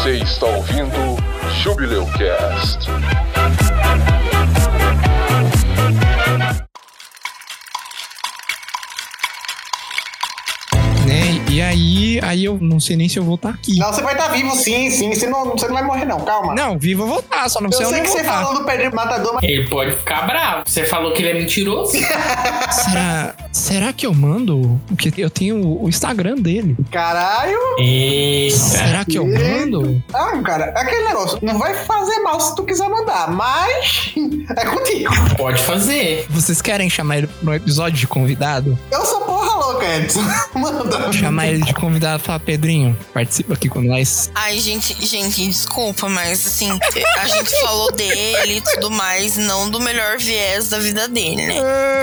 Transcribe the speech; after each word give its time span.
Você 0.00 0.12
está 0.12 0.46
ouvindo 0.46 1.18
Jubileu 1.62 2.06
Cast. 2.16 2.88
Né? 11.06 11.44
E 11.50 11.60
aí, 11.60 12.20
aí 12.22 12.44
eu 12.46 12.56
não 12.62 12.80
sei 12.80 12.96
nem 12.96 13.10
se 13.10 13.18
eu 13.18 13.24
vou 13.24 13.34
estar 13.34 13.50
aqui. 13.50 13.78
Não, 13.78 13.92
você 13.92 14.00
vai 14.00 14.14
estar 14.14 14.28
vivo 14.28 14.56
sim, 14.56 14.90
sim. 14.90 15.14
Você 15.14 15.26
não, 15.26 15.50
você 15.50 15.66
não 15.66 15.74
vai 15.74 15.82
morrer, 15.84 16.06
não. 16.06 16.20
Calma. 16.20 16.54
Não, 16.54 16.78
vivo 16.78 17.02
eu 17.02 17.06
vou 17.06 17.20
estar, 17.20 17.46
só 17.50 17.60
não 17.60 17.68
eu 17.68 17.76
sei 17.76 17.86
sei 17.86 18.00
onde 18.00 18.04
que 18.04 18.08
eu 18.08 18.12
vou 18.12 18.22
você 18.22 18.26
falou 18.26 18.54
do 18.54 18.64
Pedro 18.64 18.96
Matador, 18.96 19.34
mas 19.34 19.42
Ele 19.44 19.68
pode 19.68 19.96
ficar 19.96 20.26
bravo. 20.26 20.62
Você 20.64 20.84
falou 20.84 21.12
que 21.12 21.20
ele 21.20 21.28
é 21.28 21.34
mentiroso? 21.34 21.92
Será, 21.92 23.34
será 23.52 23.92
que 23.92 24.06
eu 24.06 24.14
mando? 24.14 24.80
Porque 24.88 25.12
eu 25.18 25.30
tenho 25.30 25.82
o 25.82 25.88
Instagram 25.88 26.36
dele. 26.36 26.76
caralho. 26.90 27.58
Eita. 27.78 28.56
Será 28.56 29.04
que 29.04 29.16
eu 29.16 29.26
mando? 29.26 30.02
Ah, 30.12 30.36
cara, 30.42 30.72
é 30.76 30.80
aquele 30.80 31.04
negócio. 31.08 31.38
Não 31.42 31.58
vai 31.58 31.74
fazer 31.74 32.18
mal 32.20 32.40
se 32.40 32.54
tu 32.54 32.64
quiser 32.64 32.88
mandar, 32.88 33.30
mas 33.30 34.12
é 34.56 34.64
contigo. 34.66 35.12
Pode 35.36 35.60
fazer. 35.62 36.26
Vocês 36.30 36.60
querem 36.60 36.88
chamar 36.90 37.18
ele 37.18 37.28
no 37.42 37.54
episódio 37.54 37.98
de 37.98 38.06
convidado? 38.06 38.78
Eu 38.90 39.04
sou 39.04 39.20
porra 39.22 39.56
louca, 39.56 39.86
Edson. 39.96 40.22
Manda. 40.54 41.12
Chamar 41.12 41.48
ele 41.48 41.62
de 41.64 41.74
convidado 41.74 42.22
e 42.22 42.26
falar, 42.26 42.40
Pedrinho, 42.40 42.96
participa 43.12 43.54
aqui 43.54 43.68
com 43.68 43.80
nós. 43.80 44.30
Ai, 44.34 44.58
gente, 44.58 44.94
gente, 45.04 45.46
desculpa, 45.46 46.08
mas 46.08 46.46
assim, 46.46 46.78
a 47.18 47.26
gente 47.26 47.50
falou 47.62 47.90
dele 47.92 48.58
e 48.58 48.60
tudo 48.60 48.90
mais, 48.90 49.36
não 49.36 49.68
do 49.70 49.80
melhor 49.80 50.18
viés 50.18 50.68
da 50.68 50.78
vida 50.78 51.08
dele, 51.08 51.46
né? 51.46 51.56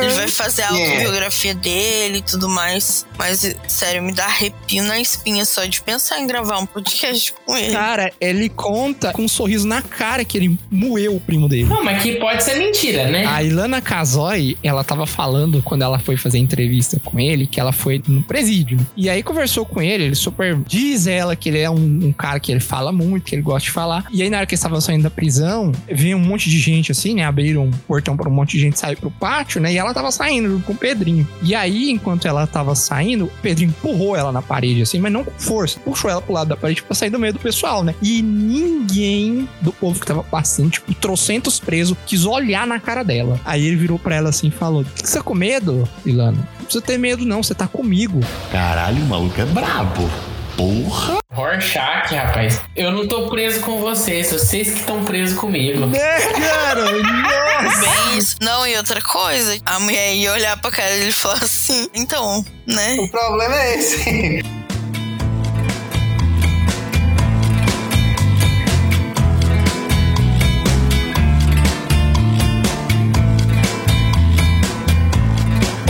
Ele 0.04 0.14
vai 0.14 0.28
fazer 0.28 0.64
a 0.64 0.68
Yeah. 0.78 1.10
Autobiografia 1.38 1.54
dele 1.54 2.18
e 2.18 2.22
tudo 2.22 2.50
mais. 2.50 3.06
Mas, 3.18 3.56
sério, 3.68 4.02
me 4.02 4.14
dá 4.14 4.26
arrepio 4.26 4.84
na 4.84 5.00
espinha 5.00 5.46
só 5.46 5.66
de 5.66 5.82
pensar 5.82 6.20
em 6.20 6.28
gravar 6.28 6.58
um 6.58 6.66
podcast 6.66 7.34
com 7.46 7.56
ele. 7.56 7.72
Cara, 7.72 8.12
ele 8.20 8.50
conta 8.50 9.12
com 9.12 9.24
um 9.24 9.28
sorriso 9.28 9.68
na 9.68 9.82
cara 9.82 10.26
que 10.26 10.38
ele 10.38 10.58
moeu 10.72 11.16
o 11.16 11.20
primo 11.20 11.48
dele. 11.48 11.66
Não, 11.66 11.84
mas 11.84 12.02
que 12.02 12.14
pode 12.14 12.44
ser 12.44 12.56
mentira, 12.56 13.10
né? 13.10 13.26
A 13.26 13.44
Ilana 13.44 13.82
Casoy, 13.82 14.58
ela 14.64 14.84
tava 14.84 15.06
falando 15.06 15.62
quando 15.62 15.84
ela 15.84 16.00
foi 16.00 16.18
fazer 16.18 16.38
entrevista 16.38 17.00
com 17.04 17.20
ele, 17.20 17.46
que 17.46 17.60
ela 17.60 17.72
foi 17.72 18.02
no 18.08 18.24
presídio. 18.24 18.80
E 18.96 19.10
aí 19.10 19.22
conversou 19.22 19.66
com 19.66 19.82
ele, 19.82 20.06
ele 20.06 20.16
super. 20.16 20.58
Diz 20.66 21.08
ela 21.08 21.36
que 21.36 21.50
ele 21.50 21.60
é 21.60 21.70
um, 21.70 21.76
um 21.76 22.14
cara 22.14 22.40
que 22.40 22.52
ele 22.52 22.60
fala 22.60 22.92
muito, 22.92 23.26
que 23.26 23.36
ele 23.36 23.42
gosta 23.42 23.66
de 23.66 23.72
falar. 23.72 24.06
E 24.12 24.22
aí, 24.22 24.30
na 24.30 24.38
hora 24.38 24.46
que 24.46 24.54
eles 24.54 24.60
estavam 24.60 24.80
saindo 24.82 25.04
da 25.04 25.10
prisão, 25.10 25.72
veio 25.90 26.18
um 26.18 26.22
monte 26.22 26.50
de 26.50 26.60
gente 26.60 26.92
assim, 26.92 27.16
né? 27.16 27.24
Abriram 27.24 27.66
um 27.66 27.72
portão 27.72 28.16
pra 28.16 28.30
um 28.30 28.34
monte 28.34 28.52
de 28.52 28.60
gente 28.60 28.80
sair 28.80 28.96
pro 28.96 29.12
pátio, 29.12 29.60
né? 29.60 29.74
E 29.74 29.78
ela 29.78 29.94
tava 29.94 30.12
saindo 30.12 30.50
junto 30.50 30.66
com 30.66 30.74
o 30.74 30.78
Pedrinho. 30.78 31.27
E 31.42 31.54
aí, 31.54 31.92
enquanto 31.92 32.28
ela 32.28 32.46
tava 32.48 32.76
saindo, 32.76 33.26
o 33.26 33.32
Pedrinho 33.42 33.70
empurrou 33.70 34.16
ela 34.16 34.32
na 34.32 34.42
parede, 34.42 34.82
assim, 34.82 35.00
mas 35.00 35.12
não 35.12 35.24
com 35.24 35.32
força. 35.38 35.80
Puxou 35.80 36.10
ela 36.10 36.22
pro 36.22 36.34
lado 36.34 36.48
da 36.50 36.58
parede 36.58 36.84
pra 36.84 36.96
sair 36.96 37.10
do 37.10 37.20
meio 37.20 37.34
do 37.34 37.40
pessoal, 37.40 37.84
né? 37.84 37.94
E 38.02 38.22
ninguém 38.22 39.48
do 39.62 39.72
povo 39.72 40.00
que 40.00 40.06
tava 40.06 40.24
passando, 40.24 40.72
tipo, 40.72 40.94
trocentos 40.96 41.60
presos, 41.60 41.98
quis 42.06 42.26
olhar 42.26 42.66
na 42.68 42.80
cara 42.80 43.04
dela. 43.04 43.40
Aí 43.46 43.66
ele 43.66 43.76
virou 43.76 44.00
pra 44.00 44.16
ela 44.16 44.30
assim 44.30 44.48
e 44.48 44.52
falou: 44.52 44.84
"Que 44.84 45.08
Você 45.08 45.18
tá 45.18 45.24
com 45.24 45.34
medo, 45.36 45.88
Ilana? 46.06 46.38
Não 46.38 46.66
precisa 46.66 46.84
ter 46.84 46.98
medo, 46.98 47.26
não, 47.26 47.42
você 47.44 47.54
tá 47.54 47.68
comigo. 47.68 48.20
Caralho, 48.52 49.02
o 49.04 49.08
maluco 49.08 49.40
é 49.40 49.46
brabo. 49.46 50.10
Porra. 50.58 51.20
Rorschach, 51.32 52.16
rapaz. 52.16 52.60
Eu 52.76 52.92
não 52.92 53.08
tô 53.08 53.30
preso 53.30 53.60
com 53.60 53.80
vocês, 53.80 54.32
vocês 54.32 54.72
que 54.72 54.80
estão 54.80 55.06
presos 55.06 55.38
comigo. 55.38 55.96
É, 55.96 56.20
cara, 56.34 56.92
nossa! 57.64 57.80
Bem 57.80 58.18
isso. 58.18 58.38
Não, 58.42 58.66
e 58.66 58.76
outra 58.76 59.00
coisa, 59.00 59.56
a 59.64 59.80
mulher 59.80 60.16
ia 60.16 60.34
olhar 60.34 60.60
pra 60.60 60.72
cara 60.72 60.90
dele 60.90 61.10
e 61.10 61.14
falar 61.14 61.36
assim, 61.44 61.88
então, 61.94 62.44
né? 62.66 62.98
O 63.00 63.08
problema 63.08 63.56
é 63.56 63.76
esse. 63.76 64.44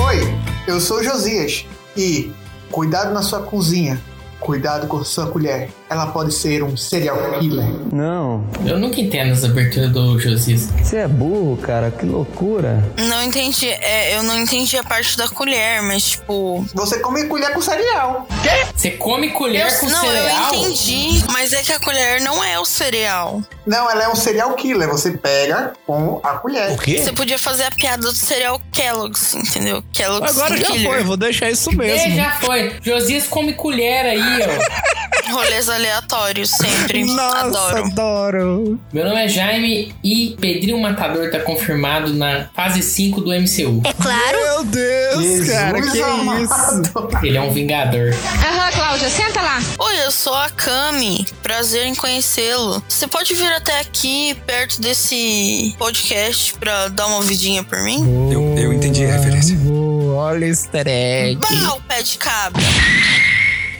Oi, 0.06 0.40
eu 0.68 0.82
sou 0.82 0.98
o 0.98 1.04
Josias 1.04 1.66
e 1.96 2.34
cuidado 2.70 3.14
na 3.14 3.22
sua 3.22 3.44
cozinha, 3.44 4.02
cuidado 4.48 4.88
com 4.88 5.04
sua 5.04 5.30
colher. 5.30 5.70
Ela 5.90 6.08
pode 6.08 6.34
ser 6.34 6.64
um 6.64 6.76
serial 6.76 7.18
killer. 7.40 7.66
Não, 7.94 8.46
Eu 8.66 8.78
nunca 8.78 9.00
entendo 9.00 9.32
as 9.32 9.44
aberturas 9.46 9.90
do 9.92 10.20
Josias. 10.20 10.68
você 10.84 10.98
é 10.98 11.08
burro, 11.08 11.56
cara, 11.58 11.90
que 11.92 12.06
loucura. 12.06 12.84
Não 12.98 13.24
entendi, 13.24 13.70
é, 13.70 14.18
eu 14.18 14.24
não 14.24 14.38
entendi 14.38 14.76
a 14.78 14.84
parte 14.84 15.18
da 15.18 15.30
colher, 15.30 15.82
mas 15.84 16.10
tipo. 16.10 16.66
Você 16.74 17.00
come 17.00 17.26
colher 17.28 17.54
com 17.54 17.62
cereal. 17.62 18.28
Você 18.76 18.92
come 18.92 19.30
colher 19.30 19.66
eu- 19.72 19.80
com 19.80 19.86
não, 19.88 20.02
cereal? 20.02 20.54
eu 20.54 20.60
entendi, 20.60 21.24
mas 21.32 21.54
é 21.54 21.62
que 21.64 21.72
a 21.72 21.80
colher 21.80 22.20
não 22.22 22.44
é 22.44 22.60
o 22.60 22.66
cereal. 22.66 23.42
Não, 23.66 23.90
ela 23.90 24.04
é 24.04 24.10
um 24.10 24.16
serial 24.16 24.54
killer. 24.56 24.90
Você 24.90 25.12
pega 25.12 25.74
com 25.86 26.20
a 26.24 26.34
colher. 26.34 26.72
O 26.72 26.78
quê? 26.78 26.98
Você 27.02 27.14
podia 27.14 27.40
fazer 27.40 27.64
a 27.64 27.72
piada 27.72 28.02
do 28.04 28.14
cereal 28.14 28.62
Kellogg's, 28.74 29.34
entendeu? 29.36 29.82
Kellogg's 29.94 30.32
Agora 30.38 30.58
já 30.58 30.68
Killer. 30.68 30.86
foi, 30.92 31.04
vou 31.04 31.18
deixar 31.18 31.50
isso 31.50 31.70
É, 31.72 31.76
mesmo. 31.76 32.16
já 32.16 32.32
foi. 32.42 32.76
Josias 32.82 33.26
come 33.28 33.54
colher 33.54 34.06
aí, 34.06 34.22
ó. 34.22 35.32
Rolês 35.32 35.68
aleatórios 35.78 36.50
sempre. 36.50 37.06
Nossa, 37.14 37.40
Adoro. 37.40 37.86
adoro. 37.86 38.80
Meu 38.92 39.06
nome 39.06 39.24
é 39.24 39.28
Jaime 39.28 39.96
e 40.04 40.36
Pedrinho 40.40 40.80
Matador 40.82 41.30
tá 41.32 41.40
confirmado 41.40 42.14
na 42.14 42.50
fase 42.54 42.82
5 42.82 43.22
do 43.22 43.30
MCU. 43.32 43.82
Meu 43.84 44.64
Deus, 44.66 45.48
cara, 45.50 45.82
que 45.82 46.02
amado. 46.02 46.44
isso? 46.44 47.26
Ele 47.26 47.38
é 47.38 47.42
um 47.42 47.52
vingador. 47.52 48.14
Aham, 48.46 48.72
Cláudia, 48.72 49.10
senta 49.10 49.42
lá. 49.42 49.60
Oi, 49.80 50.06
eu 50.06 50.12
sou 50.12 50.34
a 50.34 50.50
Cami. 50.50 51.26
Prazer 51.42 51.86
em 51.86 51.96
conhecê-lo. 51.96 52.84
Você 52.88 53.08
pode 53.08 53.34
vir 53.34 53.52
até 53.54 53.80
aqui, 53.80 54.36
perto 54.46 54.82
desse 54.82 55.76
podcast, 55.78 56.54
pra 56.56 56.88
dar 56.90 57.08
uma 57.08 57.22
vidinha 57.22 57.64
por 57.64 57.80
mim? 57.84 58.32
Eu, 58.32 58.56
eu 58.58 58.74
entendi 58.74 59.06
a 59.06 59.14
referência. 59.18 59.56
Boa, 59.58 60.16
Olha 60.28 60.46
o 60.46 60.50
easter 60.50 60.88
egg. 60.88 61.38
Bah, 61.40 61.74
o 61.76 61.82
pé 61.82 62.02
de 62.02 62.18
cabra. 62.18 62.62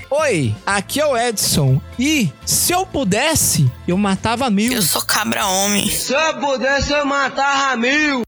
Oi, 0.10 0.56
aqui 0.66 1.02
é 1.02 1.06
o 1.06 1.18
Edson. 1.18 1.82
E 2.00 2.32
se 2.46 2.72
eu 2.72 2.86
pudesse, 2.86 3.70
eu 3.86 3.98
matava 3.98 4.50
mil. 4.50 4.72
Eu 4.72 4.82
sou 4.82 5.02
cabra 5.02 5.46
homem. 5.46 5.90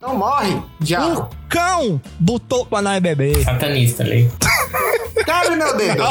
Não 0.01 0.17
morre, 0.17 0.61
diabo. 0.79 1.21
O 1.21 1.29
cão 1.47 2.01
botou 2.19 2.65
pra 2.65 2.81
nós 2.81 2.99
beber. 3.01 3.43
Satanista 3.45 4.03
ali. 4.03 4.29
Quebre 5.25 5.55
meu 5.55 5.77
dedo. 5.77 6.03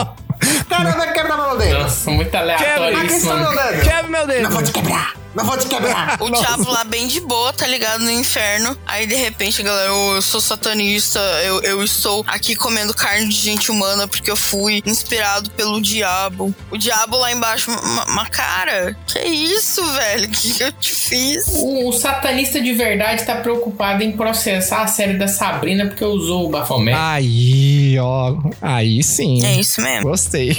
Caramba, 0.69 1.07
quebra 1.09 1.37
meu 1.37 1.59
dedo. 1.59 1.79
Nossa, 1.81 2.11
muito 2.11 2.35
aleatório 2.35 2.97
Aqui 2.99 3.07
isso, 3.07 3.27
mano. 3.27 3.51
dedo. 3.51 3.83
Quebra 3.83 4.09
meu 4.09 4.27
dedo. 4.27 4.43
Não 4.45 4.51
vou 4.51 4.63
te 4.63 4.73
quebrar. 4.73 5.15
Não 5.39 5.45
vou 5.45 5.57
te 5.57 5.67
quebrar. 5.67 6.17
O 6.21 6.31
diabo 6.31 6.71
lá 6.71 6.85
bem 6.85 7.07
de 7.07 7.21
boa, 7.21 7.53
tá 7.53 7.67
ligado? 7.67 8.01
No 8.05 8.11
inferno. 8.11 8.77
Aí 8.87 9.07
de 9.07 9.15
repente, 9.15 9.63
galera, 9.63 9.93
"Ô, 9.95 10.17
eu 10.17 10.23
sou 10.23 10.41
satanista, 10.41 11.19
eu, 11.45 11.61
eu 11.63 11.83
estou 11.83 12.25
aqui 12.27 12.55
comendo 12.57 12.93
carne 12.93 13.29
de 13.29 13.37
gente 13.37 13.71
humana 13.71 14.07
porque 14.09 14.31
eu 14.31 14.37
fui 14.37 14.83
inspirado 14.85 15.51
pelo 15.53 15.81
diabo. 15.81 16.55
O 16.71 16.77
diabo 16.77 17.17
lá 17.19 17.31
embaixo, 17.33 17.71
ma- 17.71 18.07
ma- 18.07 18.29
cara, 18.29 18.97
que 19.07 19.19
isso, 19.21 19.85
velho? 19.93 20.29
Que 20.31 20.63
eu 20.63 20.73
te 20.73 20.93
fiz? 20.93 21.47
O, 21.49 21.89
o 21.89 21.93
satanista 21.93 22.61
de 22.61 22.73
verdade 22.75 23.25
tá 23.25 23.37
preocupado 23.37 24.03
em 24.03 24.13
processar 24.13 24.83
a 24.83 24.87
série 24.87 25.15
da 25.17 25.29
Sabrina 25.29 25.87
porque 25.87 26.05
usou 26.05 26.47
o 26.47 26.51
Bafomé. 26.51 26.95
Aí, 26.95 27.97
ó. 27.99 28.35
Aí 28.61 29.03
sim. 29.03 29.45
É 29.45 29.55
isso 29.61 29.81
mesmo. 29.81 30.09
Gostei. 30.11 30.57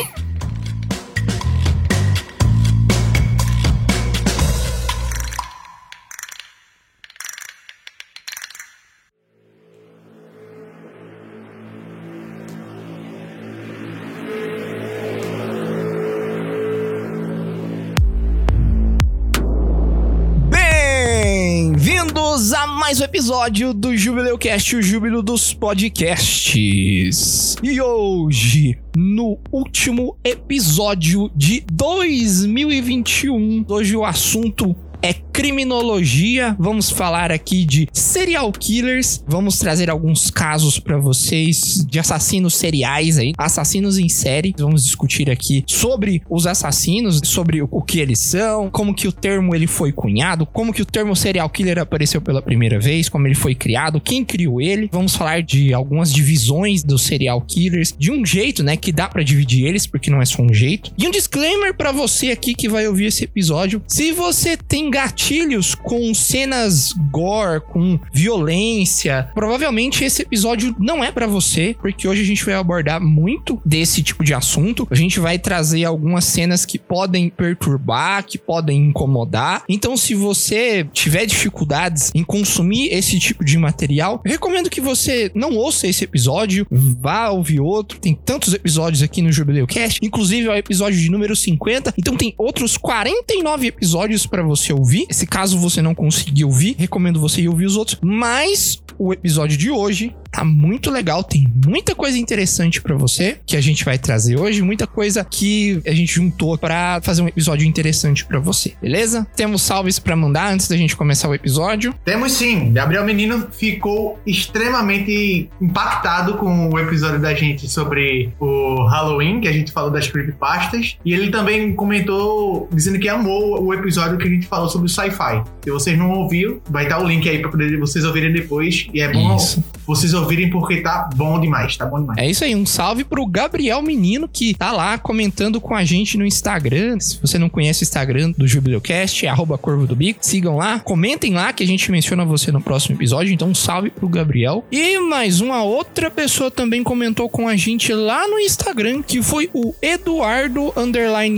Episódio 23.30 23.76
do 23.76 23.96
Jubileu 23.96 24.40
Cast, 24.40 24.76
o 24.76 24.82
júbilo 24.82 25.22
dos 25.22 25.54
podcasts. 25.54 27.56
E 27.62 27.80
hoje, 27.80 28.76
no 28.98 29.38
último 29.52 30.18
episódio 30.24 31.30
de 31.36 31.64
2021, 31.72 33.66
hoje 33.70 33.96
o 33.96 34.04
assunto 34.04 34.76
é 35.00 35.14
criminologia, 35.40 36.54
vamos 36.60 36.90
falar 36.90 37.32
aqui 37.32 37.64
de 37.64 37.88
serial 37.94 38.52
killers, 38.52 39.24
vamos 39.26 39.58
trazer 39.58 39.90
alguns 39.90 40.30
casos 40.30 40.80
para 40.80 40.98
vocês 40.98 41.86
de 41.90 41.98
assassinos 41.98 42.56
seriais 42.56 43.18
aí, 43.18 43.32
assassinos 43.38 43.98
em 43.98 44.10
série. 44.10 44.54
Vamos 44.60 44.84
discutir 44.84 45.30
aqui 45.30 45.64
sobre 45.66 46.22
os 46.30 46.46
assassinos, 46.46 47.22
sobre 47.24 47.62
o 47.62 47.82
que 47.82 48.02
eles 48.02 48.20
são, 48.20 48.70
como 48.70 48.94
que 48.94 49.08
o 49.08 49.14
termo 49.14 49.56
ele 49.56 49.66
foi 49.66 49.94
cunhado, 49.94 50.46
como 50.46 50.74
que 50.74 50.82
o 50.82 50.86
termo 50.86 51.16
serial 51.16 51.50
killer 51.50 51.80
apareceu 51.80 52.20
pela 52.20 52.42
primeira 52.42 52.78
vez, 52.78 53.08
como 53.08 53.26
ele 53.26 53.34
foi 53.34 53.56
criado, 53.56 54.02
quem 54.02 54.26
criou 54.26 54.60
ele. 54.60 54.90
Vamos 54.92 55.16
falar 55.16 55.42
de 55.42 55.74
algumas 55.74 56.14
divisões 56.14 56.84
dos 56.84 57.04
serial 57.04 57.40
killers, 57.40 57.96
de 57.98 58.12
um 58.12 58.26
jeito, 58.26 58.62
né, 58.62 58.76
que 58.76 58.92
dá 58.92 59.08
para 59.08 59.24
dividir 59.24 59.66
eles, 59.66 59.88
porque 59.88 60.12
não 60.12 60.22
é 60.22 60.26
só 60.26 60.42
um 60.42 60.54
jeito. 60.54 60.92
E 60.98 61.08
um 61.08 61.12
disclaimer 61.12 61.74
para 61.74 61.94
você 61.94 62.30
aqui 62.30 62.54
que 62.54 62.68
vai 62.68 62.86
ouvir 62.86 63.06
esse 63.06 63.24
episódio, 63.24 63.82
se 63.88 64.12
você 64.12 64.58
tem 64.58 64.92
gatilhos 65.30 65.76
com 65.76 66.12
cenas 66.12 66.92
gore, 67.12 67.62
com 67.62 68.00
violência, 68.12 69.30
provavelmente 69.36 70.04
esse 70.04 70.24
episódio 70.24 70.76
não 70.80 71.04
é 71.04 71.12
para 71.12 71.28
você, 71.28 71.76
porque 71.80 72.08
hoje 72.08 72.24
a 72.24 72.26
gente 72.26 72.44
vai 72.44 72.56
abordar 72.56 73.00
muito 73.00 73.62
desse 73.64 74.02
tipo 74.02 74.24
de 74.24 74.34
assunto. 74.34 74.88
A 74.90 74.96
gente 74.96 75.20
vai 75.20 75.38
trazer 75.38 75.86
algumas 75.86 76.26
cenas 76.26 76.66
que 76.66 76.80
podem 76.80 77.30
perturbar, 77.30 78.26
que 78.26 78.40
podem 78.40 78.88
incomodar. 78.88 79.64
Então, 79.70 79.96
se 79.96 80.16
você 80.16 80.88
tiver 80.92 81.28
dificuldades 81.28 82.12
em 82.16 82.24
consumir 82.24 82.88
esse 82.92 83.20
tipo 83.20 83.46
de 83.46 83.58
material, 83.58 84.22
recomendo 84.26 84.70
que 84.70 84.82
você 84.82 85.32
não 85.36 85.56
ouça 85.56 85.88
esse 85.88 86.04
episódio, 86.04 86.66
vá 86.72 87.30
ouvir 87.30 87.60
outro. 87.60 88.00
Tem 88.00 88.16
tantos 88.16 88.54
episódios 88.54 89.04
aqui 89.04 89.22
no 89.22 89.32
Jubileu 89.32 89.68
Cast, 89.68 90.00
inclusive 90.04 90.48
é 90.48 90.52
o 90.52 90.56
episódio 90.56 91.00
de 91.00 91.12
número 91.12 91.36
50. 91.36 91.94
Então, 91.98 92.18
tem 92.18 92.34
outros 92.36 92.78
49 92.78 93.68
episódios 93.68 94.26
para 94.26 94.42
você 94.42 94.74
ouvir. 94.74 95.06
Se 95.20 95.28
caso 95.28 95.60
você 95.60 95.82
não 95.82 95.94
conseguir 95.94 96.46
ouvir, 96.46 96.78
recomendo 96.80 97.20
você 97.20 97.42
ir 97.42 97.50
ouvir 97.50 97.66
os 97.66 97.76
outros. 97.76 98.00
Mas 98.02 98.82
o 98.98 99.12
episódio 99.12 99.58
de 99.58 99.70
hoje 99.70 100.16
tá 100.32 100.44
muito 100.44 100.92
legal, 100.92 101.24
tem 101.24 101.48
muita 101.66 101.96
coisa 101.96 102.18
interessante 102.18 102.82
para 102.82 102.96
você 102.96 103.38
que 103.46 103.58
a 103.58 103.62
gente 103.62 103.84
vai 103.84 103.98
trazer 103.98 104.40
hoje, 104.40 104.62
muita 104.62 104.86
coisa 104.88 105.26
que 105.26 105.82
a 105.86 105.92
gente 105.92 106.14
juntou 106.14 106.58
para 106.58 107.02
fazer 107.02 107.22
um 107.22 107.28
episódio 107.28 107.68
interessante 107.68 108.26
para 108.26 108.40
você, 108.40 108.74
beleza? 108.82 109.28
Temos 109.36 109.62
salves 109.62 110.00
para 110.00 110.16
mandar 110.16 110.54
antes 110.54 110.68
da 110.68 110.78
gente 110.78 110.96
começar 110.96 111.30
o 111.30 111.36
episódio. 111.36 111.94
Temos 112.06 112.34
sim. 112.34 112.72
Gabriel 112.72 113.06
Menino 113.06 113.48
ficou 113.52 114.20
extremamente 114.26 115.50
impactado 115.62 116.36
com 116.36 116.70
o 116.70 116.80
episódio 116.80 117.20
da 117.20 117.34
gente 117.34 117.68
sobre 117.68 118.32
o 118.40 118.86
Halloween, 118.86 119.42
que 119.42 119.48
a 119.48 119.54
gente 119.54 119.72
falou 119.72 119.90
das 119.90 120.08
creepypastas, 120.08 120.98
e 121.04 121.14
ele 121.14 121.32
também 121.32 121.74
comentou 121.74 122.70
dizendo 122.72 123.00
que 123.00 123.10
amou 123.10 123.64
o 123.64 123.74
episódio 123.74 124.18
que 124.18 124.28
a 124.28 124.32
gente 124.32 124.48
falou 124.48 124.70
sobre 124.70 124.88
o 124.88 124.90
sci-fi. 124.90 125.44
Se 125.64 125.72
vocês 125.72 125.98
não 125.98 126.12
ouviram, 126.12 126.60
vai 126.70 126.84
estar 126.84 127.00
o 127.00 127.08
link 127.08 127.28
aí 127.28 127.40
para 127.40 127.50
poder 127.50 127.78
vocês 127.80 128.06
ouvirem 128.06 128.32
depois, 128.32 128.88
e 128.94 129.02
é 129.02 129.12
bom 129.12 129.36
Isso. 129.36 129.64
vocês 129.86 130.14
ouvirem 130.20 130.50
porque 130.50 130.82
tá 130.82 131.10
bom 131.16 131.40
demais, 131.40 131.76
tá 131.78 131.86
bom 131.86 132.00
demais. 132.00 132.20
É 132.20 132.30
isso 132.30 132.44
aí, 132.44 132.56
um 132.56 132.66
salve 132.66 133.04
pro 133.04 133.26
Gabriel 133.26 133.82
Menino 133.82 134.28
que 134.28 134.54
tá 134.54 134.72
lá 134.72 134.98
comentando 134.98 135.60
com 135.60 135.76
a 135.76 135.84
gente 135.84 136.18
no 136.18 136.26
Instagram. 136.26 137.00
Se 137.00 137.20
você 137.20 137.38
não 137.38 137.50
conhece 137.50 137.84
o 137.84 137.86
Instagram 137.86 138.32
do 138.38 138.48
Jubileucast, 138.48 139.26
é 139.26 139.30
arroba 139.30 139.58
Corvo 139.58 139.88
do 139.88 139.96
Bico, 139.96 140.20
sigam 140.22 140.58
lá, 140.58 140.80
comentem 140.80 141.34
lá 141.34 141.52
que 141.54 141.64
a 141.64 141.68
gente 141.68 141.92
menciona 141.92 142.26
você 142.26 142.52
no 142.52 142.62
próximo 142.62 142.96
episódio. 142.96 143.34
Então, 143.34 143.50
um 143.50 143.56
salve 143.56 143.90
pro 143.90 144.08
Gabriel. 144.08 144.64
E 144.72 145.00
mais 145.00 145.42
uma 145.42 145.64
outra 145.64 146.10
pessoa 146.12 146.52
também 146.52 146.84
comentou 146.84 147.30
com 147.30 147.48
a 147.48 147.56
gente 147.56 147.94
lá 147.94 148.28
no 148.28 148.40
Instagram, 148.40 149.02
que 149.02 149.22
foi 149.22 149.50
o 149.54 149.74
Eduardo 149.82 150.74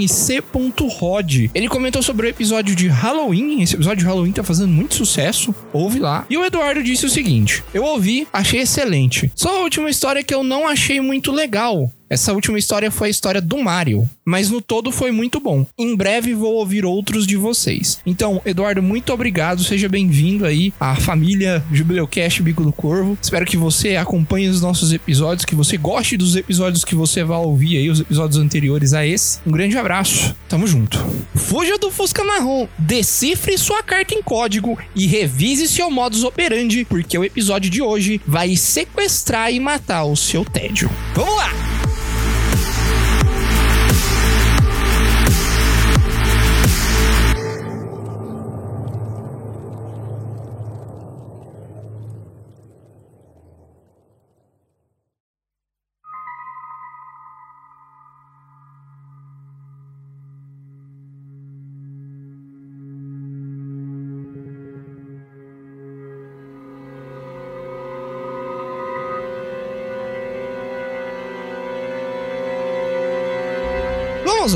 C.rod. 0.08 1.50
Ele 1.54 1.68
comentou 1.68 2.02
sobre 2.02 2.28
o 2.28 2.30
episódio 2.30 2.76
de 2.76 2.88
Halloween. 2.88 3.62
Esse 3.62 3.76
episódio 3.76 4.00
de 4.00 4.06
Halloween 4.06 4.32
tá 4.32 4.44
fazendo 4.44 4.70
muito 4.70 4.96
sucesso. 4.96 5.54
Ouve 5.74 6.00
lá. 6.00 6.26
E 6.30 6.38
o 6.38 6.46
Eduardo 6.46 6.84
disse 6.84 7.06
o 7.06 7.10
seguinte: 7.10 7.64
Eu 7.74 7.84
ouvi, 7.84 8.28
achei 8.32 8.60
excelente. 8.72 9.32
Só 9.36 9.58
a 9.58 9.64
última 9.64 9.90
história 9.90 10.24
que 10.24 10.34
eu 10.34 10.44
não 10.44 10.68
achei 10.68 11.02
muito 11.02 11.32
legal. 11.32 11.92
Essa 12.12 12.34
última 12.34 12.60
história 12.60 12.92
foi 12.92 13.08
a 13.08 13.10
história 13.10 13.40
do 13.40 13.58
Mario, 13.58 14.08
mas 14.26 14.50
no 14.50 14.60
todo 14.60 14.92
foi 14.92 15.14
muito 15.14 15.40
bom. 15.40 15.66
Em 15.80 15.96
breve 15.96 16.34
vou 16.34 16.56
ouvir 16.56 16.84
outros 16.84 17.26
de 17.26 17.38
vocês. 17.38 18.00
Então, 18.06 18.42
Eduardo, 18.46 18.84
muito 18.84 19.14
obrigado, 19.14 19.64
seja 19.64 19.88
bem-vindo 19.88 20.46
aí 20.46 20.74
à 20.78 20.94
família 20.94 21.64
Jubileu 21.72 22.06
Cast 22.06 22.44
Bico 22.44 22.66
do 22.66 22.74
Corvo. 22.74 23.18
Espero 23.22 23.46
que 23.46 23.56
você 23.56 23.96
acompanhe 23.96 24.50
os 24.50 24.62
nossos 24.62 24.92
episódios, 24.92 25.46
que 25.46 25.56
você 25.56 25.78
goste 25.78 26.18
dos 26.18 26.36
episódios 26.36 26.84
que 26.84 26.96
você 26.96 27.24
vai 27.24 27.38
ouvir 27.38 27.78
aí, 27.78 27.90
os 27.90 28.02
episódios 28.02 28.38
anteriores 28.38 28.92
a 28.92 29.08
esse. 29.08 29.40
Um 29.48 29.52
grande 29.52 29.78
abraço, 29.78 30.36
tamo 30.50 30.68
junto. 30.68 31.00
Fuja 31.34 31.78
do 31.78 31.90
Fusca 31.90 32.26
Marrom, 32.26 32.68
decifre 32.78 33.58
sua 33.58 33.82
carta 33.82 34.14
em 34.14 34.22
código 34.22 34.78
e 34.94 35.08
revise 35.08 35.66
seu 35.66 35.90
modus 35.90 36.26
operandi, 36.26 36.84
porque 36.84 37.18
o 37.18 37.24
episódio 37.24 37.72
de 37.72 37.82
hoje 37.82 38.20
vai 38.28 38.58
sequestrar 38.58 39.50
e 39.54 39.62
matar 39.62 40.04
o 40.04 40.18
seu 40.18 40.44
tédio. 40.44 40.92
Vamos 41.16 41.38
lá! 41.38 41.81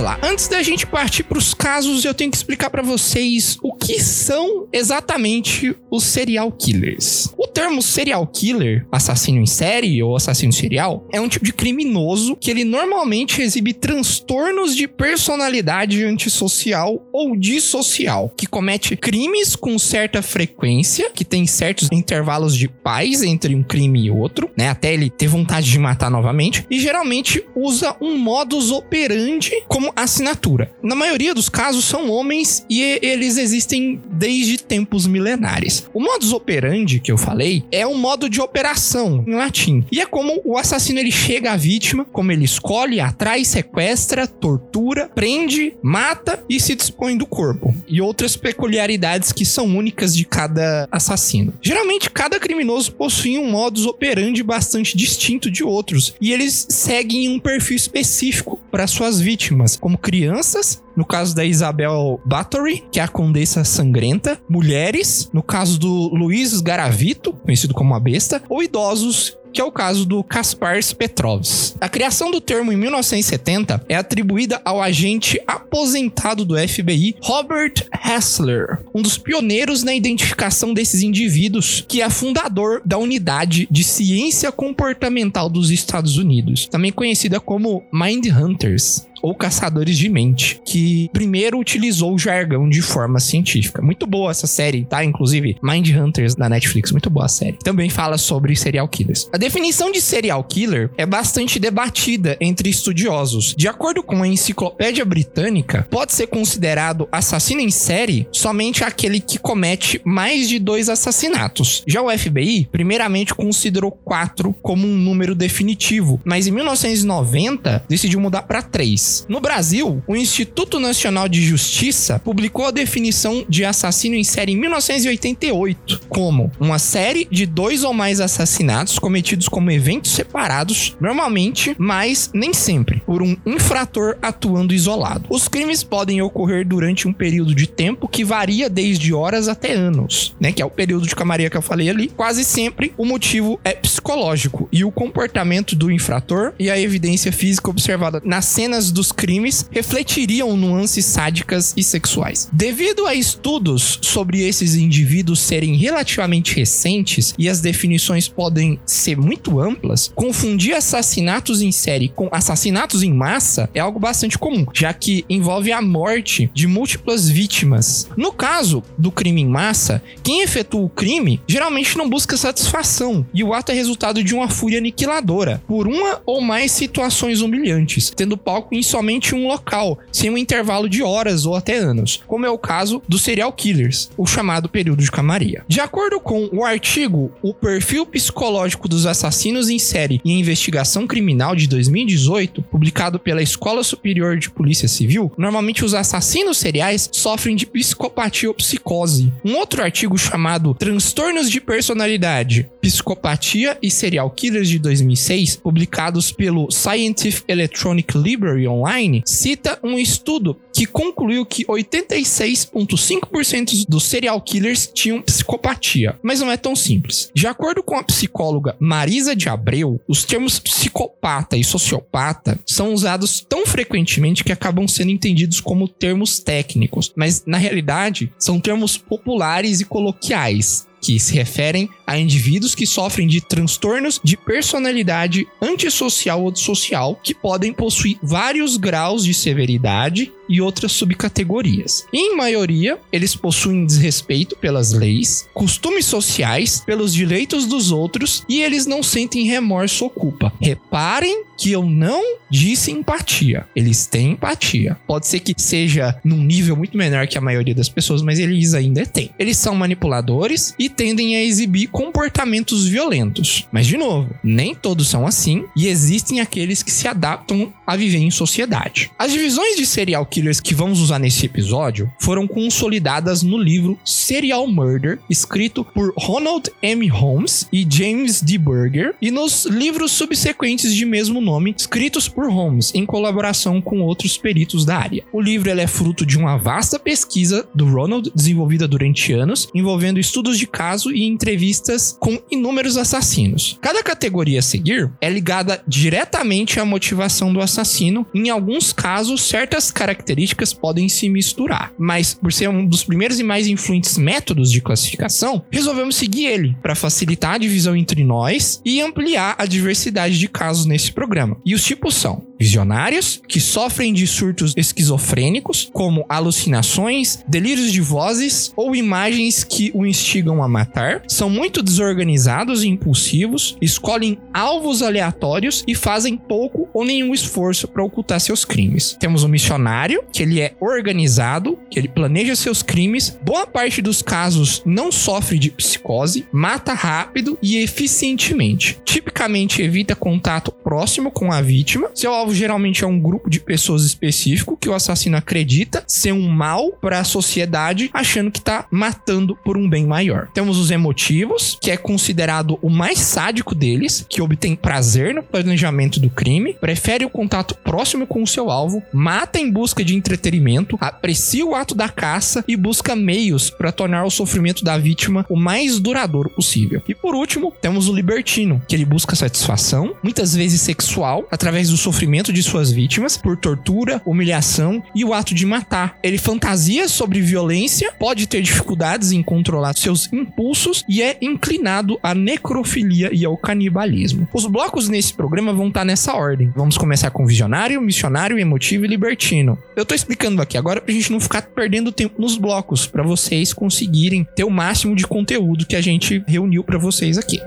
Lá. 0.06 0.20
Antes 0.22 0.48
da 0.48 0.62
gente 0.62 0.86
partir 0.86 1.24
para 1.24 1.38
os 1.38 1.54
casos, 1.54 2.06
eu 2.06 2.14
tenho 2.14 2.30
que 2.30 2.38
explicar 2.38 2.70
para 2.70 2.84
vocês 2.84 3.58
o 3.64 3.74
que 3.74 4.00
são 4.00 4.68
exatamente 4.72 5.76
os 5.90 6.04
serial 6.04 6.52
killers. 6.52 7.34
O 7.36 7.48
termo 7.48 7.82
serial 7.82 8.26
killer, 8.28 8.86
assassino 8.92 9.40
em 9.40 9.48
série 9.48 10.04
ou 10.04 10.16
assassino 10.16 10.54
serial, 10.54 11.08
é 11.12 11.20
um 11.20 11.28
tipo 11.28 11.44
de 11.44 11.52
criminoso 11.52 12.36
que 12.36 12.52
ele 12.52 12.64
normalmente 12.64 13.42
exibe 13.42 13.74
transtornos 13.74 14.76
de 14.76 14.88
personalidade 14.88 16.04
antissocial 16.04 17.04
ou 17.12 17.36
dissocial, 17.36 18.32
que 18.38 18.46
comete 18.46 18.96
crimes 18.96 19.56
com 19.56 19.80
certa 19.80 20.22
frequência, 20.22 21.10
que 21.10 21.26
tem 21.26 21.48
certos 21.48 21.90
intervalos 21.92 22.56
de 22.56 22.68
paz 22.68 23.24
entre 23.24 23.56
um 23.56 23.64
crime 23.64 24.06
e 24.06 24.12
outro, 24.12 24.52
né, 24.56 24.70
até 24.70 24.94
ele 24.94 25.10
ter 25.10 25.28
vontade 25.28 25.72
de 25.72 25.80
matar 25.80 26.12
novamente, 26.12 26.64
e 26.70 26.80
geralmente 26.80 27.44
usa 27.56 27.96
um 28.00 28.18
modus 28.18 28.70
operandi 28.70 29.52
como 29.68 29.95
assinatura. 29.96 30.72
Na 30.82 30.96
maioria 30.96 31.34
dos 31.34 31.50
casos 31.50 31.86
são 31.86 32.10
homens 32.10 32.66
e 32.70 32.82
eles 33.02 33.38
existem 33.38 34.02
desde 34.12 34.58
tempos 34.58 35.08
milenares. 35.08 35.88
O 35.94 36.02
modus 36.02 36.34
operandi 36.34 37.00
que 37.00 37.12
eu 37.12 37.18
falei 37.18 37.64
é 37.72 37.88
um 37.88 37.98
modo 37.98 38.30
de 38.30 38.42
operação 38.42 39.24
em 39.28 39.34
latim. 39.34 39.86
E 39.92 40.02
é 40.02 40.06
como 40.06 40.42
o 40.44 40.58
assassino 40.58 41.00
ele 41.00 41.12
chega 41.12 41.54
à 41.54 41.58
vítima, 41.58 42.06
como 42.06 42.32
ele 42.32 42.44
escolhe, 42.44 43.00
atrai, 43.00 43.46
sequestra, 43.46 44.28
tortura, 44.28 45.10
prende, 45.14 45.74
mata 45.82 46.44
e 46.50 46.60
se 46.60 46.76
dispõe 46.76 47.18
do 47.18 47.26
corpo. 47.26 47.74
E 47.88 48.02
outras 48.02 48.36
peculiaridades 48.36 49.32
que 49.32 49.46
são 49.46 49.66
únicas 49.66 50.16
de 50.16 50.26
cada 50.26 50.88
assassino. 50.92 51.54
Geralmente 51.62 52.10
cada 52.10 52.40
criminoso 52.40 52.92
possui 52.94 53.38
um 53.38 53.50
modus 53.50 53.86
operandi 53.86 54.44
bastante 54.44 54.98
distinto 54.98 55.50
de 55.50 55.64
outros 55.64 56.14
e 56.20 56.34
eles 56.34 56.68
seguem 56.70 57.30
um 57.30 57.40
perfil 57.40 57.76
específico 57.76 58.60
para 58.72 58.88
suas 58.88 59.20
vítimas 59.20 59.80
como 59.86 60.00
crianças, 60.00 60.82
no 60.98 61.06
caso 61.06 61.36
da 61.36 61.46
Isabel 61.46 62.20
Bathory, 62.26 62.84
que 62.92 63.00
é 63.00 63.04
a 63.04 63.08
Condessa 63.08 63.64
Sangrenta, 63.64 64.42
mulheres, 64.50 65.30
no 65.32 65.44
caso 65.44 65.78
do 65.78 66.08
Luiz 66.08 66.60
Garavito, 66.60 67.34
conhecido 67.34 67.72
como 67.72 67.94
a 67.94 68.00
Besta, 68.00 68.42
ou 68.50 68.64
idosos, 68.64 69.38
que 69.54 69.62
é 69.62 69.64
o 69.64 69.72
caso 69.72 70.04
do 70.04 70.24
Kaspars 70.24 70.92
Petrovs. 70.92 71.78
A 71.80 71.88
criação 71.88 72.32
do 72.32 72.42
termo 72.42 72.74
em 72.74 72.76
1970 72.76 73.86
é 73.88 73.96
atribuída 73.96 74.60
ao 74.66 74.82
agente 74.82 75.40
aposentado 75.46 76.44
do 76.44 76.58
FBI 76.58 77.18
Robert 77.22 77.88
Hassler, 77.92 78.80
um 78.92 79.04
dos 79.04 79.20
pioneiros 79.20 79.84
na 79.84 79.94
identificação 79.94 80.74
desses 80.74 81.04
indivíduos, 81.04 81.86
que 81.88 82.02
é 82.02 82.10
fundador 82.10 82.82
da 82.84 82.98
unidade 82.98 83.68
de 83.70 83.84
ciência 83.84 84.52
comportamental 84.52 85.48
dos 85.48 85.70
Estados 85.70 86.18
Unidos, 86.18 86.66
também 86.66 86.92
conhecida 86.92 87.40
como 87.40 87.84
Mind 87.94 88.26
Hunters. 88.26 89.08
Ou 89.26 89.34
caçadores 89.34 89.98
de 89.98 90.08
mente, 90.08 90.62
que 90.64 91.10
primeiro 91.12 91.58
utilizou 91.58 92.14
o 92.14 92.20
jargão 92.20 92.70
de 92.70 92.80
forma 92.80 93.20
científica. 93.20 93.82
Muito 93.82 94.06
boa 94.06 94.30
essa 94.30 94.46
série, 94.46 94.86
tá? 94.86 95.04
Inclusive, 95.04 95.58
Mind 95.64 95.90
Hunters 95.90 96.36
da 96.36 96.48
Netflix, 96.48 96.92
muito 96.92 97.10
boa 97.10 97.26
a 97.26 97.30
série. 97.30 97.58
Também 97.64 97.90
fala 97.90 98.20
sobre 98.20 98.56
serial 98.56 98.88
killers. 98.88 99.28
A 99.34 99.38
definição 99.38 99.92
de 99.92 100.00
serial 100.00 100.44
killer 100.44 100.92
é 100.96 101.08
bastante 101.08 101.58
debatida 101.58 102.38
entre 102.40 102.70
estudiosos. 102.70 103.56
De 103.58 103.68
acordo 103.68 104.04
com 104.04 104.22
a 104.22 104.28
Enciclopédia 104.28 105.04
Britânica, 105.04 105.88
pode 105.90 106.14
ser 106.14 106.28
considerado 106.28 107.08
assassino 107.12 107.62
em 107.62 107.72
série 107.72 108.28
somente 108.32 108.84
aquele 108.84 109.20
que 109.20 109.40
comete 109.40 110.00
mais 110.06 110.48
de 110.48 110.60
dois 110.60 110.88
assassinatos. 110.88 111.84
Já 111.88 112.00
o 112.00 112.16
FBI, 112.16 112.70
primeiramente, 112.72 113.34
considerou 113.34 113.90
quatro 113.90 114.54
como 114.62 114.86
um 114.86 114.96
número 114.96 115.34
definitivo, 115.34 116.22
mas 116.24 116.46
em 116.46 116.52
1990 116.52 117.84
decidiu 117.90 118.20
mudar 118.20 118.44
para 118.44 118.62
três. 118.62 119.15
No 119.30 119.40
Brasil, 119.40 120.04
o 120.08 120.16
Instituto 120.16 120.80
Nacional 120.80 121.30
de 121.30 121.42
Justiça 121.42 122.20
publicou 122.20 122.66
a 122.66 122.72
definição 122.72 123.46
de 123.48 123.64
assassino 123.64 124.16
em 124.16 124.24
série 124.24 124.54
em 124.54 124.58
1988 124.58 126.02
como 126.10 126.52
uma 126.60 126.80
série 126.80 127.28
de 127.30 127.46
dois 127.46 127.84
ou 127.84 127.94
mais 127.94 128.20
assassinatos 128.20 129.00
cometidos 129.00 129.48
como 129.48 129.72
eventos 129.72 130.12
separados, 130.12 130.96
normalmente, 131.00 131.76
mas 131.78 132.30
nem 132.34 132.54
sempre, 132.54 133.02
por 133.06 133.22
um 133.22 133.36
infrator 133.46 134.18
atuando 134.22 134.74
isolado. 134.74 135.26
Os 135.30 135.48
crimes 135.48 135.84
podem 135.84 136.22
ocorrer 136.22 136.68
durante 136.68 137.08
um 137.08 137.14
período 137.14 137.54
de 137.54 137.68
tempo 137.68 138.08
que 138.08 138.24
varia 138.24 138.70
desde 138.70 139.14
horas 139.14 139.48
até 139.48 139.74
anos, 139.74 140.36
né? 140.40 140.52
Que 140.52 140.62
é 140.62 140.66
o 140.66 140.70
período 140.70 141.08
de 141.08 141.16
camaria 141.16 141.50
que 141.50 141.58
eu 141.58 141.62
falei 141.62 141.90
ali. 141.90 142.08
Quase 142.08 142.44
sempre 142.44 142.94
o 142.98 143.06
motivo 143.06 143.60
é 143.64 143.74
psicológico 143.74 144.68
e 144.72 144.84
o 144.84 144.92
comportamento 144.92 145.76
do 145.76 145.92
infrator 145.92 146.54
e 146.58 146.70
a 146.70 146.80
evidência 146.80 147.32
física 147.32 147.70
observada 147.70 148.22
nas 148.24 148.46
cenas 148.46 148.92
dos 149.06 149.12
crimes 149.12 149.70
refletiriam 149.72 150.58
nuances 150.58 151.06
sádicas 151.06 151.74
e 151.78 151.84
sexuais. 151.84 152.50
Devido 152.52 153.06
a 153.06 153.14
estudos 153.14 154.00
sobre 154.02 154.42
esses 154.42 154.74
indivíduos 154.74 155.40
serem 155.40 155.76
relativamente 155.76 156.56
recentes 156.56 157.36
e 157.38 157.48
as 157.48 157.62
definições 157.62 158.28
podem 158.28 158.80
ser 158.84 159.18
muito 159.18 159.60
amplas, 159.60 160.12
confundir 160.16 160.74
assassinatos 160.74 161.62
em 161.62 161.72
série 161.72 162.10
com 162.10 162.30
assassinatos 162.32 163.04
em 163.04 163.14
massa 163.14 163.70
é 163.76 163.80
algo 163.80 164.00
bastante 164.00 164.40
comum, 164.40 164.66
já 164.74 164.92
que 164.92 165.24
envolve 165.30 165.72
a 165.72 165.82
morte 165.82 166.50
de 166.54 166.66
múltiplas 166.66 167.30
vítimas. 167.30 168.10
No 168.18 168.32
caso 168.32 168.82
do 168.98 169.12
crime 169.12 169.42
em 169.42 169.48
massa, 169.48 170.02
quem 170.24 170.42
efetua 170.42 170.82
o 170.82 170.90
crime 170.90 171.40
geralmente 171.48 171.96
não 171.96 172.10
busca 172.10 172.38
satisfação 172.38 173.26
e 173.34 173.44
o 173.44 173.54
ato 173.54 173.72
é 173.72 173.76
resultado 173.76 174.24
de 174.24 174.34
uma 174.34 174.50
fúria 174.50 174.80
aniquiladora 174.80 175.62
por 175.68 175.88
uma 175.88 176.22
ou 176.26 176.42
mais 176.42 176.72
situações 176.72 177.42
humilhantes, 177.42 178.10
tendo 178.10 178.38
palco 178.38 178.74
em 178.74 178.82
somente 178.86 179.36
um 179.36 179.48
local, 179.48 180.00
sem 180.12 180.30
um 180.30 180.38
intervalo 180.38 180.88
de 180.88 181.04
horas 181.04 181.46
ou 181.46 181.56
até 181.56 181.78
anos, 181.78 182.24
como 182.28 182.46
é 182.46 182.50
o 182.50 182.58
caso 182.58 183.02
dos 183.08 183.22
serial 183.22 183.52
killers, 183.52 184.10
o 184.18 184.26
chamado 184.26 184.70
período 184.70 185.04
de 185.04 185.12
camaria. 185.12 185.64
De 185.68 185.80
acordo 185.80 186.20
com 186.20 186.50
o 186.52 186.64
artigo 186.64 187.32
O 187.42 187.54
Perfil 187.54 188.06
Psicológico 188.06 188.88
dos 188.88 189.06
Assassinos 189.06 189.70
em 189.70 189.80
Série 189.80 190.22
e 190.24 190.32
Investigação 190.32 191.08
Criminal 191.08 191.56
de 191.56 191.68
2018, 191.68 192.62
publicado 192.64 193.20
pela 193.20 193.42
Escola 193.42 193.84
Superior 193.84 194.38
de 194.38 194.50
Polícia 194.50 194.88
Civil, 194.88 195.32
normalmente 195.38 195.84
os 195.84 195.94
assassinos 195.94 196.58
seriais 196.58 197.10
sofrem 197.12 197.56
de 197.56 197.66
psicopatia 197.66 198.50
ou 198.50 198.56
psicose. 198.56 199.34
Um 199.44 199.56
outro 199.56 199.82
artigo 199.82 200.18
chamado 200.18 200.74
Transtornos 200.74 201.50
de 201.50 201.60
Personalidade, 201.60 202.70
Psicopatia 202.82 203.78
e 203.82 203.90
Serial 203.90 204.30
Killers 204.30 204.70
de 204.70 204.80
2006, 204.80 205.58
publicados 205.58 206.32
pelo 206.32 206.70
Scientific 206.72 207.44
Electronic 207.48 208.18
Library 208.18 208.68
Online, 208.76 209.24
cita 209.26 209.80
um 209.84 209.98
estudo 209.98 210.58
que 210.74 210.86
concluiu 210.86 211.46
que 211.46 211.66
86,5% 211.66 213.86
dos 213.88 214.04
serial 214.04 214.42
killers 214.42 214.90
tinham 214.94 215.22
psicopatia. 215.22 216.20
Mas 216.22 216.42
não 216.42 216.52
é 216.52 216.58
tão 216.58 216.76
simples. 216.76 217.32
De 217.34 217.48
acordo 217.48 217.82
com 217.82 217.96
a 217.96 218.04
psicóloga 218.04 218.76
Marisa 218.80 219.34
de 219.36 219.48
Abreu, 219.48 220.02
os 220.08 220.24
termos 220.24 220.60
psicopata 220.60 221.58
e 221.58 221.64
sociopata 221.64 222.60
são 222.66 222.94
usados 222.94 223.40
tão 223.40 223.66
frequentemente 223.66 224.44
que 224.44 224.52
acabam 224.52 224.88
sendo 224.88 225.12
entendidos 225.12 225.62
como 225.62 225.88
termos 225.88 226.40
técnicos, 226.40 227.14
mas 227.16 227.44
na 227.46 227.58
realidade 227.58 228.32
são 228.38 228.60
termos 228.60 228.98
populares 228.98 229.80
e 229.80 229.86
coloquiais 229.86 230.86
que 231.06 231.20
se 231.20 231.36
referem 231.36 231.88
a 232.06 232.18
indivíduos 232.18 232.76
que 232.76 232.86
sofrem 232.86 233.28
de 233.28 233.42
transtornos 233.42 234.20
de 234.24 234.38
personalidade 234.38 235.48
antissocial 235.62 236.44
ou 236.44 236.52
dissocial, 236.52 237.20
que 237.22 237.34
podem 237.34 237.74
possuir 237.74 238.18
vários 238.22 238.78
graus 238.78 239.24
de 239.24 239.34
severidade 239.34 240.32
e 240.48 240.62
outras 240.62 240.92
subcategorias. 240.92 242.06
Em 242.14 242.36
maioria, 242.36 243.00
eles 243.12 243.36
possuem 243.36 243.86
desrespeito 243.86 244.56
pelas 244.58 244.92
leis, 244.92 245.48
costumes 245.54 246.06
sociais, 246.06 246.82
pelos 246.86 247.14
direitos 247.14 247.66
dos 247.66 247.92
outros 247.92 248.44
e 248.48 248.62
eles 248.62 248.86
não 248.86 249.02
sentem 249.02 249.46
remorso 249.46 250.04
ou 250.06 250.10
culpa. 250.10 250.54
Reparem 250.62 251.44
que 251.58 251.72
eu 251.72 251.84
não 251.84 252.22
disse 252.50 252.92
empatia. 252.92 253.66
Eles 253.76 254.06
têm 254.06 254.32
empatia. 254.32 254.98
Pode 255.08 255.28
ser 255.28 255.40
que 255.40 255.54
seja 255.58 256.20
num 256.24 256.38
nível 256.38 256.76
muito 256.76 256.98
menor 256.98 257.28
que 257.28 257.38
a 257.38 257.42
maioria 257.42 257.74
das 257.74 257.90
pessoas, 257.90 258.22
mas 258.22 258.40
eles 258.40 258.74
ainda 258.74 259.06
têm. 259.06 259.32
Eles 259.40 259.58
são 259.58 259.76
manipuladores 259.76 260.76
e 260.78 260.90
tendem 260.90 261.36
a 261.36 261.44
exibir 261.44 261.88
comportamentos 261.96 262.86
violentos. 262.86 263.66
Mas, 263.72 263.88
de 263.88 263.96
novo, 263.96 264.30
nem 264.44 264.76
todos 264.76 265.08
são 265.08 265.26
assim 265.26 265.64
e 265.78 265.88
existem 265.88 266.42
aqueles 266.42 266.84
que 266.84 266.92
se 266.92 267.08
adaptam 267.08 267.74
a 267.88 267.96
viver 267.96 268.18
em 268.18 268.30
sociedade. 268.30 269.10
As 269.18 269.32
divisões 269.32 269.78
de 269.78 269.86
serial 269.86 270.26
killers 270.26 270.60
que 270.60 270.76
vamos 270.76 271.00
usar 271.00 271.20
nesse 271.20 271.46
episódio 271.46 272.12
foram 272.20 272.50
consolidadas 272.50 273.44
no 273.44 273.58
livro 273.58 273.98
Serial 274.04 274.68
Murder, 274.68 275.20
escrito 275.30 275.86
por 275.86 276.14
Ronald 276.18 276.70
M. 276.82 277.08
Holmes 277.08 277.66
e 277.72 277.88
James 277.90 278.42
D. 278.42 278.58
Burger, 278.58 279.16
e 279.22 279.32
nos 279.32 279.66
livros 279.66 280.12
subsequentes 280.12 280.94
de 280.94 281.06
mesmo 281.06 281.40
nome, 281.40 281.74
escritos 281.78 282.28
por 282.28 282.50
Holmes 282.50 282.94
em 282.94 283.06
colaboração 283.06 283.82
com 283.82 284.02
outros 284.02 284.38
peritos 284.38 284.84
da 284.84 284.98
área. 284.98 285.24
O 285.32 285.40
livro 285.40 285.70
é 285.70 285.88
fruto 285.88 286.26
de 286.26 286.38
uma 286.38 286.58
vasta 286.58 287.00
pesquisa 287.00 287.66
do 287.74 287.86
Ronald, 287.86 288.30
desenvolvida 288.36 288.86
durante 288.86 289.32
anos, 289.32 289.70
envolvendo 289.74 290.20
estudos 290.20 290.60
de 290.60 290.68
caso 290.68 291.10
e 291.10 291.24
entrevistas 291.24 291.85
com 292.20 292.40
inúmeros 292.52 292.98
assassinos. 292.98 293.78
Cada 293.82 294.04
categoria 294.04 294.60
a 294.60 294.64
seguir 294.64 295.12
é 295.22 295.30
ligada 295.30 295.82
diretamente 295.88 296.80
à 296.80 296.86
motivação 296.86 297.54
do 297.54 297.62
assassino. 297.62 298.26
Em 298.34 298.50
alguns 298.50 298.92
casos, 298.92 299.42
certas 299.42 299.92
características 299.92 300.74
podem 300.74 301.08
se 301.08 301.30
misturar, 301.30 301.94
mas 301.98 302.34
por 302.34 302.52
ser 302.52 302.70
um 302.70 302.86
dos 302.86 303.04
primeiros 303.04 303.40
e 303.40 303.44
mais 303.44 303.68
influentes 303.68 304.18
métodos 304.18 304.72
de 304.72 304.82
classificação, 304.82 305.64
resolvemos 305.72 306.16
seguir 306.16 306.46
ele 306.46 306.76
para 306.82 306.96
facilitar 306.96 307.56
a 307.56 307.58
divisão 307.58 307.96
entre 307.96 308.24
nós 308.24 308.82
e 308.84 309.02
ampliar 309.02 309.56
a 309.58 309.66
diversidade 309.66 310.38
de 310.38 310.48
casos 310.48 310.86
nesse 310.86 311.12
programa. 311.12 311.58
E 311.66 311.74
os 311.74 311.84
tipos 311.84 312.16
são 312.16 312.46
visionários, 312.60 313.42
que 313.48 313.60
sofrem 313.60 314.14
de 314.14 314.26
surtos 314.28 314.74
esquizofrênicos, 314.76 315.90
como 315.94 316.26
alucinações, 316.30 317.44
delírios 317.48 317.92
de 317.92 318.02
vozes 318.02 318.72
ou 318.76 318.96
imagens 318.96 319.64
que 319.64 319.92
o 319.94 320.06
instigam 320.06 320.64
a 320.64 320.68
matar, 320.68 321.24
são 321.28 321.50
muito 321.50 321.82
desorganizados 321.82 322.84
e 322.84 322.88
impulsivos, 322.88 323.78
escolhem 323.82 324.38
alvos 324.54 325.02
aleatórios 325.02 325.84
e 325.88 325.96
fazem 325.96 326.38
pouco 326.38 326.88
ou 326.94 327.06
nenhum 327.06 327.34
esforço 327.34 327.88
para 327.88 328.04
ocultar 328.04 328.40
seus 328.40 328.66
crimes. 328.66 329.16
Temos 329.20 329.44
o 329.44 329.50
missionário, 329.50 330.24
que 330.32 330.44
ele 330.44 330.60
é 330.60 330.76
organizado, 330.80 331.78
que 331.90 332.00
ele 332.00 332.08
planeja 332.08 332.56
seus 332.56 332.82
crimes, 332.82 333.38
boa 333.44 333.68
parte 333.68 334.02
dos 334.02 334.22
casos 334.22 334.82
não 334.86 335.12
sofre 335.12 335.58
de 335.58 335.70
psicose, 335.72 336.48
mata 336.52 336.94
rápido 336.94 337.58
e 337.62 337.78
eficientemente. 337.78 339.00
Tipicamente 339.04 339.82
evita 339.82 340.16
contato 340.16 340.72
próximo 340.72 341.32
com 341.32 341.52
a 341.52 341.62
vítima. 341.62 342.10
Seu 342.14 342.32
alvo 342.46 342.54
geralmente 342.54 343.04
é 343.04 343.08
um 343.08 343.20
grupo 343.20 343.50
de 343.50 343.60
pessoas 343.60 344.04
específico 344.04 344.78
que 344.78 344.88
o 344.88 344.94
assassino 344.94 345.36
acredita 345.36 346.04
ser 346.08 346.32
um 346.32 346.48
mal 346.48 346.92
para 346.92 347.20
a 347.20 347.24
sociedade, 347.24 348.10
achando 348.14 348.52
que 348.52 348.62
tá 348.62 348.86
matando 348.92 349.56
por 349.56 349.78
um 349.78 349.90
bem 349.90 350.06
maior. 350.06 350.50
Temos 350.54 350.78
os 350.78 350.92
emotivos, 350.92 351.78
que 351.82 351.90
é 351.90 351.98
considerado 351.98 352.78
o 352.84 352.90
mais 352.90 353.18
sádico 353.18 353.74
deles, 353.74 354.26
que 354.30 354.42
obtém 354.42 354.76
prazer 354.76 355.34
no 355.34 355.42
planejamento 355.42 356.20
do 356.20 356.30
crime, 356.30 356.76
prefere 356.80 357.26
o 357.26 357.30
contato 357.30 357.76
próximo 357.76 358.28
com 358.28 358.44
o 358.44 358.48
seu 358.48 358.70
alvo, 358.70 359.02
mata 359.12 359.60
em 359.60 359.72
busca 359.72 360.04
de 360.04 360.16
entretenimento, 360.16 360.98
aprecia 361.02 361.66
o 361.66 361.74
ato 361.74 361.96
da 361.96 362.10
caça 362.10 362.64
e 362.68 362.76
busca 362.76 363.16
meios 363.16 363.72
para 363.72 363.92
tornar 363.92 364.24
o 364.24 364.30
sofrimento 364.30 364.84
da 364.84 364.98
vítima 365.00 365.46
o 365.50 365.56
mais 365.56 366.00
duradouro 366.00 366.50
possível. 366.52 367.02
E 367.08 367.16
por 367.16 367.34
último, 367.34 367.74
temos 367.82 368.08
o 368.08 368.14
libertino, 368.14 368.82
que 368.88 368.96
ele 368.96 369.06
busca 369.06 369.36
satisfação, 369.36 370.16
muitas 370.22 370.56
vezes 370.56 370.82
sexual, 370.82 371.48
através 371.50 371.90
do 371.90 371.98
sofrimento 371.98 372.35
de 372.44 372.62
suas 372.64 372.92
vítimas, 372.92 373.38
por 373.38 373.58
tortura, 373.58 374.22
humilhação 374.26 375.04
e 375.14 375.24
o 375.24 375.34
ato 375.34 375.54
de 375.54 375.66
matar. 375.66 376.18
Ele 376.24 376.38
fantasia 376.38 377.08
sobre 377.08 377.42
violência, 377.42 378.12
pode 378.20 378.48
ter 378.48 378.62
dificuldades 378.62 379.32
em 379.32 379.42
controlar 379.42 379.96
seus 379.96 380.32
impulsos 380.32 381.04
e 381.08 381.22
é 381.22 381.38
inclinado 381.42 382.20
à 382.22 382.34
necrofilia 382.34 383.30
e 383.34 383.46
ao 383.46 383.58
canibalismo. 383.58 384.48
Os 384.54 384.66
blocos 384.66 385.10
nesse 385.10 385.34
programa 385.34 385.74
vão 385.74 385.88
estar 385.88 386.06
nessa 386.06 386.34
ordem. 386.34 386.72
Vamos 386.76 386.98
começar 386.98 387.30
com 387.30 387.46
visionário, 387.46 388.02
missionário, 388.02 388.60
emotivo 388.60 389.06
e 389.06 389.08
libertino. 389.08 389.78
Eu 389.96 390.06
tô 390.06 390.14
explicando 390.14 390.62
aqui 390.62 390.78
agora 390.78 391.02
pra 391.02 391.14
gente 391.14 391.32
não 391.32 391.40
ficar 391.40 391.62
perdendo 391.62 392.12
tempo 392.12 392.42
nos 392.42 392.58
blocos, 392.58 393.08
pra 393.08 393.24
vocês 393.24 393.74
conseguirem 393.74 394.48
ter 394.56 394.64
o 394.64 394.70
máximo 394.70 395.16
de 395.16 395.26
conteúdo 395.26 395.86
que 395.86 395.96
a 395.96 396.02
gente 396.02 396.44
reuniu 396.48 396.84
pra 396.84 396.98
vocês 396.98 397.38
aqui. 397.38 397.60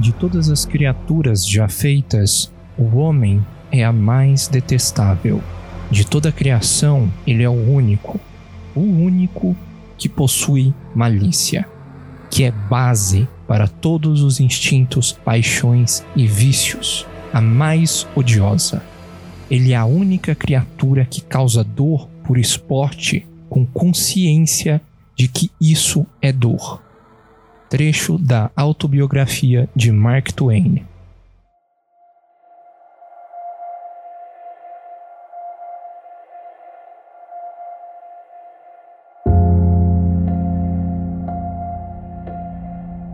De 0.00 0.14
todas 0.14 0.48
as 0.48 0.64
criaturas 0.64 1.46
já 1.46 1.68
feitas, 1.68 2.50
o 2.78 2.96
homem 2.96 3.44
é 3.70 3.84
a 3.84 3.92
mais 3.92 4.48
detestável. 4.48 5.42
De 5.90 6.06
toda 6.06 6.30
a 6.30 6.32
criação, 6.32 7.12
ele 7.26 7.42
é 7.42 7.48
o 7.50 7.70
único, 7.70 8.18
o 8.74 8.80
único 8.80 9.54
que 9.98 10.08
possui 10.08 10.72
malícia, 10.94 11.68
que 12.30 12.44
é 12.44 12.50
base 12.50 13.28
para 13.46 13.68
todos 13.68 14.22
os 14.22 14.40
instintos, 14.40 15.12
paixões 15.12 16.02
e 16.16 16.26
vícios, 16.26 17.06
a 17.30 17.42
mais 17.42 18.08
odiosa. 18.16 18.82
Ele 19.50 19.74
é 19.74 19.76
a 19.76 19.84
única 19.84 20.34
criatura 20.34 21.04
que 21.04 21.20
causa 21.20 21.62
dor 21.62 22.08
por 22.24 22.38
esporte 22.38 23.26
com 23.50 23.66
consciência 23.66 24.80
de 25.14 25.28
que 25.28 25.50
isso 25.60 26.06
é 26.22 26.32
dor 26.32 26.80
trecho 27.70 28.18
da 28.18 28.50
autobiografia 28.56 29.68
de 29.74 29.92
Mark 29.92 30.32
Twain. 30.32 30.82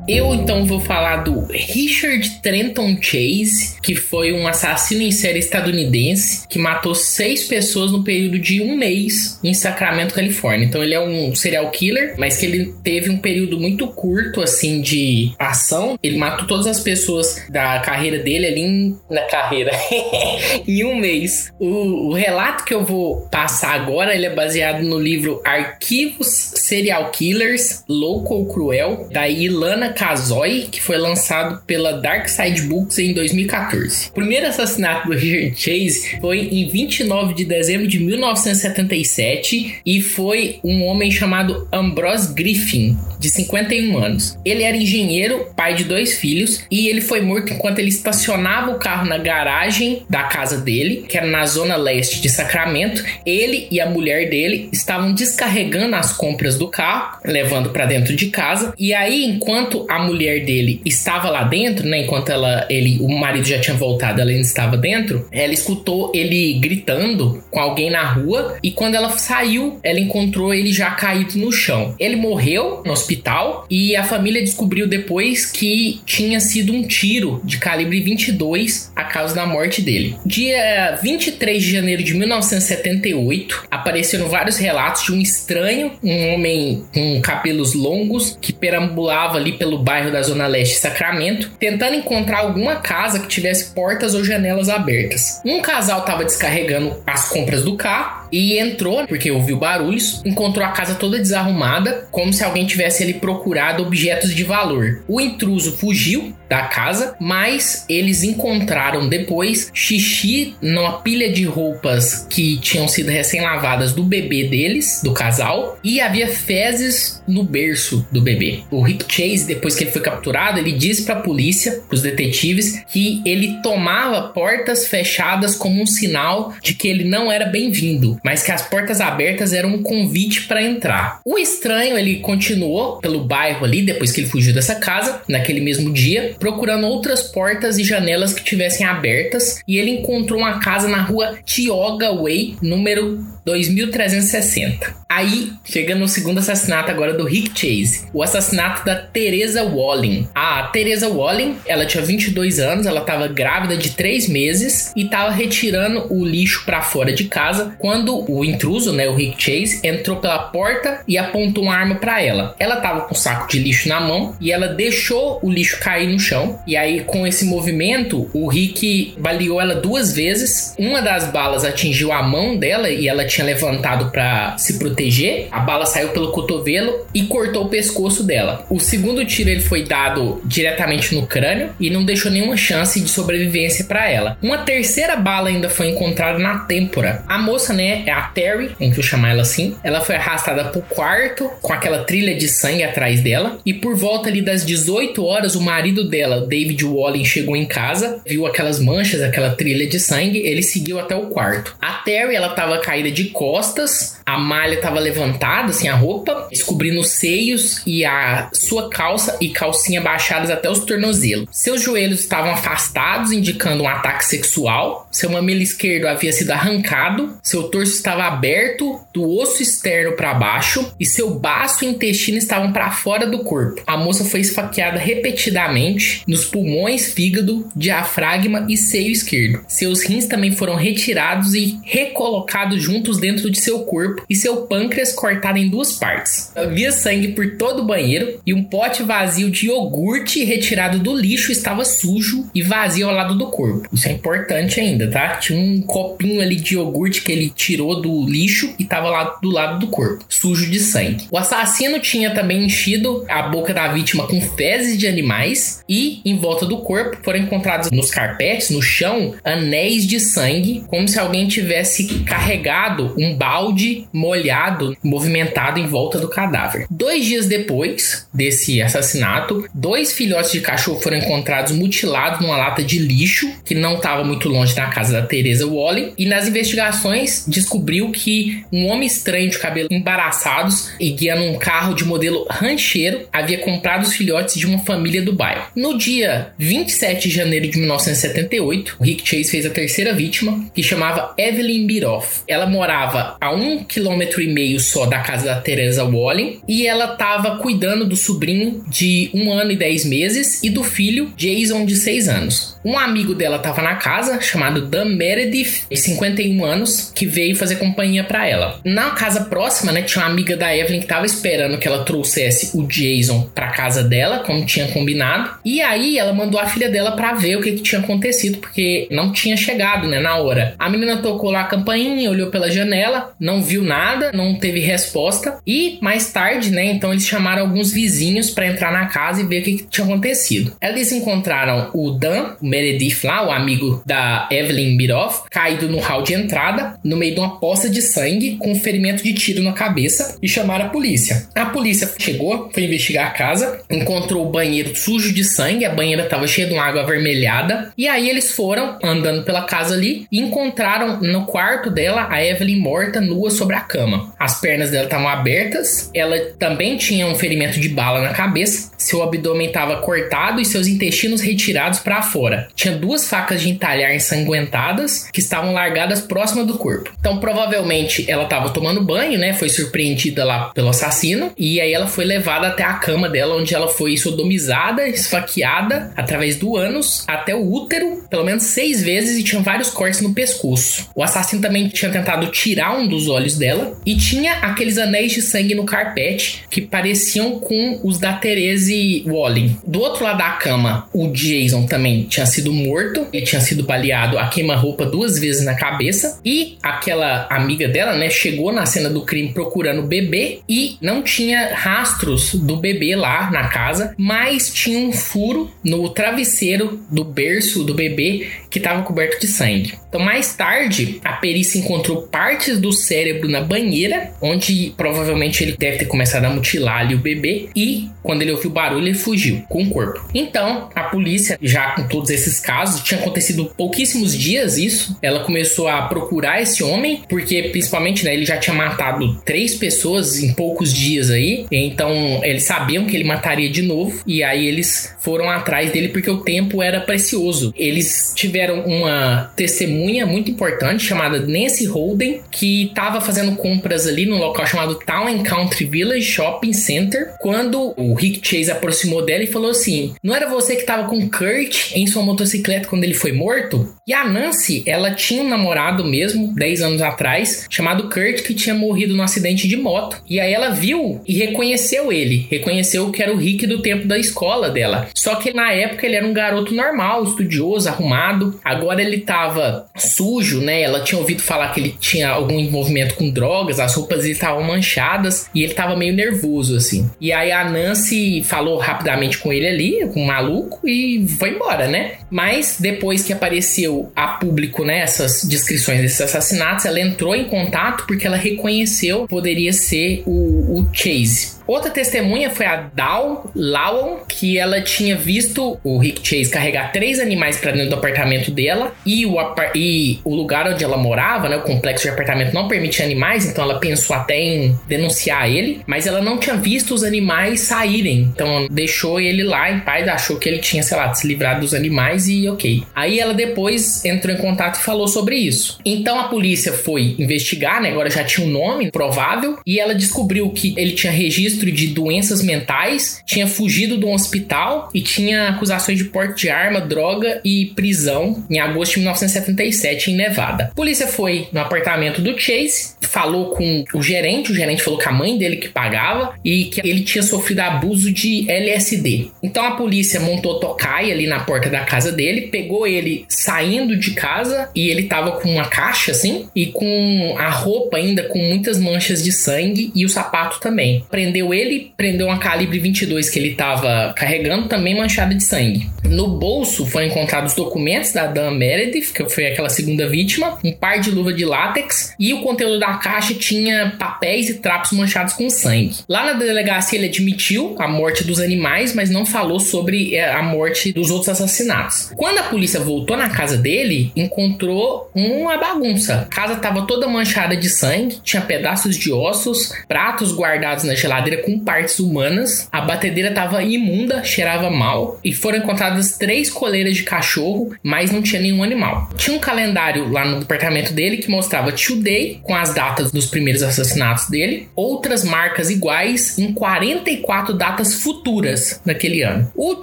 Eu 0.09 0.33
então 0.33 0.65
vou 0.65 0.79
falar 0.79 1.25
do 1.25 1.47
Richard 1.51 2.41
Trenton 2.41 2.97
Chase, 3.03 3.77
que 3.83 3.97
foi 3.97 4.33
um 4.33 4.47
assassino 4.47 5.03
em 5.03 5.11
série 5.11 5.41
estadunidense 5.41 6.47
que 6.49 6.61
matou 6.61 6.95
seis 6.95 7.45
pessoas 7.45 7.91
no 7.91 8.05
período 8.05 8.39
de 8.39 8.63
um 8.63 8.77
mês 8.77 9.41
em 9.43 9.53
Sacramento, 9.53 10.15
Califórnia. 10.15 10.65
Então 10.65 10.83
ele 10.83 10.95
é 10.95 11.01
um 11.01 11.35
serial 11.35 11.69
killer, 11.73 12.15
mas 12.19 12.39
que 12.39 12.47
ele 12.47 12.73
teve 12.85 13.11
um 13.11 13.19
período 13.19 13.59
muito 13.59 13.89
curto 13.89 14.41
assim 14.41 14.81
de 14.81 15.33
ação. 15.41 15.99
Ele 16.01 16.17
matou 16.17 16.47
todas 16.47 16.69
as 16.69 16.79
pessoas 16.79 17.45
da 17.51 17.81
carreira 17.81 18.21
dele 18.21 18.47
ali 18.47 18.61
em, 18.61 18.97
na 19.11 19.23
carreira 19.23 19.73
em 20.69 20.85
um 20.85 20.95
mês. 20.95 21.53
O, 21.59 22.11
o 22.11 22.13
relato 22.13 22.65
que 22.65 22.75
eu 22.75 22.85
vou 22.85 23.23
passar 23.23 23.75
agora 23.75 24.15
ele 24.15 24.27
é 24.27 24.35
baseado 24.35 24.83
no 24.83 25.01
livro 25.01 25.41
Arquivos 25.45 26.29
Serial 26.29 27.11
Killers 27.11 27.83
Louco 27.89 28.35
ou 28.35 28.47
Cruel 28.47 29.09
da 29.11 29.29
Ilana 29.29 29.96
Kazoy, 29.97 30.69
que 30.71 30.81
foi 30.81 30.99
lançado 30.99 31.63
pela 31.67 31.93
Dark 31.93 32.29
Side 32.29 32.63
Books 32.63 32.99
em 32.99 33.15
2014. 33.15 34.09
O 34.11 34.13
primeiro 34.13 34.47
assassinato 34.47 35.09
do 35.09 35.17
Richard 35.17 35.57
Chase 35.57 36.21
foi 36.21 36.41
em 36.41 36.69
29 36.69 37.33
de 37.35 37.45
dezembro 37.45 37.89
de 37.89 37.99
1977 37.99 39.81
e 39.85 40.03
foi 40.03 40.61
um 40.63 40.85
homem 40.85 41.11
chamado 41.11 41.67
Ambrose 41.73 42.35
Griffin, 42.35 42.97
de 43.19 43.31
51 43.31 43.99
anos. 43.99 44.39
Ele 44.45 44.63
era 44.63 44.77
engenheiro, 44.77 45.47
pai 45.57 45.75
de 45.75 45.85
dois 45.85 46.19
filhos, 46.19 46.63
e 46.71 46.89
ele 46.89 47.01
foi 47.01 47.23
morto 47.23 47.53
enquanto 47.53 47.79
ele 47.79 47.89
estacionava 47.89 48.73
o 48.73 48.79
carro 48.79 49.07
na 49.07 49.19
garagem 49.19 50.05
da 50.09 50.25
casa 50.25 50.59
dele, 50.59 51.07
que 51.09 51.17
era 51.17 51.27
na 51.27 51.47
zona 51.47 51.77
leste 51.77 52.21
de 52.21 52.29
Sacramento. 52.29 53.03
Ele 53.25 53.67
e 53.71 53.81
a 53.81 53.89
mulher 53.89 54.29
dele 54.29 54.69
estavam 54.73 55.15
descarregando 55.15 55.97
as 55.97 56.13
compras 56.13 56.59
do 56.59 56.69
carro, 56.69 57.19
levando 57.25 57.71
para 57.71 57.87
dentro 57.87 58.15
de 58.15 58.27
casa. 58.27 58.75
E 58.79 58.93
aí, 58.93 59.25
enquanto 59.25 59.86
a 59.89 59.99
mulher 59.99 60.45
dele 60.45 60.81
estava 60.85 61.31
lá 61.31 61.45
dentro, 61.45 61.87
né, 61.87 62.03
enquanto 62.03 62.31
ela, 62.31 62.67
ele, 62.69 62.99
o 63.01 63.09
marido 63.09 63.47
já 63.47 63.59
tinha 63.59 63.77
voltado, 63.77 64.21
ela 64.21 64.31
ainda 64.31 64.43
estava 64.43 64.77
dentro, 64.77 65.27
ela 65.31 65.53
escutou 65.53 66.13
ele 66.15 66.55
gritando 66.55 67.43
com 67.51 67.61
alguém 67.61 67.91
na 67.91 68.05
rua 68.05 68.57
e 68.63 68.71
quando 68.71 68.95
ela 68.95 69.11
saiu, 69.11 69.79
ela 69.83 70.01
encontrou 70.01 70.53
ele 70.53 70.73
já 70.73 70.91
caído 70.91 71.39
no 71.39 71.53
chão. 71.53 71.95
Ele 71.99 72.17
morreu 72.17 72.83
no 72.85 72.93
hospital 72.93 73.67
e 73.71 73.97
a 73.97 74.05
família 74.05 74.43
descobriu 74.43 74.87
depois 74.87 75.47
que 75.47 76.01
tinha 76.05 76.41
sido 76.41 76.73
um 76.73 76.83
tiro 76.83 77.41
de 77.45 77.59
calibre 77.59 78.01
22 78.01 78.93
a 78.95 79.05
causa 79.05 79.35
da 79.35 79.47
morte 79.47 79.83
dele. 79.83 80.17
Dia 80.25 80.99
23 81.03 81.63
de 81.63 81.73
janeiro 81.73 82.03
de 82.03 82.15
1978, 82.15 83.65
apareceram 83.71 84.29
vários 84.29 84.59
relatos 84.59 85.05
de 85.05 85.13
um 85.13 85.21
estranho, 85.21 85.93
um 86.03 86.35
homem 86.35 86.85
com 86.93 87.21
cabelos 87.21 87.75
longos 87.75 88.37
que 88.41 88.53
perambulava 88.53 89.37
ali 89.37 89.53
pelo 89.53 89.76
bairro 89.79 90.11
da 90.11 90.23
Zona 90.23 90.47
Leste 90.47 90.77
Sacramento, 90.77 91.51
tentando 91.59 91.95
encontrar 91.95 92.39
alguma 92.39 92.77
casa 92.77 93.21
que 93.21 93.29
tivesse 93.29 93.75
portas 93.75 94.15
ou 94.15 94.25
janelas 94.25 94.69
abertas. 94.69 95.41
Um 95.45 95.61
casal 95.61 96.01
estava 96.01 96.25
descarregando 96.25 97.03
as 97.07 97.29
compras 97.29 97.63
do 97.63 97.77
carro 97.77 98.26
e 98.31 98.59
entrou, 98.59 99.07
porque 99.07 99.31
ouviu 99.31 99.57
barulhos, 99.57 100.21
encontrou 100.25 100.65
a 100.65 100.71
casa 100.71 100.95
toda 100.95 101.19
desarrumada, 101.19 102.07
como 102.11 102.33
se 102.33 102.45
alguém 102.45 102.67
tivesse 102.67 103.03
ali 103.03 103.15
procurado 103.15 103.83
objetos 103.83 104.35
de 104.35 104.45
valor. 104.45 105.03
O 105.09 105.21
intruso 105.21 105.77
fugiu 105.77 106.35
da 106.49 106.63
casa, 106.63 107.17
mas 107.21 107.85
eles 107.89 108.23
encontraram 108.23 109.09
depois 109.09 109.71
xixi 109.75 110.55
numa 110.63 111.01
pilha 111.01 111.31
de 111.31 111.45
roupas 111.45 112.27
que 112.31 112.59
tinham 112.59 112.87
sido 112.87 113.11
recém-lavadas 113.11 113.93
do 113.93 114.05
bebê 114.05 114.45
deles, 114.45 115.01
do 115.03 115.13
casal, 115.13 115.79
e 115.83 116.01
havia 116.01 116.29
fezes 116.29 117.23
no 117.27 117.43
berço 117.43 118.07
do 118.13 118.21
bebê. 118.21 118.61
O 118.71 118.81
Rick 118.81 119.05
Chase, 119.09 119.47
depois 119.47 119.75
que 119.75 119.85
ele 119.85 119.91
foi 119.91 120.03
capturado, 120.03 120.59
ele 120.59 120.73
disse 120.73 121.03
para 121.03 121.17
a 121.17 121.23
polícia, 121.23 121.81
para 121.89 121.95
os 121.95 122.03
detetives, 122.03 122.83
que 122.89 123.23
ele 123.25 123.61
tomava 123.63 124.29
portas 124.29 124.87
fechadas 124.87 125.57
como 125.57 125.83
um 125.83 125.87
sinal 125.87 126.55
de 126.63 126.75
que 126.75 126.89
ele 126.89 127.05
não 127.05 127.31
era 127.31 127.47
bem-vindo, 127.47 128.16
mas 128.25 128.43
que 128.43 128.53
as 128.53 128.63
portas 128.63 129.01
abertas 129.01 129.53
eram 129.53 129.71
um 129.71 129.83
convite 129.83 130.43
para 130.43 130.63
entrar. 130.63 131.21
O 131.25 131.39
estranho, 131.39 131.97
ele 131.97 132.21
continuou 132.21 132.99
pelo 132.99 133.25
bairro 133.25 133.65
ali 133.65 133.83
depois 133.83 134.13
que 134.13 134.21
ele 134.21 134.29
fugiu 134.29 134.53
dessa 134.53 134.77
casa, 134.77 135.23
naquele 135.29 135.61
mesmo 135.61 135.93
dia, 135.93 136.35
procurando 136.39 136.87
outras 136.87 137.23
portas 137.23 137.79
e 137.79 137.85
janelas 137.85 138.33
que 138.33 138.45
tivessem 138.45 138.87
abertas, 138.87 139.61
e 139.67 139.79
ele 139.79 139.91
encontrou 139.91 140.41
uma 140.41 140.59
casa 140.61 140.89
na 140.89 141.03
rua 141.03 141.39
Tioga 141.45 142.13
Way, 142.15 142.57
número 142.63 143.25
2360. 143.45 144.95
Aí, 145.09 145.53
chega 145.65 145.95
no 145.95 146.09
segundo 146.09 146.39
assassinato 146.39 146.91
agora 146.91 147.15
do 147.15 147.25
Rick 147.25 147.51
Chase, 147.55 148.07
o 148.13 148.23
assassinato 148.23 148.85
da 148.85 148.97
Teresa 148.97 149.63
Walling. 149.63 150.29
A 150.35 150.65
Teresa 150.65 151.09
Walling, 151.09 151.57
ela 151.65 151.87
tinha 151.87 152.03
22 152.03 152.59
anos, 152.59 152.87
ela 152.87 153.01
estava 153.01 153.29
grávida 153.29 153.77
de 153.77 153.91
3 153.91 154.29
meses 154.29 154.93
e 154.97 155.05
estava 155.05 155.31
retirando 155.31 156.13
o 156.13 156.25
lixo 156.25 156.65
para 156.67 156.83
fora 156.83 157.13
de 157.13 157.25
casa 157.25 157.77
quando 157.79 158.06
o 158.15 158.45
intruso, 158.45 158.93
né, 158.93 159.09
o 159.09 159.15
Rick 159.15 159.43
Chase, 159.43 159.81
entrou 159.83 160.17
pela 160.19 160.39
porta 160.39 161.01
e 161.07 161.19
apontou 161.19 161.65
uma 161.65 161.75
arma 161.75 161.97
para 161.97 162.23
ela. 162.23 162.55
Ela 162.59 162.77
estava 162.77 163.03
com 163.03 163.15
um 163.15 163.17
saco 163.17 163.49
de 163.49 163.59
lixo 163.59 163.89
na 163.89 164.01
mão 164.01 164.35
e 164.41 164.53
ela 164.53 164.69
deixou 164.69 165.39
o 165.43 165.51
lixo 165.51 165.79
cair 165.81 166.09
no 166.09 166.19
chão. 166.19 166.59
E 166.67 166.77
aí, 166.77 167.05
com 167.05 167.27
esse 167.27 167.45
movimento, 167.45 168.29
o 168.33 168.49
Rick 168.49 169.15
baleou 169.19 169.61
ela 169.61 169.75
duas 169.75 170.15
vezes. 170.15 170.75
Uma 170.79 171.01
das 171.01 171.31
balas 171.31 171.65
atingiu 171.65 172.13
a 172.13 172.23
mão 172.23 172.57
dela 172.57 172.89
e 172.89 173.09
ela 173.09 173.25
tinha 173.25 173.47
levantado 173.47 174.11
para 174.11 174.57
se 174.59 174.79
proteger. 174.79 175.49
A 175.51 175.61
bala 175.61 175.87
saiu 175.87 176.09
pelo 176.11 176.33
cotovelo 176.33 177.07
e 177.15 177.23
cortou 177.25 177.65
o 177.65 177.69
pescoço 177.69 178.23
dela. 178.23 178.65
O 178.71 178.79
segundo 178.79 179.25
tiro 179.25 179.51
ele 179.51 179.61
foi 179.61 179.85
dado 179.85 180.41
diretamente 180.45 181.15
no 181.15 181.27
crânio 181.27 181.71
e 181.81 181.91
não 181.91 182.05
deixou 182.05 182.31
nenhuma 182.31 182.57
chance 182.57 183.01
de 183.01 183.09
sobrevivência 183.09 183.85
para 183.85 184.11
ela. 184.11 184.37
Uma 184.43 184.59
terceira 184.59 185.17
bala 185.17 185.49
ainda 185.49 185.69
foi 185.69 185.89
encontrada 185.89 186.39
na 186.39 186.59
têmpora. 186.61 187.25
A 187.27 187.39
moça, 187.39 187.73
né, 187.73 187.96
é 188.07 188.13
a 188.13 188.23
Terry, 188.23 188.75
em 188.81 188.91
que 188.91 188.99
eu 188.99 189.03
chamar 189.03 189.31
ela 189.31 189.43
assim. 189.43 189.77
Ela 189.83 190.01
foi 190.01 190.17
arrastada 190.17 190.65
pro 190.65 190.83
quarto 190.83 191.51
com 191.63 191.73
aquela 191.73 192.05
trilha 192.05 192.35
de 192.35 192.49
sangue 192.49 192.83
atrás 192.83 193.21
dela 193.21 193.59
e 193.65 193.73
por 193.73 193.97
volta 193.97 194.29
ali 194.29 194.43
das 194.43 194.65
18 194.65 195.25
horas 195.25 195.55
o 195.55 195.61
marido 195.61 196.09
dela, 196.09 196.47
David 196.47 196.85
Walling, 196.85 197.25
chegou 197.25 197.57
em 197.57 197.67
casa, 197.67 198.21
viu 198.27 198.47
aquelas 198.47 198.79
manchas, 198.79 199.23
aquela 199.23 199.51
trilha 199.51 199.87
de 199.87 199.99
sangue, 199.99 200.39
ele 200.39 200.63
seguiu 200.63 200.99
até 200.99 201.15
o 201.15 201.27
quarto. 201.27 201.77
A 201.81 201.95
Terry, 201.95 202.35
ela 202.35 202.51
tava 202.51 202.79
caída 202.79 203.11
de 203.11 203.27
costas, 203.27 204.16
a 204.27 204.37
malha 204.37 204.75
estava 204.75 204.99
levantada, 204.99 205.71
assim, 205.71 205.87
a 205.87 205.95
roupa, 205.95 206.49
descobrindo 206.51 206.99
os 206.99 207.11
seios 207.11 207.81
e 207.87 208.05
a 208.05 208.51
sua 208.53 208.91
calça 208.91 209.37
e 209.41 209.51
calcinha 209.51 210.01
baixadas 210.01 210.51
até 210.51 210.69
os 210.69 210.81
tornozelos. 210.81 211.47
Seus 211.53 211.81
joelhos 211.81 212.21
estavam 212.21 212.51
afastados, 212.51 213.31
indicando 213.31 213.85
um 213.85 213.89
ataque 213.89 214.25
sexual. 214.25 215.09
Seu 215.13 215.31
mamilo 215.31 215.63
esquerdo 215.63 216.07
havia 216.07 216.33
sido 216.33 216.51
arrancado, 216.51 217.39
seu 217.41 217.65
torso 217.69 217.93
estava 217.93 218.25
aberto 218.25 219.01
do 219.15 219.31
osso 219.31 219.63
externo 219.63 220.17
para 220.17 220.35
baixo 220.35 220.93
e 220.99 221.07
seu 221.07 221.31
baço 221.39 221.85
e 221.85 221.89
intestino 221.89 222.37
estavam 222.37 222.73
para 222.73 222.91
fora 222.91 223.27
do 223.27 223.45
corpo. 223.45 223.81
A 223.87 223.97
moça 223.97 224.25
foi 224.25 224.41
esfaqueada 224.41 224.99
repetidamente 224.99 226.25
nos 226.27 226.45
pulmões, 226.45 227.13
fígado, 227.13 227.69
diafragma 227.77 228.67
e 228.69 228.77
seio 228.77 229.13
esquerdo. 229.13 229.65
Seus 229.69 230.03
rins 230.03 230.27
também 230.27 230.51
foram 230.51 230.75
retirados 230.75 231.55
e 231.55 231.79
recolocados 231.85 232.83
juntos 232.83 233.19
dentro 233.19 233.49
de 233.49 233.61
seu 233.61 233.81
corpo 233.81 234.16
e 234.29 234.35
seu 234.35 234.63
pâncreas 234.63 235.13
cortado 235.13 235.59
em 235.59 235.69
duas 235.69 235.93
partes. 235.93 236.53
Havia 236.55 236.93
sangue 236.93 237.29
por 237.29 237.57
todo 237.57 237.83
o 237.83 237.87
banheiro 237.87 238.41
e 238.47 238.53
um 238.53 238.65
pote 238.65 239.03
vazio 239.03 239.51
de 239.51 239.67
iogurte 239.67 240.45
retirado 240.45 240.99
do 240.99 241.17
lixo 241.17 241.53
estava 241.53 241.85
sujo 241.85 242.47
e 242.55 242.63
vazio 242.63 243.09
ao 243.09 243.15
lado 243.15 243.35
do 243.35 243.49
corpo. 243.49 243.89
Isso 243.93 244.09
é 244.09 244.13
importante 244.13 244.81
ainda, 244.81 245.11
tá? 245.11 245.37
Tinha 245.37 245.59
um 245.59 245.81
copinho 245.83 246.41
ali 246.41 246.57
de 246.57 246.75
iogurte 246.75 247.23
que 247.23 247.33
ele 247.33 247.51
tirou 247.51 248.01
do 248.01 248.27
lixo 248.27 248.75
e 248.79 248.83
estava 248.83 249.11
lá 249.11 249.39
do 249.43 249.51
lado 249.51 249.79
do 249.79 249.89
corpo, 249.89 250.25
sujo 250.29 250.71
de 250.71 250.81
sangue. 250.81 251.27
O 251.31 251.39
assassino 251.39 252.01
tinha 252.01 252.35
também 252.35 252.65
enchido 252.65 253.25
a 253.29 253.43
boca 253.43 253.73
da 253.73 253.89
vítima 253.89 254.27
com 254.27 254.41
fezes 254.41 254.99
de 254.99 255.07
animais 255.07 255.83
e 255.89 256.21
em 256.25 256.37
volta 256.39 256.67
do 256.67 256.79
corpo 256.79 257.19
foram 257.23 257.41
encontrados 257.41 257.91
nos 257.91 258.11
carpetes, 258.11 258.71
no 258.71 258.83
chão, 258.83 259.35
anéis 259.45 260.07
de 260.07 260.21
sangue, 260.21 260.85
como 260.89 261.09
se 261.09 261.19
alguém 261.19 261.47
tivesse 261.47 262.21
carregado 262.25 263.15
um 263.19 263.35
balde 263.35 264.06
molhado, 264.13 264.97
movimentado 265.03 265.79
em 265.79 265.87
volta 265.87 266.19
do 266.19 266.29
cadáver. 266.29 266.87
Dois 266.91 267.25
dias 267.25 267.47
depois 267.47 268.27
desse 268.33 268.81
assassinato, 268.83 269.67
dois 269.73 270.13
filhotes 270.13 270.53
de 270.53 270.61
cachorro 270.61 271.01
foram 271.01 271.19
encontrados 271.19 271.73
mutilados 271.73 272.41
numa 272.41 272.57
lata 272.57 272.83
de 272.83 272.99
lixo 272.99 273.51
que 273.65 273.75
não 273.75 273.97
estava 273.97 274.25
muito 274.25 274.49
longe 274.49 274.75
da 274.75 274.87
casa 274.87 275.13
da 275.13 275.27
Teresa 275.27 275.67
Wally. 275.67 276.13
E 276.19 276.27
nas 276.27 276.49
investigações 276.49 277.45
descobriu 277.47 278.11
que 278.11 278.65
um 278.73 278.87
homem 278.87 279.07
estranho 279.07 279.51
de 279.51 279.59
cabelo 279.59 279.89
embaraçados 279.91 280.91
e 281.01 281.11
guiando 281.11 281.45
um 281.45 281.59
carro 281.59 281.95
de 281.95 282.05
modelo 282.05 282.47
rancheiro 282.51 283.27
havia 283.33 283.59
comprado 283.59 284.03
os 284.03 284.15
filhotes 284.15 284.57
de 284.57 284.67
uma 284.67 284.79
família 284.79 285.23
do 285.23 285.33
bairro. 285.33 285.67
No 285.75 285.97
dia 285.97 286.53
27 286.59 287.29
de 287.29 287.35
janeiro 287.35 287.69
de 287.69 287.79
1978, 287.79 288.97
o 288.99 289.05
Rick 289.05 289.29
Chase 289.29 289.51
fez 289.51 289.67
a 289.67 289.71
terceira 289.71 290.13
vítima, 290.13 290.65
que 290.75 290.83
chamava 290.83 291.35
Evelyn 291.37 291.87
Biroff. 291.87 292.43
Ela 292.47 292.67
morava 292.67 293.37
a 293.41 293.53
um 293.53 293.85
quilômetro 293.97 294.43
e 294.43 294.47
meio 294.47 294.79
só 294.79 295.07
da 295.07 295.21
casa 295.21 295.47
da 295.47 295.59
Teresa 295.59 296.05
Walling 296.05 296.61
e 296.69 296.87
ela 296.87 297.15
estava 297.15 297.57
cuidando 297.57 298.05
do 298.05 298.15
sobrinho 298.15 298.85
de 298.87 299.31
um 299.33 299.51
ano 299.51 299.71
e 299.71 299.77
dez 299.77 300.05
meses 300.05 300.63
e 300.63 300.69
do 300.69 300.85
filho 300.85 301.33
Jason 301.35 301.87
de 301.87 301.97
seis 301.97 302.29
anos. 302.29 302.77
Um 302.87 302.97
amigo 302.97 303.35
dela 303.35 303.57
estava 303.57 303.83
na 303.83 303.97
casa, 303.97 304.41
chamado 304.41 304.87
Dan 304.87 305.07
Meredith, 305.07 305.87
de 305.91 305.97
51 305.97 306.65
anos, 306.65 307.11
que 307.13 307.27
veio 307.27 307.57
fazer 307.57 307.77
companhia 307.77 308.23
para 308.23 308.47
ela. 308.47 308.81
Na 308.85 309.11
casa 309.11 309.47
próxima, 309.47 309.91
né, 309.91 310.03
tinha 310.03 310.23
uma 310.23 310.31
amiga 310.31 310.57
da 310.57 310.77
Evelyn 310.77 311.01
que 311.01 311.07
estava 311.07 311.27
esperando 311.27 311.79
que 311.79 311.89
ela 311.89 312.05
trouxesse 312.05 312.79
o 312.79 312.87
Jason 312.87 313.51
para 313.53 313.73
casa 313.73 314.05
dela, 314.05 314.39
como 314.39 314.65
tinha 314.65 314.87
combinado. 314.87 315.51
E 315.65 315.81
aí 315.81 316.17
ela 316.17 316.33
mandou 316.33 316.61
a 316.61 316.67
filha 316.67 316.89
dela 316.89 317.13
para 317.17 317.33
ver 317.33 317.57
o 317.57 317.61
que, 317.61 317.73
que 317.73 317.83
tinha 317.83 318.01
acontecido, 318.01 318.59
porque 318.59 319.09
não 319.11 319.33
tinha 319.33 319.57
chegado, 319.57 320.07
né, 320.07 320.21
na 320.21 320.37
hora. 320.37 320.77
A 320.79 320.89
menina 320.89 321.17
tocou 321.17 321.51
lá 321.51 321.63
a 321.63 321.65
campainha, 321.65 322.31
olhou 322.31 322.53
pela 322.53 322.71
janela, 322.71 323.35
não 323.41 323.63
viu 323.63 323.83
nada, 323.87 324.33
não 324.33 324.57
teve 324.57 324.81
resposta. 324.81 325.59
E 325.67 325.99
mais 326.01 326.33
tarde, 326.33 326.71
né, 326.71 326.85
então 326.87 327.13
eles 327.13 327.27
chamaram 327.27 327.63
alguns 327.63 327.93
vizinhos 327.93 328.51
para 328.51 328.67
entrar 328.67 328.93
na 328.93 329.07
casa 329.07 329.41
e 329.41 329.47
ver 329.47 329.61
o 329.61 329.65
que, 329.65 329.77
que 329.79 329.85
tinha 329.85 330.07
acontecido. 330.07 330.77
Eles 330.83 331.13
encontraram 331.13 331.91
o 331.95 332.11
Dan, 332.11 332.57
o 332.61 332.67
Meredith 332.67 333.25
lá, 333.25 333.47
o 333.47 333.51
amigo 333.51 334.03
da 334.05 334.49
Evelyn 334.51 334.97
Miroff, 334.97 335.43
caído 335.51 335.89
no 335.89 335.99
hall 335.99 336.23
de 336.23 336.35
entrada, 336.35 336.99
no 337.05 337.17
meio 337.17 337.35
de 337.35 337.41
uma 337.41 337.59
poça 337.59 337.89
de 337.89 338.03
sangue, 338.03 338.57
com 338.57 338.73
um 338.73 338.81
ferimento 338.81 339.23
de 339.23 339.33
tiro 339.33 339.63
na 339.63 339.73
cabeça, 339.73 340.37
e 340.43 340.49
chamaram 340.49 340.87
a 340.87 340.89
polícia. 340.89 341.49
A 341.55 341.67
polícia 341.67 342.11
chegou, 342.19 342.71
foi 342.73 342.85
investigar 342.85 343.27
a 343.29 343.31
casa, 343.31 343.81
encontrou 343.91 344.47
o 344.47 344.51
banheiro 344.51 344.95
sujo 344.97 345.33
de 345.33 345.45
sangue, 345.45 345.85
a 345.85 345.95
banheira 345.95 346.25
estava 346.25 346.47
cheia 346.47 346.67
de 346.67 346.75
uma 346.75 346.85
água 346.85 347.03
avermelhada, 347.03 347.93
e 347.97 348.09
aí 348.09 348.29
eles 348.29 348.53
foram 348.53 348.99
andando 349.03 349.45
pela 349.45 349.63
casa 349.63 349.95
ali 349.95 350.27
e 350.31 350.41
encontraram 350.41 351.21
no 351.21 351.47
quarto 351.47 351.91
dela 351.91 352.29
a 352.31 352.45
Evelyn 352.45 352.81
morta, 352.81 353.21
nua 353.21 353.51
sobre 353.51 353.76
a 353.77 353.81
cama. 353.81 354.35
As 354.39 354.61
pernas 354.61 354.91
dela 354.91 355.05
estavam 355.05 355.29
abertas, 355.29 356.11
ela 356.15 356.39
também 356.59 356.97
tinha 356.97 357.27
um 357.27 357.35
ferimento 357.35 357.79
de 357.79 357.89
bala 357.89 358.21
na 358.21 358.33
cabeça, 358.33 358.91
seu 358.97 359.23
abdômen 359.23 359.69
estava 359.69 359.97
cortado 359.99 360.61
e 360.61 360.65
seus 360.65 360.87
intestinos 360.87 361.41
retirados 361.41 362.01
para 362.01 362.23
fora. 362.23 362.69
Tinha 362.75 362.97
duas 362.97 363.29
facas 363.29 363.61
de 363.61 363.71
entalhar 363.71 364.15
ensanguentadas 364.15 365.29
que 365.33 365.41
estavam 365.41 365.73
largadas 365.73 366.21
próxima 366.21 366.65
do 366.65 366.79
corpo. 366.79 367.13
Então, 367.19 367.39
provavelmente, 367.39 368.25
ela 368.29 368.45
estava 368.45 368.71
tomando 368.71 369.05
banho, 369.05 369.39
né? 369.39 369.53
Foi 369.53 369.69
surpreendida 369.69 370.45
lá 370.45 370.71
pelo 370.75 370.89
assassino 370.89 371.53
e 371.57 371.81
aí 371.81 371.93
ela 371.93 372.07
foi 372.07 372.25
levada 372.25 372.69
até 372.69 372.83
a 372.83 372.95
cama 372.95 373.29
dela, 373.29 373.57
onde 373.57 373.75
ela 373.75 373.89
foi 373.89 374.17
sodomizada, 374.17 375.09
esfaqueada 375.09 376.13
através 376.17 376.57
do 376.57 376.77
ânus 376.77 377.25
até 377.27 377.55
o 377.55 377.73
útero, 377.73 378.25
pelo 378.29 378.45
menos 378.45 378.65
seis 378.65 379.03
vezes, 379.03 379.39
e 379.39 379.43
tinha 379.43 379.63
vários 379.63 379.91
cortes 379.91 380.21
no 380.21 380.35
pescoço. 380.35 381.09
O 381.15 381.23
assassino 381.23 381.63
também 381.63 381.89
tinha 381.89 382.11
tentado 382.11 382.47
tirar 382.49 382.97
um 382.97 383.07
dos 383.07 383.29
olhos 383.29 383.56
dela 383.57 383.99
e 384.05 384.17
tinha 384.17 384.55
aqueles 384.55 384.99
anéis 384.99 385.33
de 385.33 385.43
sangue 385.43 385.75
no 385.75 385.85
carpete 385.85 386.65
que 386.71 386.81
pareciam 386.81 387.59
com 387.59 388.01
os 388.03 388.19
da 388.19 388.33
Therese 388.35 389.25
Walling. 389.27 389.77
Do 389.87 390.01
outro 390.01 390.25
lado 390.25 390.39
da 390.39 390.51
cama, 390.51 391.09
o 391.13 391.29
Jason 391.29 391.87
também 391.87 392.25
tinha 392.25 392.47
sido 392.47 392.73
morto, 392.73 393.27
ele 393.33 393.45
tinha 393.45 393.61
sido 393.61 393.85
baleado 393.85 394.39
a 394.39 394.49
queima-roupa 394.49 395.07
duas 395.07 395.39
vezes 395.39 395.65
na 395.65 395.75
cabeça 395.75 396.41
e 396.45 396.77
aquela 396.83 397.47
amiga 397.51 397.89
dela, 397.89 398.15
né, 398.17 398.31
chegou 398.31 398.73
na 398.73 398.87
cena 398.87 399.09
do 399.09 399.25
crime 399.25 399.53
procurando 399.53 400.01
o 400.01 400.07
bebê 400.07 400.61
e 400.69 400.97
não 401.01 401.23
tinha 401.23 401.75
rastros 401.75 402.55
do 402.55 402.77
bebê 402.77 403.17
lá 403.17 403.51
na 403.51 403.69
casa, 403.69 404.15
mas 404.19 404.73
tinha 404.73 404.99
um 404.99 405.13
furo 405.13 405.71
no 405.83 406.09
travesseiro 406.11 407.01
do 407.11 407.25
berço 407.25 407.85
do 407.85 407.95
bebê 407.95 408.49
que 408.71 408.79
estava 408.79 409.03
coberto 409.03 409.41
de 409.41 409.47
sangue. 409.47 409.95
Então, 410.09 410.21
mais 410.21 410.55
tarde, 410.55 411.21
a 411.25 411.35
perícia 411.35 411.79
encontrou 411.79 412.23
partes 412.23 412.79
do 412.79 412.93
cérebro 412.93 413.46
na 413.49 413.61
banheira, 413.61 414.31
onde 414.41 414.93
provavelmente 414.97 415.63
ele 415.63 415.77
deve 415.77 415.99
ter 415.99 416.07
começado 416.07 416.45
a 416.45 416.51
mutilar 416.51 417.01
ali 417.01 417.15
o 417.15 417.19
bebê, 417.19 417.69
e 417.75 418.09
quando 418.27 418.43
ele 418.43 418.51
ouviu 418.51 418.71
o 418.71 418.75
barulho, 418.75 419.07
ele 419.07 419.15
fugiu 419.15 419.63
com 419.69 419.85
o 419.85 419.89
corpo. 419.89 420.29
Então, 420.35 420.91
a 420.95 421.05
polícia, 421.05 421.57
já 421.63 421.93
com 421.93 422.07
todos 422.09 422.29
esses 422.31 422.61
casos, 422.61 423.03
tinha 423.03 423.21
acontecido 423.21 423.73
pouquíssimos 423.77 424.37
dias 424.37 424.77
isso, 424.77 425.17
ela 425.23 425.45
começou 425.45 425.89
a 425.89 426.03
procurar 426.03 426.61
esse 426.61 426.83
homem, 426.83 427.23
porque 427.29 427.71
principalmente, 427.71 428.25
né, 428.25 428.35
ele 428.35 428.45
já 428.45 428.57
tinha 428.57 428.75
matado 428.75 429.41
três 429.45 429.77
pessoas 429.77 430.43
em 430.43 430.53
poucos 430.53 430.93
dias 430.93 431.31
aí, 431.31 431.67
então 431.71 432.41
eles 432.43 432.65
sabiam 432.65 433.07
que 433.07 433.17
ele 433.17 433.25
mataria 433.25 433.71
de 433.71 433.83
novo, 433.83 434.21
e 434.27 434.43
aí 434.43 434.67
eles 434.67 435.15
foram 435.21 435.49
atrás 435.49 435.93
dele 435.93 436.09
porque 436.09 436.31
o 436.31 436.39
tempo 436.39 436.83
era 436.83 437.01
precioso. 437.01 437.73
Eles 437.77 438.33
tiveram 438.35 438.81
uma 438.81 439.53
testemunha 439.57 440.27
muito 440.27 440.51
importante 440.51 441.05
chamada 441.05 441.39
Nancy 441.41 441.85
Holden, 441.85 442.41
que 442.51 442.85
estava 442.85 443.21
fazendo 443.21 443.57
compras 443.57 444.07
ali 444.07 444.27
no 444.27 444.37
local 444.37 444.67
chamado 444.67 444.99
Town 445.07 445.29
and 445.29 445.43
Country 445.43 445.85
Village 445.85 446.27
Shopping 446.27 446.73
Center, 446.73 447.35
quando 447.39 447.95
o 447.97 448.16
Rick 448.17 448.41
Chase 448.43 448.71
aproximou 448.71 449.25
dela 449.25 449.45
e 449.45 449.53
falou 449.53 449.71
assim: 449.71 450.15
Não 450.23 450.35
era 450.35 450.49
você 450.49 450.75
que 450.75 450.81
estava 450.81 451.09
com 451.09 451.29
Kurt 451.29 451.93
em 451.95 452.07
sua 452.07 452.23
motocicleta 452.23 452.89
quando 452.89 453.05
ele 453.05 453.15
foi 453.15 453.33
morto? 453.33 453.95
E 454.07 454.13
a 454.13 454.25
Nancy, 454.25 454.83
ela 454.87 455.11
tinha 455.11 455.43
um 455.43 455.49
namorado 455.49 456.05
mesmo, 456.05 456.55
10 456.55 456.83
anos 456.83 457.03
atrás, 457.03 457.67
chamado 457.69 458.09
Kurt, 458.09 458.43
que 458.43 458.55
tinha 458.55 458.75
morrido 458.75 459.15
num 459.15 459.23
acidente 459.23 459.69
de 459.69 459.77
moto. 459.77 460.23
E 460.29 460.39
aí 460.41 460.53
ela 460.53 460.71
viu 460.71 461.21
e 461.27 461.35
reconheceu 461.35 462.13
ele, 462.13 462.47
reconheceu 462.51 463.11
que 463.11 463.23
era 463.23 463.33
o 463.33 463.37
Rick 463.37 463.67
do 463.67 463.83
tempo 463.83 464.07
da 464.07 464.19
escola 464.19 464.71
dela. 464.71 465.09
Só 465.15 465.35
que 465.37 465.53
na 465.53 465.73
época 465.73 466.07
ele 466.07 466.17
era 466.17 466.27
um 466.27 466.33
garoto 466.33 466.75
normal, 466.75 467.25
estudioso, 467.25 467.89
arrumado. 467.89 468.61
Agora 468.65 469.03
ele 469.03 469.19
tava 469.19 469.87
sujo, 469.97 470.61
né? 470.61 470.83
Ela 470.83 471.03
tinha 471.03 471.19
ouvido 471.19 471.43
falar 471.43 471.73
que 471.73 471.81
ele 471.81 471.97
tinha 472.01 472.29
algum 472.29 472.59
envolvimento 472.59 473.15
com 473.17 473.31
drogas, 473.31 473.81
as 473.81 473.95
roupas 473.95 474.21
dele 474.21 474.33
estavam 474.33 474.63
manchadas 474.63 475.51
e 475.55 475.63
ele 475.63 475.75
tava 475.75 475.97
meio 475.97 476.15
nervoso, 476.15 476.77
assim. 476.77 477.11
E 477.21 477.33
aí 477.33 477.51
a 477.51 477.69
Nancy 477.69 478.06
falou 478.45 478.79
rapidamente 478.79 479.39
com 479.39 479.53
ele 479.53 479.67
ali, 479.67 480.09
com 480.13 480.23
o 480.23 480.27
maluco, 480.27 480.87
e 480.89 481.27
foi 481.39 481.51
embora, 481.51 481.87
né? 481.87 482.13
Mas 482.31 482.77
depois 482.81 483.23
que 483.23 483.33
apareceu 483.33 484.11
a 484.15 484.29
público, 484.29 484.85
né, 484.85 485.05
descrições 485.49 486.01
desses 486.01 486.21
assassinatos, 486.21 486.85
ela 486.85 487.01
entrou 487.01 487.35
em 487.35 487.45
contato 487.45 488.05
porque 488.07 488.27
ela 488.27 488.37
reconheceu 488.37 489.27
poderia 489.29 489.73
ser 489.73 490.23
o, 490.27 490.81
o 490.81 490.89
Chase. 490.93 491.57
Outra 491.67 491.91
testemunha 491.91 492.51
foi 492.51 492.65
a 492.65 492.77
Dal 492.95 493.51
Lawon, 493.55 494.19
que 494.29 494.57
ela 494.57 494.81
tinha 494.81 495.17
visto 495.17 495.79
o 495.83 495.99
Rick 495.99 496.27
Chase 496.27 496.51
carregar 496.51 496.93
três 496.93 497.19
animais 497.19 497.59
para 497.59 497.73
dentro 497.73 497.91
do 497.91 497.97
apartamento 497.97 498.51
dela 498.51 498.95
e 499.05 499.27
o, 499.27 499.37
e 499.75 500.21
o 500.25 500.35
lugar 500.35 500.69
onde 500.69 500.85
ela 500.85 500.97
morava, 500.97 501.49
né, 501.49 501.57
o 501.57 501.63
complexo 501.63 502.05
de 502.05 502.11
apartamento 502.11 502.55
não 502.55 502.69
permitia 502.69 503.05
animais, 503.05 503.47
então 503.47 503.65
ela 503.65 503.81
pensou 503.81 504.15
até 504.15 504.39
em 504.39 504.79
denunciar 504.87 505.51
ele, 505.51 505.81
mas 505.87 506.07
ela 506.07 506.21
não 506.21 506.39
tinha 506.39 506.57
visto 506.57 506.95
os 506.95 507.03
animais 507.03 507.61
saírem, 507.61 508.31
então 508.33 508.69
deixou 508.71 509.21
ele 509.21 509.43
lá 509.43 509.71
em 509.71 509.81
paz, 509.81 510.07
achou 510.07 510.39
que 510.39 510.49
ele 510.49 510.59
tinha, 510.59 510.83
sei 510.83 510.97
lá, 510.97 511.13
se 511.15 511.27
livrado 511.27 511.61
dos 511.61 511.75
animais 511.75 512.29
e 512.29 512.49
ok. 512.49 512.85
Aí 512.95 513.19
ela 513.19 513.35
depois 513.35 514.05
entrou 514.05 514.35
em 514.35 514.39
contato 514.39 514.77
e 514.77 514.83
falou 514.85 515.09
sobre 515.09 515.37
isso. 515.37 515.79
Então 515.85 516.19
a 516.19 516.25
polícia 516.25 516.73
foi 516.73 517.17
investigar, 517.19 517.81
né, 517.81 517.91
agora 517.91 518.11
já 518.11 518.23
tinha 518.23 518.47
um 518.47 518.51
nome 518.51 518.91
provável, 518.91 519.59
e 519.67 519.81
ela 519.81 519.95
descobriu 519.95 520.49
que 520.51 520.75
ele 520.77 520.93
tinha 520.93 521.13
registro 521.13 521.56
de 521.57 521.89
doenças 521.89 522.43
mentais, 522.43 523.23
tinha 523.25 523.47
fugido 523.47 523.97
do 523.97 524.09
hospital 524.09 524.91
e 524.95 525.01
tinha 525.01 525.49
acusações 525.49 525.99
de 525.99 526.05
porte 526.05 526.43
de 526.43 526.51
arma, 526.51 526.81
droga 526.81 527.41
e 527.45 527.73
prisão 527.75 528.45
em 528.51 528.59
agosto 528.59 528.95
de 528.95 529.01
1977 529.01 530.11
em 530.11 530.17
Nevada. 530.17 530.65
A 530.65 530.75
polícia 530.75 531.07
foi 531.07 531.49
no 531.53 531.61
apartamento 531.61 532.21
do 532.21 532.39
Chase, 532.39 532.95
falou 533.01 533.51
com 533.51 533.85
o 533.95 534.03
gerente, 534.03 534.53
o 534.53 534.55
gerente 534.55 534.83
falou 534.83 534.99
que 534.99 535.09
a 535.09 535.13
mãe 535.13 535.39
dele 535.39 535.57
que 535.57 535.69
pagava 535.69 536.35
e 536.45 536.67
que 536.67 536.81
ele 536.87 537.01
tinha 537.01 537.23
sofrido 537.23 537.61
abuso 537.61 538.13
de 538.13 538.51
LSD. 538.51 539.31
Então 539.43 539.65
a 539.65 539.73
polícia 539.73 540.21
montou 540.21 540.61
tocaia 540.61 541.13
ali 541.13 541.27
na 541.27 541.41
porta 541.41 541.71
da 541.71 541.81
casa 541.81 542.13
dele, 542.13 542.49
pegou 542.49 542.87
ele 542.87 543.25
saindo 543.29 543.97
de 543.97 544.13
casa 544.13 544.69
e 544.75 544.89
ele 544.89 545.05
tava 545.05 545.33
com 545.33 545.49
uma 545.49 545.67
caixa 545.67 546.11
assim 546.11 546.49
e 546.55 546.67
com 546.67 547.35
a 547.39 547.49
roupa 547.49 547.97
ainda 547.97 548.25
com 548.25 548.39
muitas 548.39 548.79
manchas 548.79 549.23
de 549.23 549.33
sangue 549.33 549.91
e 549.95 550.05
o 550.05 550.09
sapato 550.09 550.61
também. 550.61 551.05
Prendeu 551.11 551.46
ele, 551.53 551.93
prendeu 551.97 552.27
uma 552.27 552.39
calibre 552.39 552.79
22 552.79 553.31
que 553.31 553.39
ele 553.39 553.55
tava 553.55 554.13
carregando 554.17 554.69
também 554.69 554.97
manchada 554.97 555.35
de 555.35 555.43
sangue. 555.43 555.89
No 556.09 556.29
bolso 556.29 556.87
foram 556.87 557.07
encontrados 557.07 557.55
documentos 557.55 558.13
da 558.13 558.27
Dan 558.27 558.53
Meredith, 558.53 559.13
que 559.13 559.29
foi 559.29 559.47
aquela 559.47 559.69
segunda 559.69 560.09
vítima, 560.09 560.59
um 560.65 560.73
par 560.73 561.01
de 561.01 561.11
luva 561.11 561.33
de 561.33 561.45
látex 561.45 562.15
e 562.19 562.33
o 562.33 562.43
conteúdo 562.43 562.79
da 562.79 562.95
caixa 562.95 563.35
tinha 563.35 563.95
papéis 563.99 564.49
e 564.49 564.55
trapos 564.55 564.93
manchados 564.93 565.35
com 565.35 565.51
sangue. 565.51 565.97
Lá 566.09 566.25
na 566.25 566.33
delegacia 566.35 566.99
ele 566.99 567.09
admitiu 567.09 567.75
a 567.79 567.89
morte 567.89 568.25
dos 568.25 568.41
animais, 568.41 568.95
mas 568.95 569.11
não 569.11 569.27
falou 569.27 569.59
sobre 569.59 570.15
é, 570.15 570.31
a 570.33 570.43
morte 570.43 570.93
dos 570.93 571.11
outros 571.11 571.29
assassinatos. 571.29 572.13
Quando 572.17 572.39
a 572.39 572.45
polícia 572.45 572.81
voltou 572.81 573.17
na 573.17 573.31
casa 573.31 573.57
dele, 573.57 574.13
encontrou 574.15 575.11
uma 575.15 575.57
bagunça. 575.57 576.27
A 576.31 576.35
casa 576.35 576.55
estava 576.55 576.87
toda 576.87 577.09
manchada 577.09 577.57
de 577.57 577.69
sangue, 577.69 578.19
tinha 578.23 578.43
pedaços 578.43 578.97
de 578.97 579.13
ossos, 579.13 579.73
pratos 579.89 580.33
guardados 580.33 580.85
na 580.85 580.95
geladeira 580.95 581.36
com 581.37 581.59
partes 581.59 581.99
humanas, 581.99 582.69
a 582.71 582.81
batedeira 582.81 583.31
estava 583.31 583.63
imunda, 583.63 584.25
cheirava 584.25 584.71
mal 584.71 585.21
e 585.25 585.33
foram 585.33 585.59
encontradas 585.59 586.17
três 586.19 586.51
coleiras 586.51 586.97
de 586.97 587.03
cachorro, 587.03 587.75
mas 587.83 588.11
não 588.11 588.23
tinha 588.23 588.41
nenhum 588.41 588.63
animal. 588.63 589.11
Tinha 589.17 589.37
um 589.37 589.41
calendário 589.41 590.11
lá 590.11 590.25
no 590.25 590.41
departamento 590.41 590.93
dele 590.93 591.19
que 591.19 591.31
mostrava 591.31 591.73
Today 591.73 592.41
com 592.43 592.55
as 592.55 592.75
datas 592.75 593.11
dos 593.13 593.27
primeiros 593.27 593.63
assassinatos 593.63 594.29
dele, 594.29 594.69
outras 594.75 595.25
marcas 595.25 595.71
iguais 595.71 596.39
em 596.39 596.53
44 596.53 597.55
datas 597.55 597.95
futuras 597.95 598.81
naquele 598.85 599.23
ano. 599.23 599.51
O 599.55 599.83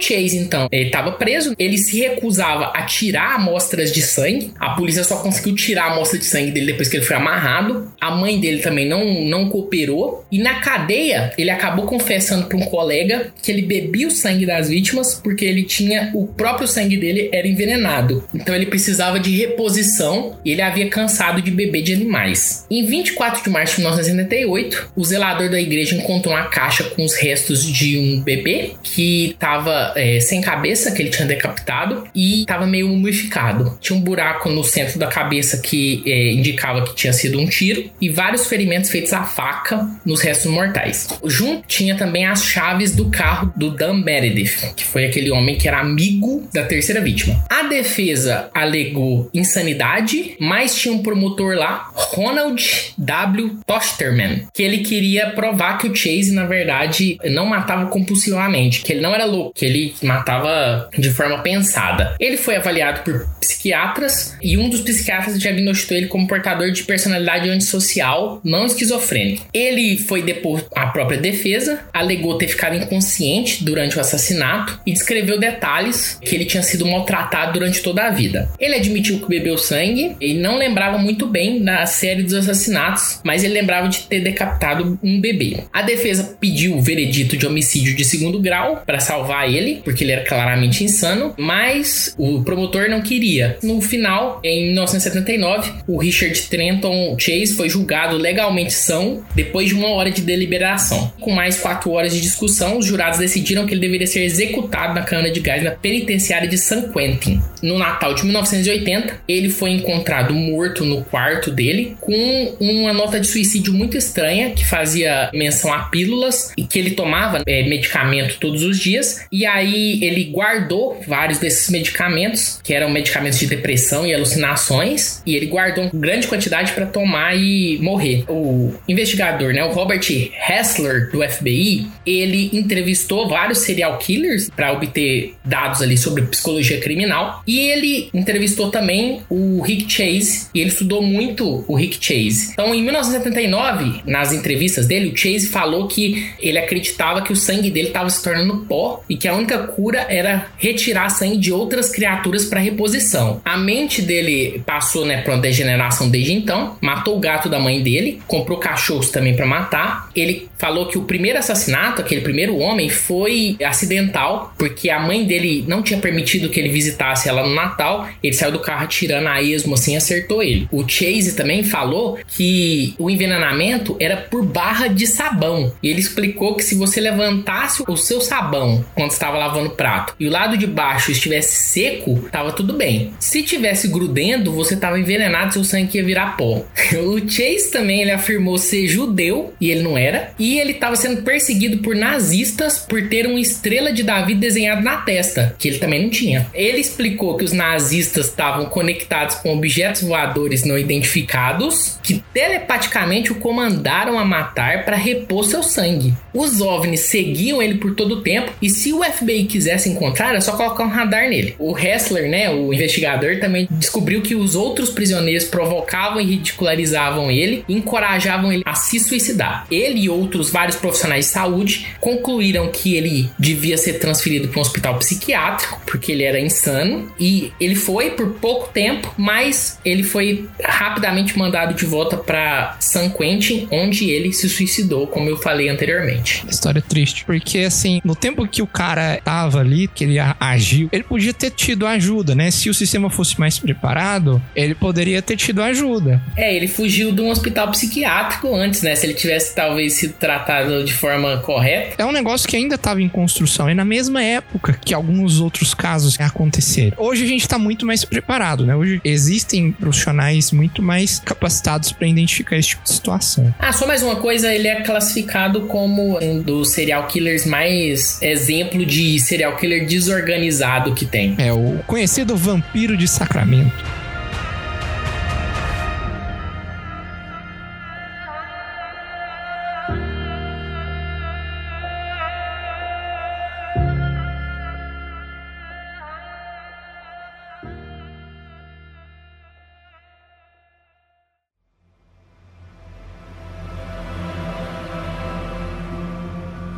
Chase 0.00 0.36
então, 0.36 0.68
ele 0.70 0.86
estava 0.86 1.12
preso, 1.12 1.54
ele 1.58 1.78
se 1.78 1.98
recusava 1.98 2.72
a 2.74 2.82
tirar 2.82 3.34
amostras 3.36 3.92
de 3.92 4.02
sangue. 4.02 4.52
A 4.58 4.70
polícia 4.70 5.04
só 5.04 5.16
conseguiu 5.16 5.54
tirar 5.54 5.84
a 5.84 5.92
amostra 5.92 6.18
de 6.18 6.24
sangue 6.24 6.50
dele 6.50 6.66
depois 6.66 6.88
que 6.88 6.96
ele 6.96 7.04
foi 7.04 7.16
amarrado. 7.16 7.92
A 8.00 8.10
mãe 8.10 8.40
dele 8.40 8.60
também 8.60 8.88
não 8.88 9.04
não 9.24 9.48
cooperou 9.48 10.24
e 10.30 10.38
na 10.38 10.60
cadeia 10.60 11.32
ele 11.44 11.50
acabou 11.50 11.84
confessando 11.86 12.46
para 12.46 12.56
um 12.56 12.62
colega 12.62 13.32
que 13.42 13.52
ele 13.52 13.62
bebia 13.62 14.08
o 14.08 14.10
sangue 14.10 14.46
das 14.46 14.68
vítimas 14.68 15.14
porque 15.14 15.44
ele 15.44 15.62
tinha 15.62 16.10
o 16.14 16.26
próprio 16.26 16.66
sangue 16.66 16.96
dele 16.96 17.28
era 17.32 17.46
envenenado. 17.46 18.24
Então 18.34 18.54
ele 18.54 18.66
precisava 18.66 19.20
de 19.20 19.36
reposição 19.36 20.38
e 20.44 20.52
ele 20.52 20.62
havia 20.62 20.88
cansado 20.88 21.42
de 21.42 21.50
beber 21.50 21.82
de 21.82 21.92
animais. 21.92 22.64
Em 22.70 22.84
24 22.84 23.44
de 23.44 23.50
março 23.50 23.76
de 23.76 23.82
1978, 23.82 24.92
o 24.96 25.04
zelador 25.04 25.50
da 25.50 25.60
igreja 25.60 25.94
encontrou 25.94 26.34
uma 26.34 26.46
caixa 26.46 26.84
com 26.84 27.04
os 27.04 27.14
restos 27.14 27.64
de 27.64 27.98
um 27.98 28.22
bebê 28.22 28.72
que 28.82 29.30
estava 29.30 29.92
é, 29.96 30.18
sem 30.20 30.40
cabeça, 30.40 30.92
que 30.92 31.02
ele 31.02 31.10
tinha 31.10 31.26
decapitado, 31.26 32.08
e 32.14 32.40
estava 32.40 32.66
meio 32.66 32.88
mumificado. 32.88 33.76
Tinha 33.80 33.98
um 33.98 34.00
buraco 34.00 34.48
no 34.48 34.64
centro 34.64 34.98
da 34.98 35.08
cabeça 35.08 35.58
que 35.58 36.02
é, 36.06 36.32
indicava 36.32 36.84
que 36.84 36.94
tinha 36.94 37.12
sido 37.12 37.38
um 37.38 37.46
tiro, 37.46 37.90
e 38.00 38.08
vários 38.08 38.46
ferimentos 38.46 38.90
feitos 38.90 39.12
à 39.12 39.24
faca 39.24 39.86
nos 40.04 40.20
restos 40.20 40.50
mortais. 40.50 41.08
Junto 41.34 41.66
tinha 41.66 41.96
também 41.96 42.24
as 42.24 42.44
chaves 42.44 42.94
do 42.94 43.10
carro 43.10 43.52
do 43.56 43.68
Dan 43.68 43.94
Meredith, 43.94 44.72
que 44.76 44.84
foi 44.84 45.04
aquele 45.04 45.32
homem 45.32 45.58
que 45.58 45.66
era 45.66 45.80
amigo 45.80 46.48
da 46.54 46.62
terceira 46.62 47.00
vítima. 47.00 47.44
A 47.50 47.64
defesa 47.64 48.48
alegou 48.54 49.28
insanidade, 49.34 50.36
mas 50.38 50.76
tinha 50.76 50.94
um 50.94 51.02
promotor 51.02 51.56
lá, 51.56 51.90
Ronald 51.92 52.94
W. 52.96 53.58
Tosterman, 53.66 54.46
que 54.54 54.62
ele 54.62 54.78
queria 54.78 55.30
provar 55.30 55.78
que 55.78 55.88
o 55.88 55.94
Chase, 55.96 56.30
na 56.30 56.46
verdade, 56.46 57.18
não 57.24 57.46
matava 57.46 57.86
compulsivamente, 57.86 58.82
que 58.82 58.92
ele 58.92 59.00
não 59.00 59.12
era 59.12 59.24
louco, 59.24 59.54
que 59.56 59.64
ele 59.64 59.92
matava 60.04 60.88
de 60.96 61.10
forma 61.10 61.38
pensada. 61.38 62.14
Ele 62.20 62.36
foi 62.36 62.54
avaliado 62.54 63.02
por 63.02 63.26
psiquiatras 63.40 64.36
e 64.40 64.56
um 64.56 64.68
dos 64.68 64.82
psiquiatras 64.82 65.36
diagnosticou 65.36 65.96
ele 65.96 66.06
como 66.06 66.28
portador 66.28 66.70
de 66.70 66.84
personalidade 66.84 67.50
antissocial 67.50 68.40
não 68.44 68.66
esquizofrênico. 68.66 69.44
Ele 69.52 69.98
foi 69.98 70.22
depor 70.22 70.64
à 70.76 70.86
própria 70.86 71.23
defesa, 71.24 71.80
alegou 71.92 72.36
ter 72.36 72.48
ficado 72.48 72.76
inconsciente 72.76 73.64
durante 73.64 73.96
o 73.96 74.00
assassinato 74.00 74.78
e 74.84 74.92
descreveu 74.92 75.38
detalhes 75.38 76.18
que 76.22 76.34
ele 76.34 76.44
tinha 76.44 76.62
sido 76.62 76.86
maltratado 76.86 77.54
durante 77.54 77.82
toda 77.82 78.04
a 78.04 78.10
vida. 78.10 78.50
Ele 78.60 78.74
admitiu 78.74 79.20
que 79.20 79.28
bebeu 79.28 79.56
sangue 79.56 80.16
e 80.20 80.34
não 80.34 80.58
lembrava 80.58 80.98
muito 80.98 81.26
bem 81.26 81.62
da 81.62 81.86
série 81.86 82.22
dos 82.22 82.34
assassinatos, 82.34 83.20
mas 83.24 83.42
ele 83.42 83.54
lembrava 83.54 83.88
de 83.88 84.00
ter 84.00 84.20
decapitado 84.20 84.98
um 85.02 85.20
bebê. 85.20 85.64
A 85.72 85.82
defesa 85.82 86.36
pediu 86.38 86.76
o 86.76 86.82
veredito 86.82 87.36
de 87.36 87.46
homicídio 87.46 87.96
de 87.96 88.04
segundo 88.04 88.40
grau 88.40 88.82
para 88.84 89.00
salvar 89.00 89.50
ele, 89.50 89.80
porque 89.82 90.04
ele 90.04 90.12
era 90.12 90.24
claramente 90.24 90.84
insano, 90.84 91.34
mas 91.38 92.14
o 92.18 92.42
promotor 92.42 92.88
não 92.90 93.00
queria. 93.00 93.56
No 93.62 93.80
final, 93.80 94.40
em 94.44 94.66
1979, 94.66 95.72
o 95.86 95.98
Richard 95.98 96.38
Trenton 96.42 97.16
Chase 97.18 97.54
foi 97.54 97.68
julgado 97.68 98.16
legalmente 98.16 98.72
são 98.72 99.24
depois 99.34 99.68
de 99.68 99.74
uma 99.74 99.88
hora 99.88 100.10
de 100.10 100.20
deliberação. 100.20 101.12
Com 101.20 101.32
mais 101.32 101.58
quatro 101.58 101.90
horas 101.92 102.12
de 102.12 102.20
discussão, 102.20 102.78
os 102.78 102.86
jurados 102.86 103.18
decidiram 103.18 103.66
que 103.66 103.74
ele 103.74 103.80
deveria 103.80 104.06
ser 104.06 104.24
executado 104.24 104.94
na 104.94 105.02
câmara 105.02 105.30
de 105.30 105.40
gás 105.40 105.62
na 105.62 105.70
penitenciária 105.70 106.48
de 106.48 106.58
San 106.58 106.90
Quentin. 106.90 107.40
No 107.62 107.78
Natal 107.78 108.14
de 108.14 108.24
1980, 108.24 109.22
ele 109.26 109.48
foi 109.48 109.70
encontrado 109.70 110.34
morto 110.34 110.84
no 110.84 111.02
quarto 111.04 111.50
dele 111.50 111.96
com 112.00 112.56
uma 112.60 112.92
nota 112.92 113.18
de 113.18 113.26
suicídio 113.26 113.72
muito 113.72 113.96
estranha 113.96 114.50
que 114.50 114.64
fazia 114.64 115.30
menção 115.32 115.72
a 115.72 115.84
pílulas 115.84 116.52
e 116.56 116.64
que 116.64 116.78
ele 116.78 116.90
tomava 116.90 117.42
é, 117.46 117.62
medicamento 117.62 118.38
todos 118.38 118.62
os 118.62 118.78
dias. 118.78 119.26
E 119.32 119.46
aí 119.46 120.02
ele 120.04 120.24
guardou 120.24 121.00
vários 121.06 121.38
desses 121.38 121.70
medicamentos, 121.70 122.60
que 122.62 122.74
eram 122.74 122.90
medicamentos 122.90 123.38
de 123.38 123.46
depressão 123.46 124.06
e 124.06 124.14
alucinações, 124.14 125.22
e 125.24 125.34
ele 125.34 125.46
guardou 125.46 125.90
grande 125.92 126.26
quantidade 126.26 126.72
para 126.72 126.86
tomar 126.86 127.36
e 127.36 127.78
morrer. 127.80 128.24
O 128.28 128.72
investigador, 128.88 129.52
né, 129.52 129.64
o 129.64 129.70
Robert 129.70 130.04
Hessler 130.48 130.93
do 131.00 131.22
FBI, 131.22 131.86
ele 132.06 132.50
entrevistou 132.52 133.28
vários 133.28 133.58
serial 133.58 133.98
killers 133.98 134.50
para 134.50 134.72
obter 134.72 135.34
dados 135.44 135.82
ali 135.82 135.96
sobre 135.96 136.22
psicologia 136.22 136.80
criminal 136.80 137.42
e 137.46 137.58
ele 137.58 138.08
entrevistou 138.12 138.70
também 138.70 139.22
o 139.28 139.60
Rick 139.62 139.90
Chase 139.90 140.48
e 140.54 140.60
ele 140.60 140.70
estudou 140.70 141.02
muito 141.02 141.64
o 141.66 141.74
Rick 141.74 141.98
Chase. 142.00 142.52
Então, 142.52 142.74
em 142.74 142.82
1979, 142.82 144.02
nas 144.06 144.32
entrevistas 144.32 144.86
dele, 144.86 145.10
o 145.10 145.16
Chase 145.16 145.48
falou 145.48 145.88
que 145.88 146.28
ele 146.38 146.58
acreditava 146.58 147.22
que 147.22 147.32
o 147.32 147.36
sangue 147.36 147.70
dele 147.70 147.88
estava 147.88 148.08
se 148.10 148.22
tornando 148.22 148.64
pó 148.66 149.02
e 149.08 149.16
que 149.16 149.28
a 149.28 149.34
única 149.34 149.58
cura 149.58 150.06
era 150.08 150.48
retirar 150.58 151.08
sangue 151.10 151.36
de 151.36 151.52
outras 151.52 151.90
criaturas 151.90 152.44
para 152.46 152.60
reposição. 152.60 153.40
A 153.44 153.56
mente 153.56 154.02
dele 154.02 154.62
passou, 154.66 155.04
né, 155.04 155.22
para 155.22 155.34
uma 155.34 155.40
degeneração 155.40 156.08
desde 156.08 156.32
então, 156.32 156.76
matou 156.80 157.16
o 157.16 157.20
gato 157.20 157.48
da 157.48 157.58
mãe 157.58 157.82
dele, 157.82 158.20
comprou 158.26 158.58
cachorros 158.58 159.10
também 159.10 159.34
para 159.34 159.46
matar. 159.46 160.10
Ele 160.14 160.48
falou 160.58 160.83
que 160.88 160.98
o 160.98 161.02
primeiro 161.02 161.38
assassinato, 161.38 162.00
aquele 162.00 162.20
primeiro 162.20 162.56
homem, 162.56 162.88
foi 162.88 163.56
acidental, 163.64 164.54
porque 164.58 164.90
a 164.90 165.00
mãe 165.00 165.24
dele 165.24 165.64
não 165.66 165.82
tinha 165.82 165.98
permitido 165.98 166.48
que 166.48 166.60
ele 166.60 166.68
visitasse 166.68 167.28
ela 167.28 167.46
no 167.46 167.54
Natal. 167.54 168.08
Ele 168.22 168.34
saiu 168.34 168.52
do 168.52 168.60
carro 168.60 168.84
atirando 168.84 169.28
a 169.28 169.42
esmo 169.42 169.74
assim, 169.74 169.96
acertou 169.96 170.42
ele. 170.42 170.68
O 170.70 170.86
Chase 170.88 171.34
também 171.36 171.62
falou 171.62 172.18
que 172.26 172.94
o 172.98 173.10
envenenamento 173.10 173.96
era 174.00 174.16
por 174.16 174.44
barra 174.44 174.88
de 174.88 175.06
sabão. 175.06 175.72
E 175.82 175.88
ele 175.88 176.00
explicou 176.00 176.54
que 176.54 176.64
se 176.64 176.74
você 176.74 177.00
levantasse 177.00 177.82
o 177.86 177.96
seu 177.96 178.20
sabão 178.20 178.84
quando 178.94 179.10
estava 179.10 179.38
lavando 179.38 179.68
o 179.68 179.74
prato 179.74 180.14
e 180.18 180.26
o 180.26 180.30
lado 180.30 180.56
de 180.56 180.66
baixo 180.66 181.10
estivesse 181.10 181.70
seco, 181.70 182.28
tava 182.30 182.52
tudo 182.52 182.72
bem. 182.74 183.12
Se 183.18 183.42
tivesse 183.42 183.88
grudendo, 183.88 184.52
você 184.52 184.76
tava 184.76 184.98
envenenado, 184.98 185.52
seu 185.52 185.64
sangue 185.64 185.98
ia 185.98 186.04
virar 186.04 186.36
pó. 186.36 186.64
o 187.04 187.18
Chase 187.28 187.70
também 187.70 188.00
ele 188.00 188.10
afirmou 188.10 188.58
ser 188.58 188.86
judeu 188.86 189.52
e 189.60 189.70
ele 189.70 189.82
não 189.82 189.96
era. 189.96 190.32
E 190.38 190.58
ele 190.58 190.73
estava 190.74 190.96
sendo 190.96 191.22
perseguido 191.22 191.78
por 191.78 191.94
nazistas 191.94 192.78
por 192.78 193.08
ter 193.08 193.26
uma 193.26 193.40
estrela 193.40 193.92
de 193.92 194.02
Davi 194.02 194.34
desenhada 194.34 194.80
na 194.80 194.98
testa, 194.98 195.54
que 195.58 195.68
ele 195.68 195.78
também 195.78 196.02
não 196.02 196.10
tinha. 196.10 196.46
Ele 196.54 196.78
explicou 196.78 197.36
que 197.36 197.44
os 197.44 197.52
nazistas 197.52 198.26
estavam 198.26 198.66
conectados 198.66 199.36
com 199.36 199.54
objetos 199.54 200.02
voadores 200.02 200.64
não 200.64 200.78
identificados 200.78 201.98
que 202.02 202.22
telepaticamente 202.32 203.32
o 203.32 203.36
comandaram 203.36 204.18
a 204.18 204.24
matar 204.24 204.84
para 204.84 204.96
repor 204.96 205.44
seu 205.44 205.62
sangue. 205.62 206.14
Os 206.32 206.60
OVNIs 206.60 207.00
seguiam 207.00 207.62
ele 207.62 207.76
por 207.76 207.94
todo 207.94 208.16
o 208.16 208.20
tempo 208.22 208.52
e 208.60 208.68
se 208.68 208.92
o 208.92 209.02
FBI 209.02 209.44
quisesse 209.44 209.88
encontrar, 209.88 210.30
era 210.30 210.40
só 210.40 210.56
colocar 210.56 210.84
um 210.84 210.88
radar 210.88 211.28
nele. 211.28 211.54
O 211.58 211.76
Hessler, 211.78 212.28
né, 212.28 212.50
o 212.50 212.72
investigador, 212.72 213.38
também 213.38 213.68
descobriu 213.70 214.20
que 214.20 214.34
os 214.34 214.54
outros 214.54 214.90
prisioneiros 214.90 215.44
provocavam 215.44 216.20
e 216.20 216.24
ridicularizavam 216.24 217.30
ele 217.30 217.64
e 217.68 217.74
encorajavam 217.74 218.52
ele 218.52 218.62
a 218.66 218.74
se 218.74 218.98
suicidar. 218.98 219.66
Ele 219.70 220.00
e 220.00 220.08
outros 220.08 220.50
profissionais 220.72 221.26
de 221.26 221.32
saúde 221.32 221.86
concluíram 222.00 222.68
que 222.68 222.96
ele 222.96 223.30
devia 223.38 223.76
ser 223.76 223.94
transferido 223.94 224.48
para 224.48 224.58
um 224.58 224.62
hospital 224.62 224.98
psiquiátrico 224.98 225.80
porque 225.86 226.12
ele 226.12 226.24
era 226.24 226.40
insano 226.40 227.12
e 227.18 227.52
ele 227.60 227.74
foi 227.74 228.10
por 228.10 228.34
pouco 228.34 228.72
tempo, 228.72 229.14
mas 229.16 229.78
ele 229.84 230.02
foi 230.02 230.48
rapidamente 230.62 231.38
mandado 231.38 231.74
de 231.74 231.84
volta 231.84 232.16
para 232.16 232.76
San 232.80 233.10
Quentin, 233.10 233.68
onde 233.70 234.10
ele 234.10 234.32
se 234.32 234.48
suicidou, 234.48 235.06
como 235.06 235.28
eu 235.28 235.36
falei 235.36 235.68
anteriormente. 235.68 236.44
História 236.48 236.82
triste, 236.82 237.24
porque 237.24 237.60
assim, 237.60 238.00
no 238.04 238.14
tempo 238.14 238.46
que 238.46 238.62
o 238.62 238.66
cara 238.66 239.20
tava 239.24 239.60
ali, 239.60 239.88
que 239.88 240.04
ele 240.04 240.18
agiu, 240.40 240.88
ele 240.90 241.04
podia 241.04 241.32
ter 241.32 241.50
tido 241.50 241.86
ajuda, 241.86 242.34
né? 242.34 242.50
Se 242.50 242.68
o 242.68 242.74
sistema 242.74 243.10
fosse 243.10 243.38
mais 243.38 243.58
preparado, 243.58 244.42
ele 244.54 244.74
poderia 244.74 245.22
ter 245.22 245.36
tido 245.36 245.62
ajuda. 245.62 246.20
É, 246.36 246.54
ele 246.54 246.68
fugiu 246.68 247.12
de 247.12 247.20
um 247.20 247.30
hospital 247.30 247.70
psiquiátrico 247.70 248.54
antes, 248.54 248.82
né? 248.82 248.94
Se 248.94 249.06
ele 249.06 249.14
tivesse 249.14 249.54
talvez 249.54 249.94
sido 249.94 250.14
tratado 250.14 250.53
de 250.84 250.92
forma 250.92 251.38
correta. 251.38 251.94
É 251.98 252.04
um 252.04 252.12
negócio 252.12 252.48
que 252.48 252.56
ainda 252.56 252.74
estava 252.74 253.00
em 253.02 253.08
construção, 253.08 253.68
é 253.68 253.74
na 253.74 253.84
mesma 253.84 254.22
época 254.22 254.78
que 254.84 254.94
alguns 254.94 255.40
outros 255.40 255.74
casos 255.74 256.18
aconteceram. 256.20 256.96
Hoje 256.98 257.24
a 257.24 257.26
gente 257.26 257.46
tá 257.48 257.58
muito 257.58 257.86
mais 257.86 258.04
preparado, 258.04 258.66
né? 258.66 258.74
Hoje 258.74 259.00
existem 259.04 259.72
profissionais 259.72 260.52
muito 260.52 260.82
mais 260.82 261.18
capacitados 261.18 261.92
para 261.92 262.06
identificar 262.06 262.56
esse 262.56 262.70
tipo 262.70 262.84
de 262.84 262.90
situação. 262.90 263.54
Ah, 263.58 263.72
só 263.72 263.86
mais 263.86 264.02
uma 264.02 264.16
coisa, 264.16 264.52
ele 264.52 264.68
é 264.68 264.82
classificado 264.82 265.62
como 265.62 266.18
um 266.22 266.40
dos 266.40 266.70
serial 266.70 267.06
killers 267.06 267.46
mais 267.46 268.20
exemplo 268.22 268.84
de 268.84 269.18
serial 269.18 269.56
killer 269.56 269.86
desorganizado 269.86 270.94
que 270.94 271.06
tem. 271.06 271.34
É 271.38 271.52
o 271.52 271.80
conhecido 271.86 272.36
vampiro 272.36 272.96
de 272.96 273.08
Sacramento. 273.08 274.03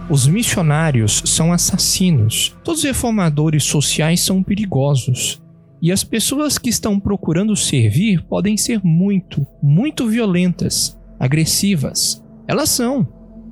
Os 0.08 0.28
missionários 0.28 1.20
são 1.24 1.52
assassinos. 1.52 2.54
Todos 2.62 2.80
os 2.80 2.86
reformadores 2.86 3.64
sociais 3.64 4.20
são 4.20 4.40
perigosos. 4.40 5.42
E 5.82 5.90
as 5.90 6.04
pessoas 6.04 6.58
que 6.58 6.70
estão 6.70 6.98
procurando 7.00 7.56
servir 7.56 8.22
podem 8.22 8.56
ser 8.56 8.80
muito, 8.84 9.44
muito 9.60 10.06
violentas, 10.06 10.96
agressivas. 11.18 12.22
Elas 12.46 12.70
são. 12.70 13.06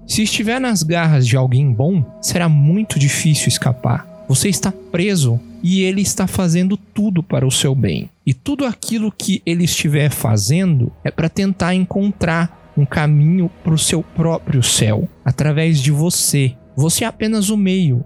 Se 0.06 0.22
estiver 0.22 0.60
nas 0.60 0.84
garras 0.84 1.26
de 1.26 1.36
alguém 1.36 1.72
bom, 1.72 2.04
será 2.22 2.48
muito 2.48 3.00
difícil 3.00 3.48
escapar. 3.48 4.24
Você 4.28 4.48
está 4.48 4.70
preso 4.70 5.40
e 5.60 5.82
ele 5.82 6.02
está 6.02 6.28
fazendo 6.28 6.76
tudo 6.76 7.20
para 7.20 7.46
o 7.46 7.50
seu 7.50 7.74
bem. 7.74 8.08
E 8.24 8.32
tudo 8.32 8.64
aquilo 8.64 9.10
que 9.10 9.42
ele 9.44 9.64
estiver 9.64 10.10
fazendo 10.10 10.92
é 11.02 11.10
para 11.10 11.28
tentar 11.28 11.74
encontrar 11.74 12.63
um 12.76 12.84
caminho 12.84 13.50
para 13.62 13.74
o 13.74 13.78
seu 13.78 14.02
próprio 14.02 14.62
céu, 14.62 15.08
através 15.24 15.80
de 15.80 15.90
você. 15.90 16.54
Você 16.76 17.04
é 17.04 17.06
apenas 17.06 17.50
o 17.50 17.56
meio. 17.56 18.04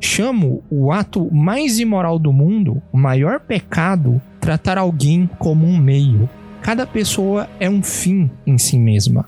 Chamo 0.00 0.62
o 0.70 0.92
ato 0.92 1.32
mais 1.34 1.78
imoral 1.78 2.18
do 2.18 2.32
mundo, 2.32 2.82
o 2.92 2.98
maior 2.98 3.40
pecado, 3.40 4.20
tratar 4.40 4.78
alguém 4.78 5.28
como 5.38 5.66
um 5.66 5.76
meio. 5.78 6.28
Cada 6.60 6.86
pessoa 6.86 7.48
é 7.58 7.68
um 7.68 7.82
fim 7.82 8.30
em 8.46 8.58
si 8.58 8.78
mesma. 8.78 9.26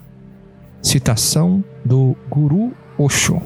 Citação 0.82 1.64
do 1.84 2.16
Guru 2.30 2.72
Osho. 2.98 3.42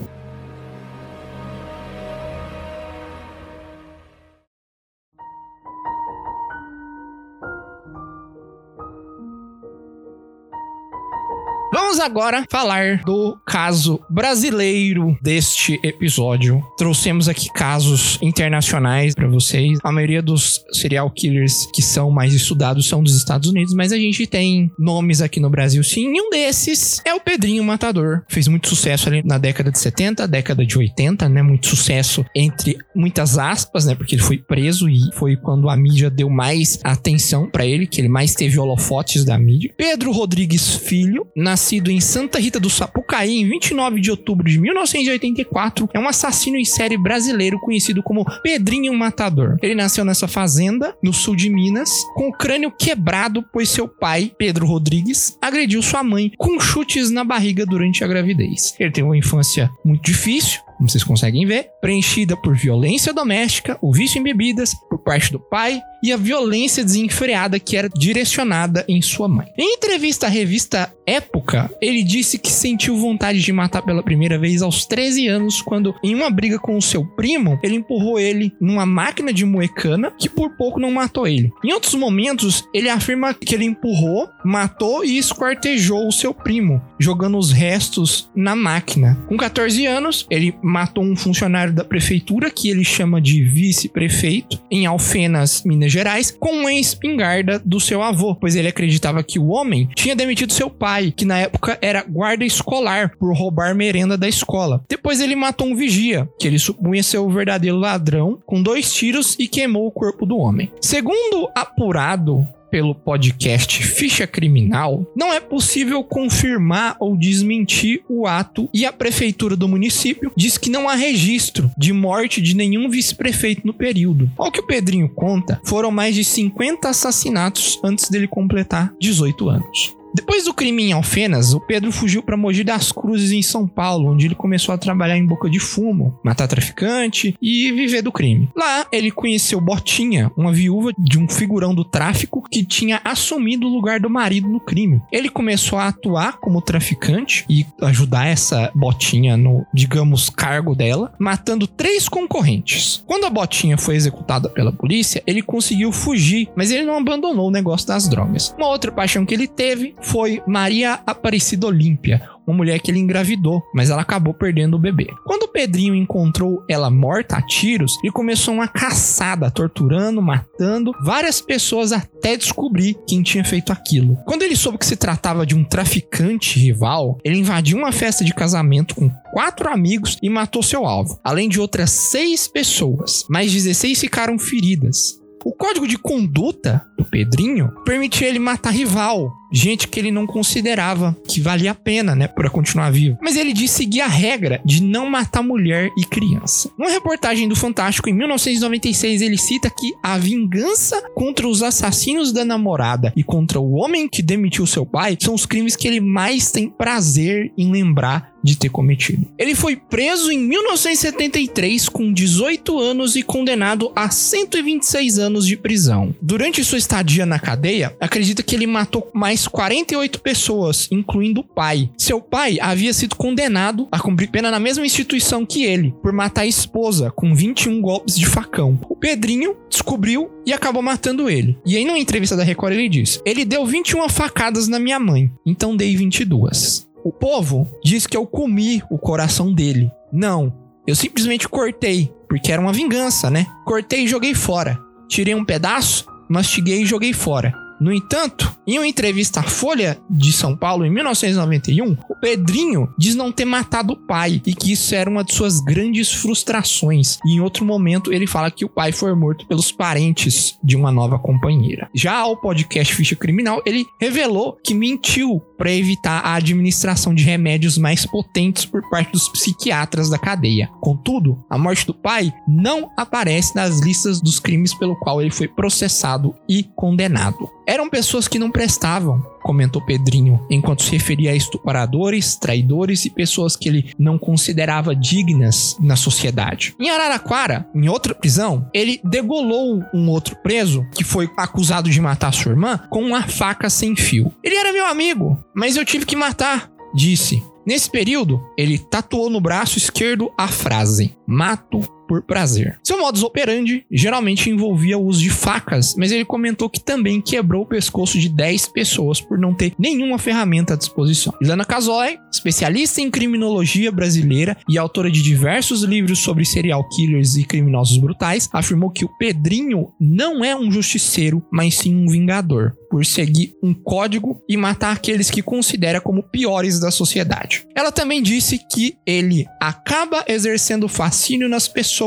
Vamos 11.90 12.04
agora 12.04 12.46
falar 12.48 13.02
do 13.02 13.36
caso 13.44 13.98
brasileiro 14.08 15.18
deste 15.20 15.76
episódio. 15.82 16.62
Trouxemos 16.78 17.28
aqui 17.28 17.52
casos 17.52 18.16
internacionais 18.22 19.12
para 19.12 19.26
vocês. 19.26 19.76
A 19.82 19.90
maioria 19.90 20.22
dos 20.22 20.64
serial 20.72 21.10
killers 21.10 21.66
que 21.74 21.82
são 21.82 22.08
mais 22.08 22.32
estudados 22.32 22.86
são 22.86 23.02
dos 23.02 23.16
Estados 23.16 23.50
Unidos, 23.50 23.74
mas 23.74 23.90
a 23.90 23.96
gente 23.96 24.24
tem 24.24 24.70
nomes 24.78 25.20
aqui 25.20 25.40
no 25.40 25.50
Brasil 25.50 25.82
sim. 25.82 26.14
E 26.14 26.20
um 26.20 26.30
desses 26.30 27.02
é 27.04 27.12
o 27.12 27.18
Pedrinho 27.18 27.64
Matador. 27.64 28.22
Fez 28.28 28.46
muito 28.46 28.68
sucesso 28.68 29.08
ali 29.08 29.24
na 29.24 29.36
década 29.36 29.72
de 29.72 29.78
70, 29.80 30.28
década 30.28 30.64
de 30.64 30.78
80, 30.78 31.28
né? 31.28 31.42
Muito 31.42 31.66
sucesso 31.66 32.24
entre 32.36 32.78
muitas 32.94 33.36
aspas, 33.36 33.84
né? 33.84 33.96
Porque 33.96 34.14
ele 34.14 34.22
foi 34.22 34.38
preso 34.38 34.88
e 34.88 35.10
foi 35.14 35.36
quando 35.36 35.68
a 35.68 35.76
mídia 35.76 36.08
deu 36.08 36.30
mais 36.30 36.78
atenção 36.84 37.50
para 37.50 37.66
ele, 37.66 37.84
que 37.84 38.00
ele 38.00 38.08
mais 38.08 38.32
teve 38.32 38.60
holofotes 38.60 39.24
da 39.24 39.36
mídia. 39.36 39.74
Pedro 39.76 40.12
Rodrigues 40.12 40.76
Filho, 40.76 41.26
nasceu 41.36 41.79
em 41.88 42.00
Santa 42.00 42.40
Rita 42.40 42.58
do 42.58 42.68
Sapucaí 42.68 43.36
em 43.36 43.48
29 43.48 44.00
de 44.00 44.10
outubro 44.10 44.48
de 44.48 44.58
1984, 44.58 45.88
é 45.94 46.00
um 46.00 46.08
assassino 46.08 46.56
em 46.56 46.64
série 46.64 46.98
brasileiro 46.98 47.60
conhecido 47.60 48.02
como 48.02 48.24
Pedrinho 48.42 48.92
Matador. 48.92 49.56
Ele 49.62 49.76
nasceu 49.76 50.04
nessa 50.04 50.26
fazenda, 50.26 50.96
no 51.00 51.12
sul 51.12 51.36
de 51.36 51.48
Minas, 51.48 51.90
com 52.14 52.28
o 52.28 52.32
crânio 52.32 52.72
quebrado, 52.72 53.44
pois 53.52 53.68
seu 53.68 53.86
pai, 53.86 54.32
Pedro 54.36 54.66
Rodrigues, 54.66 55.38
agrediu 55.40 55.80
sua 55.82 56.02
mãe 56.02 56.32
com 56.36 56.58
chutes 56.58 57.10
na 57.10 57.22
barriga 57.22 57.64
durante 57.64 58.02
a 58.02 58.08
gravidez. 58.08 58.74
Ele 58.80 58.90
teve 58.90 59.06
uma 59.06 59.16
infância 59.16 59.70
muito 59.84 60.02
difícil, 60.02 60.60
como 60.80 60.88
vocês 60.88 61.04
conseguem 61.04 61.44
ver, 61.44 61.68
preenchida 61.78 62.34
por 62.34 62.56
violência 62.56 63.12
doméstica, 63.12 63.76
o 63.82 63.92
vício 63.92 64.18
em 64.18 64.22
bebidas 64.22 64.72
por 64.88 64.98
parte 64.98 65.30
do 65.30 65.38
pai 65.38 65.78
e 66.02 66.10
a 66.10 66.16
violência 66.16 66.82
desenfreada 66.82 67.60
que 67.60 67.76
era 67.76 67.86
direcionada 67.90 68.82
em 68.88 69.02
sua 69.02 69.28
mãe. 69.28 69.46
Em 69.58 69.74
entrevista 69.74 70.24
à 70.24 70.30
revista 70.30 70.90
Época, 71.06 71.68
ele 71.82 72.04
disse 72.04 72.38
que 72.38 72.52
sentiu 72.52 72.96
vontade 72.96 73.40
de 73.40 73.52
matar 73.52 73.82
pela 73.82 74.00
primeira 74.00 74.38
vez 74.38 74.62
aos 74.62 74.86
13 74.86 75.26
anos, 75.26 75.60
quando, 75.60 75.92
em 76.04 76.14
uma 76.14 76.30
briga 76.30 76.56
com 76.56 76.78
o 76.78 76.82
seu 76.82 77.04
primo, 77.04 77.58
ele 77.64 77.74
empurrou 77.74 78.16
ele 78.16 78.52
numa 78.60 78.86
máquina 78.86 79.32
de 79.32 79.44
moecana 79.44 80.12
que 80.16 80.28
por 80.28 80.50
pouco 80.56 80.78
não 80.78 80.92
matou 80.92 81.26
ele. 81.26 81.52
Em 81.64 81.72
outros 81.72 81.94
momentos, 81.94 82.64
ele 82.72 82.88
afirma 82.88 83.34
que 83.34 83.56
ele 83.56 83.64
empurrou, 83.64 84.28
matou 84.44 85.04
e 85.04 85.18
esquartejou 85.18 86.06
o 86.06 86.12
seu 86.12 86.32
primo, 86.32 86.80
jogando 87.00 87.38
os 87.38 87.50
restos 87.50 88.30
na 88.36 88.54
máquina. 88.54 89.18
Com 89.26 89.36
14 89.36 89.86
anos, 89.86 90.26
ele 90.30 90.54
matou 90.62 91.02
um 91.02 91.16
funcionário 91.16 91.72
da 91.72 91.82
prefeitura 91.82 92.50
que 92.50 92.68
ele 92.68 92.84
chama 92.84 93.20
de 93.20 93.42
vice-prefeito 93.42 94.60
em 94.70 94.86
Alfenas, 94.86 95.62
Minas 95.64 95.90
Gerais, 95.90 96.30
com 96.30 96.52
uma 96.52 96.72
espingarda 96.72 97.60
do 97.64 97.80
seu 97.80 98.02
avô, 98.02 98.34
pois 98.34 98.54
ele 98.54 98.68
acreditava 98.68 99.22
que 99.22 99.38
o 99.38 99.48
homem 99.48 99.88
tinha 99.94 100.14
demitido 100.14 100.52
seu 100.52 100.68
pai, 100.68 101.12
que 101.16 101.24
na 101.24 101.38
época 101.38 101.78
era 101.80 102.02
guarda 102.02 102.44
escolar, 102.44 103.12
por 103.18 103.34
roubar 103.34 103.74
merenda 103.74 104.18
da 104.18 104.28
escola. 104.28 104.84
Depois 104.88 105.20
ele 105.20 105.34
matou 105.34 105.66
um 105.66 105.74
vigia, 105.74 106.28
que 106.38 106.46
ele 106.46 106.58
supunha 106.58 107.02
ser 107.02 107.18
o 107.18 107.30
verdadeiro 107.30 107.78
ladrão, 107.78 108.38
com 108.44 108.62
dois 108.62 108.92
tiros 108.92 109.36
e 109.38 109.48
queimou 109.48 109.86
o 109.86 109.92
corpo 109.92 110.26
do 110.26 110.36
homem. 110.36 110.70
Segundo 110.80 111.48
apurado 111.54 112.46
pelo 112.70 112.94
podcast 112.94 113.82
Ficha 113.82 114.26
Criminal, 114.26 115.04
não 115.16 115.32
é 115.32 115.40
possível 115.40 116.02
confirmar 116.04 116.96
ou 117.00 117.16
desmentir 117.16 118.02
o 118.08 118.26
ato 118.26 118.68
e 118.72 118.86
a 118.86 118.92
prefeitura 118.92 119.56
do 119.56 119.68
município 119.68 120.32
diz 120.36 120.56
que 120.56 120.70
não 120.70 120.88
há 120.88 120.94
registro 120.94 121.70
de 121.76 121.92
morte 121.92 122.40
de 122.40 122.54
nenhum 122.54 122.88
vice-prefeito 122.88 123.66
no 123.66 123.74
período. 123.74 124.30
Ao 124.38 124.50
que 124.50 124.60
o 124.60 124.66
Pedrinho 124.66 125.08
conta, 125.08 125.60
foram 125.64 125.90
mais 125.90 126.14
de 126.14 126.24
50 126.24 126.88
assassinatos 126.88 127.78
antes 127.82 128.08
dele 128.08 128.28
completar 128.28 128.92
18 129.00 129.48
anos. 129.48 129.99
Depois 130.14 130.44
do 130.44 130.54
crime 130.54 130.84
em 130.84 130.92
Alfenas, 130.92 131.54
o 131.54 131.60
Pedro 131.60 131.92
fugiu 131.92 132.22
para 132.22 132.36
Mogi 132.36 132.64
das 132.64 132.90
Cruzes, 132.90 133.30
em 133.30 133.42
São 133.42 133.66
Paulo, 133.66 134.10
onde 134.10 134.26
ele 134.26 134.34
começou 134.34 134.74
a 134.74 134.78
trabalhar 134.78 135.16
em 135.16 135.24
boca 135.24 135.48
de 135.48 135.60
fumo, 135.60 136.18
matar 136.24 136.48
traficante 136.48 137.36
e 137.40 137.70
viver 137.72 138.02
do 138.02 138.10
crime. 138.10 138.48
Lá, 138.56 138.86
ele 138.90 139.10
conheceu 139.10 139.60
Botinha, 139.60 140.30
uma 140.36 140.52
viúva 140.52 140.92
de 140.98 141.18
um 141.18 141.28
figurão 141.28 141.74
do 141.74 141.84
tráfico 141.84 142.44
que 142.50 142.64
tinha 142.64 143.00
assumido 143.04 143.66
o 143.66 143.72
lugar 143.72 144.00
do 144.00 144.10
marido 144.10 144.48
no 144.48 144.60
crime. 144.60 145.00
Ele 145.12 145.28
começou 145.28 145.78
a 145.78 145.88
atuar 145.88 146.38
como 146.38 146.60
traficante 146.60 147.44
e 147.48 147.64
ajudar 147.82 148.26
essa 148.26 148.70
Botinha 148.74 149.36
no, 149.36 149.64
digamos, 149.72 150.28
cargo 150.28 150.74
dela, 150.74 151.12
matando 151.18 151.66
três 151.66 152.08
concorrentes. 152.08 153.02
Quando 153.06 153.26
a 153.26 153.30
Botinha 153.30 153.78
foi 153.78 153.94
executada 153.94 154.48
pela 154.48 154.72
polícia, 154.72 155.22
ele 155.26 155.42
conseguiu 155.42 155.92
fugir, 155.92 156.48
mas 156.56 156.70
ele 156.70 156.84
não 156.84 156.98
abandonou 156.98 157.48
o 157.48 157.52
negócio 157.52 157.86
das 157.86 158.08
drogas. 158.08 158.54
Uma 158.58 158.68
outra 158.68 158.90
paixão 158.90 159.24
que 159.24 159.34
ele 159.34 159.46
teve 159.46 159.94
foi 160.02 160.42
Maria 160.46 161.00
Aparecida 161.06 161.66
Olímpia, 161.66 162.22
uma 162.46 162.56
mulher 162.56 162.80
que 162.80 162.90
ele 162.90 162.98
engravidou, 162.98 163.62
mas 163.74 163.90
ela 163.90 164.02
acabou 164.02 164.34
perdendo 164.34 164.74
o 164.74 164.78
bebê. 164.78 165.06
Quando 165.24 165.48
Pedrinho 165.48 165.94
encontrou 165.94 166.64
ela 166.68 166.90
morta 166.90 167.36
a 167.36 167.42
tiros, 167.42 167.96
ele 168.02 168.12
começou 168.12 168.54
uma 168.54 168.66
caçada, 168.66 169.50
torturando, 169.50 170.20
matando 170.20 170.92
várias 171.02 171.40
pessoas 171.40 171.92
até 171.92 172.36
descobrir 172.36 172.96
quem 173.06 173.22
tinha 173.22 173.44
feito 173.44 173.72
aquilo. 173.72 174.16
Quando 174.24 174.42
ele 174.42 174.56
soube 174.56 174.78
que 174.78 174.86
se 174.86 174.96
tratava 174.96 175.46
de 175.46 175.54
um 175.54 175.64
traficante 175.64 176.58
rival, 176.58 177.18
ele 177.24 177.38
invadiu 177.38 177.78
uma 177.78 177.92
festa 177.92 178.24
de 178.24 178.34
casamento 178.34 178.94
com 178.94 179.10
quatro 179.32 179.68
amigos 179.68 180.18
e 180.22 180.28
matou 180.28 180.62
seu 180.62 180.84
alvo, 180.86 181.18
além 181.22 181.48
de 181.48 181.60
outras 181.60 181.90
seis 181.90 182.48
pessoas. 182.48 183.24
Mais 183.28 183.52
16 183.52 184.00
ficaram 184.00 184.38
feridas. 184.38 185.19
O 185.44 185.52
código 185.52 185.88
de 185.88 185.96
conduta 185.96 186.84
do 186.98 187.04
Pedrinho 187.04 187.72
permitia 187.84 188.28
ele 188.28 188.38
matar 188.38 188.70
rival, 188.70 189.32
gente 189.52 189.88
que 189.88 189.98
ele 189.98 190.10
não 190.10 190.26
considerava 190.26 191.16
que 191.26 191.40
valia 191.40 191.70
a 191.70 191.74
pena, 191.74 192.14
né, 192.14 192.28
para 192.28 192.50
continuar 192.50 192.90
vivo. 192.90 193.18
Mas 193.22 193.36
ele 193.36 193.52
disse 193.52 193.80
seguir 193.80 194.02
a 194.02 194.06
regra 194.06 194.60
de 194.64 194.82
não 194.82 195.08
matar 195.08 195.42
mulher 195.42 195.90
e 195.96 196.04
criança. 196.04 196.70
Numa 196.78 196.90
reportagem 196.90 197.48
do 197.48 197.56
Fantástico 197.56 198.10
em 198.10 198.12
1996, 198.12 199.22
ele 199.22 199.38
cita 199.38 199.70
que 199.70 199.92
a 200.02 200.18
vingança 200.18 201.02
contra 201.14 201.48
os 201.48 201.62
assassinos 201.62 202.32
da 202.32 202.44
namorada 202.44 203.12
e 203.16 203.24
contra 203.24 203.58
o 203.58 203.72
homem 203.72 204.08
que 204.08 204.22
demitiu 204.22 204.66
seu 204.66 204.84
pai 204.84 205.16
são 205.18 205.34
os 205.34 205.46
crimes 205.46 205.76
que 205.76 205.88
ele 205.88 206.00
mais 206.00 206.50
tem 206.50 206.68
prazer 206.68 207.52
em 207.56 207.70
lembrar 207.70 208.29
de 208.42 208.56
ter 208.56 208.68
cometido. 208.68 209.26
Ele 209.38 209.54
foi 209.54 209.76
preso 209.76 210.30
em 210.30 210.38
1973 210.38 211.88
com 211.88 212.12
18 212.12 212.78
anos 212.78 213.16
e 213.16 213.22
condenado 213.22 213.92
a 213.94 214.10
126 214.10 215.18
anos 215.18 215.46
de 215.46 215.56
prisão. 215.56 216.14
Durante 216.20 216.64
sua 216.64 216.78
estadia 216.78 217.26
na 217.26 217.38
cadeia, 217.38 217.96
acredita 218.00 218.42
que 218.42 218.54
ele 218.54 218.66
matou 218.66 219.10
mais 219.14 219.46
48 219.46 220.20
pessoas, 220.20 220.88
incluindo 220.90 221.40
o 221.40 221.44
pai. 221.44 221.90
Seu 221.96 222.20
pai 222.20 222.58
havia 222.60 222.92
sido 222.92 223.16
condenado 223.16 223.88
a 223.90 223.98
cumprir 223.98 224.30
pena 224.30 224.50
na 224.50 224.60
mesma 224.60 224.86
instituição 224.86 225.44
que 225.44 225.64
ele, 225.64 225.94
por 226.02 226.12
matar 226.12 226.42
a 226.42 226.46
esposa 226.46 227.10
com 227.10 227.34
21 227.34 227.80
golpes 227.80 228.16
de 228.16 228.26
facão. 228.26 228.78
O 228.88 228.96
Pedrinho 228.96 229.56
descobriu 229.68 230.30
e 230.46 230.52
acabou 230.52 230.82
matando 230.82 231.28
ele. 231.28 231.58
E 231.64 231.76
aí, 231.76 231.84
numa 231.84 231.98
entrevista 231.98 232.36
da 232.36 232.42
Record, 232.42 232.74
ele 232.74 232.88
diz: 232.88 233.20
Ele 233.24 233.44
deu 233.44 233.64
21 233.64 234.08
facadas 234.08 234.68
na 234.68 234.78
minha 234.78 234.98
mãe, 234.98 235.30
então 235.46 235.76
dei 235.76 235.96
22. 235.96 236.89
O 237.04 237.12
povo 237.12 237.66
diz 237.82 238.06
que 238.06 238.16
eu 238.16 238.26
comi 238.26 238.82
o 238.90 238.98
coração 238.98 239.52
dele. 239.52 239.90
Não, 240.12 240.52
eu 240.86 240.94
simplesmente 240.94 241.48
cortei, 241.48 242.12
porque 242.28 242.52
era 242.52 242.60
uma 242.60 242.72
vingança, 242.72 243.30
né? 243.30 243.46
Cortei 243.64 244.04
e 244.04 244.08
joguei 244.08 244.34
fora. 244.34 244.78
Tirei 245.08 245.34
um 245.34 245.44
pedaço, 245.44 246.06
mastiguei 246.28 246.82
e 246.82 246.86
joguei 246.86 247.12
fora. 247.12 247.54
No 247.80 247.92
entanto, 247.92 248.54
em 248.66 248.78
uma 248.78 248.86
entrevista 248.86 249.40
à 249.40 249.42
Folha 249.42 249.98
de 250.08 250.32
São 250.32 250.54
Paulo 250.54 250.84
em 250.84 250.90
1991, 250.90 251.96
o 252.10 252.14
Pedrinho 252.20 252.92
diz 252.98 253.14
não 253.14 253.32
ter 253.32 253.46
matado 253.46 253.94
o 253.94 253.96
pai 253.96 254.42
e 254.46 254.54
que 254.54 254.72
isso 254.72 254.94
era 254.94 255.08
uma 255.08 255.24
de 255.24 255.34
suas 255.34 255.60
grandes 255.60 256.12
frustrações. 256.12 257.18
E 257.24 257.36
em 257.36 257.40
outro 257.40 257.64
momento 257.64 258.12
ele 258.12 258.26
fala 258.26 258.50
que 258.50 258.64
o 258.64 258.68
pai 258.68 258.92
foi 258.92 259.14
morto 259.14 259.46
pelos 259.46 259.72
parentes 259.72 260.58
de 260.62 260.76
uma 260.76 260.92
nova 260.92 261.18
companheira. 261.18 261.88
Já 261.94 262.18
ao 262.18 262.36
podcast 262.36 262.94
Ficha 262.94 263.16
Criminal, 263.16 263.62
ele 263.64 263.86
revelou 263.98 264.58
que 264.62 264.74
mentiu 264.74 265.40
para 265.56 265.72
evitar 265.72 266.20
a 266.20 266.34
administração 266.34 267.14
de 267.14 267.24
remédios 267.24 267.78
mais 267.78 268.04
potentes 268.04 268.66
por 268.66 268.88
parte 268.90 269.12
dos 269.12 269.28
psiquiatras 269.28 270.10
da 270.10 270.18
cadeia. 270.18 270.68
Contudo, 270.80 271.42
a 271.48 271.56
morte 271.56 271.86
do 271.86 271.94
pai 271.94 272.32
não 272.46 272.90
aparece 272.96 273.56
nas 273.56 273.80
listas 273.80 274.20
dos 274.20 274.38
crimes 274.38 274.74
pelo 274.74 274.96
qual 274.96 275.20
ele 275.20 275.30
foi 275.30 275.48
processado 275.48 276.34
e 276.48 276.62
condenado. 276.76 277.48
Eram 277.70 277.88
pessoas 277.88 278.26
que 278.26 278.36
não 278.36 278.50
prestavam, 278.50 279.24
comentou 279.44 279.80
Pedrinho, 279.80 280.44
enquanto 280.50 280.82
se 280.82 280.90
referia 280.90 281.30
a 281.30 281.36
estupradores, 281.36 282.34
traidores 282.34 283.04
e 283.04 283.10
pessoas 283.10 283.54
que 283.54 283.68
ele 283.68 283.94
não 283.96 284.18
considerava 284.18 284.92
dignas 284.92 285.76
na 285.78 285.94
sociedade. 285.94 286.74
Em 286.80 286.90
Araraquara, 286.90 287.64
em 287.72 287.88
outra 287.88 288.12
prisão, 288.12 288.68
ele 288.74 289.00
degolou 289.04 289.84
um 289.94 290.08
outro 290.08 290.34
preso 290.42 290.84
que 290.92 291.04
foi 291.04 291.30
acusado 291.36 291.88
de 291.88 292.00
matar 292.00 292.32
sua 292.32 292.50
irmã 292.50 292.80
com 292.90 293.04
uma 293.04 293.22
faca 293.22 293.70
sem 293.70 293.94
fio. 293.94 294.34
Ele 294.42 294.56
era 294.56 294.72
meu 294.72 294.86
amigo, 294.86 295.38
mas 295.54 295.76
eu 295.76 295.84
tive 295.84 296.04
que 296.04 296.16
matar, 296.16 296.68
disse. 296.92 297.40
Nesse 297.64 297.88
período, 297.88 298.42
ele 298.58 298.78
tatuou 298.78 299.30
no 299.30 299.40
braço 299.40 299.78
esquerdo 299.78 300.32
a 300.36 300.48
frase: 300.48 301.16
Mato 301.24 301.80
por 302.10 302.22
prazer. 302.22 302.76
Seu 302.82 302.98
modus 302.98 303.22
operandi 303.22 303.84
geralmente 303.88 304.50
envolvia 304.50 304.98
o 304.98 305.06
uso 305.06 305.20
de 305.20 305.30
facas, 305.30 305.94
mas 305.96 306.10
ele 306.10 306.24
comentou 306.24 306.68
que 306.68 306.80
também 306.80 307.20
quebrou 307.20 307.62
o 307.62 307.66
pescoço 307.66 308.18
de 308.18 308.28
10 308.28 308.66
pessoas 308.66 309.20
por 309.20 309.38
não 309.38 309.54
ter 309.54 309.74
nenhuma 309.78 310.18
ferramenta 310.18 310.74
à 310.74 310.76
disposição. 310.76 311.32
Ilana 311.40 311.64
Casoy, 311.64 312.18
especialista 312.32 313.00
em 313.00 313.12
criminologia 313.12 313.92
brasileira 313.92 314.56
e 314.68 314.76
autora 314.76 315.08
de 315.08 315.22
diversos 315.22 315.84
livros 315.84 316.18
sobre 316.18 316.44
serial 316.44 316.82
killers 316.88 317.36
e 317.36 317.44
criminosos 317.44 317.96
brutais, 317.96 318.48
afirmou 318.52 318.90
que 318.90 319.04
o 319.04 319.16
Pedrinho 319.16 319.92
não 320.00 320.44
é 320.44 320.56
um 320.56 320.68
justiceiro, 320.68 321.40
mas 321.48 321.76
sim 321.76 321.94
um 321.94 322.08
vingador 322.08 322.74
por 322.90 323.06
seguir 323.06 323.54
um 323.62 323.72
código 323.72 324.42
e 324.48 324.56
matar 324.56 324.90
aqueles 324.90 325.30
que 325.30 325.40
considera 325.40 326.00
como 326.00 326.24
piores 326.24 326.80
da 326.80 326.90
sociedade. 326.90 327.64
Ela 327.74 327.92
também 327.92 328.20
disse 328.20 328.58
que 328.58 328.96
ele 329.06 329.46
acaba 329.60 330.24
exercendo 330.26 330.88
fascínio 330.88 331.48
nas 331.48 331.68
pessoas. 331.68 331.99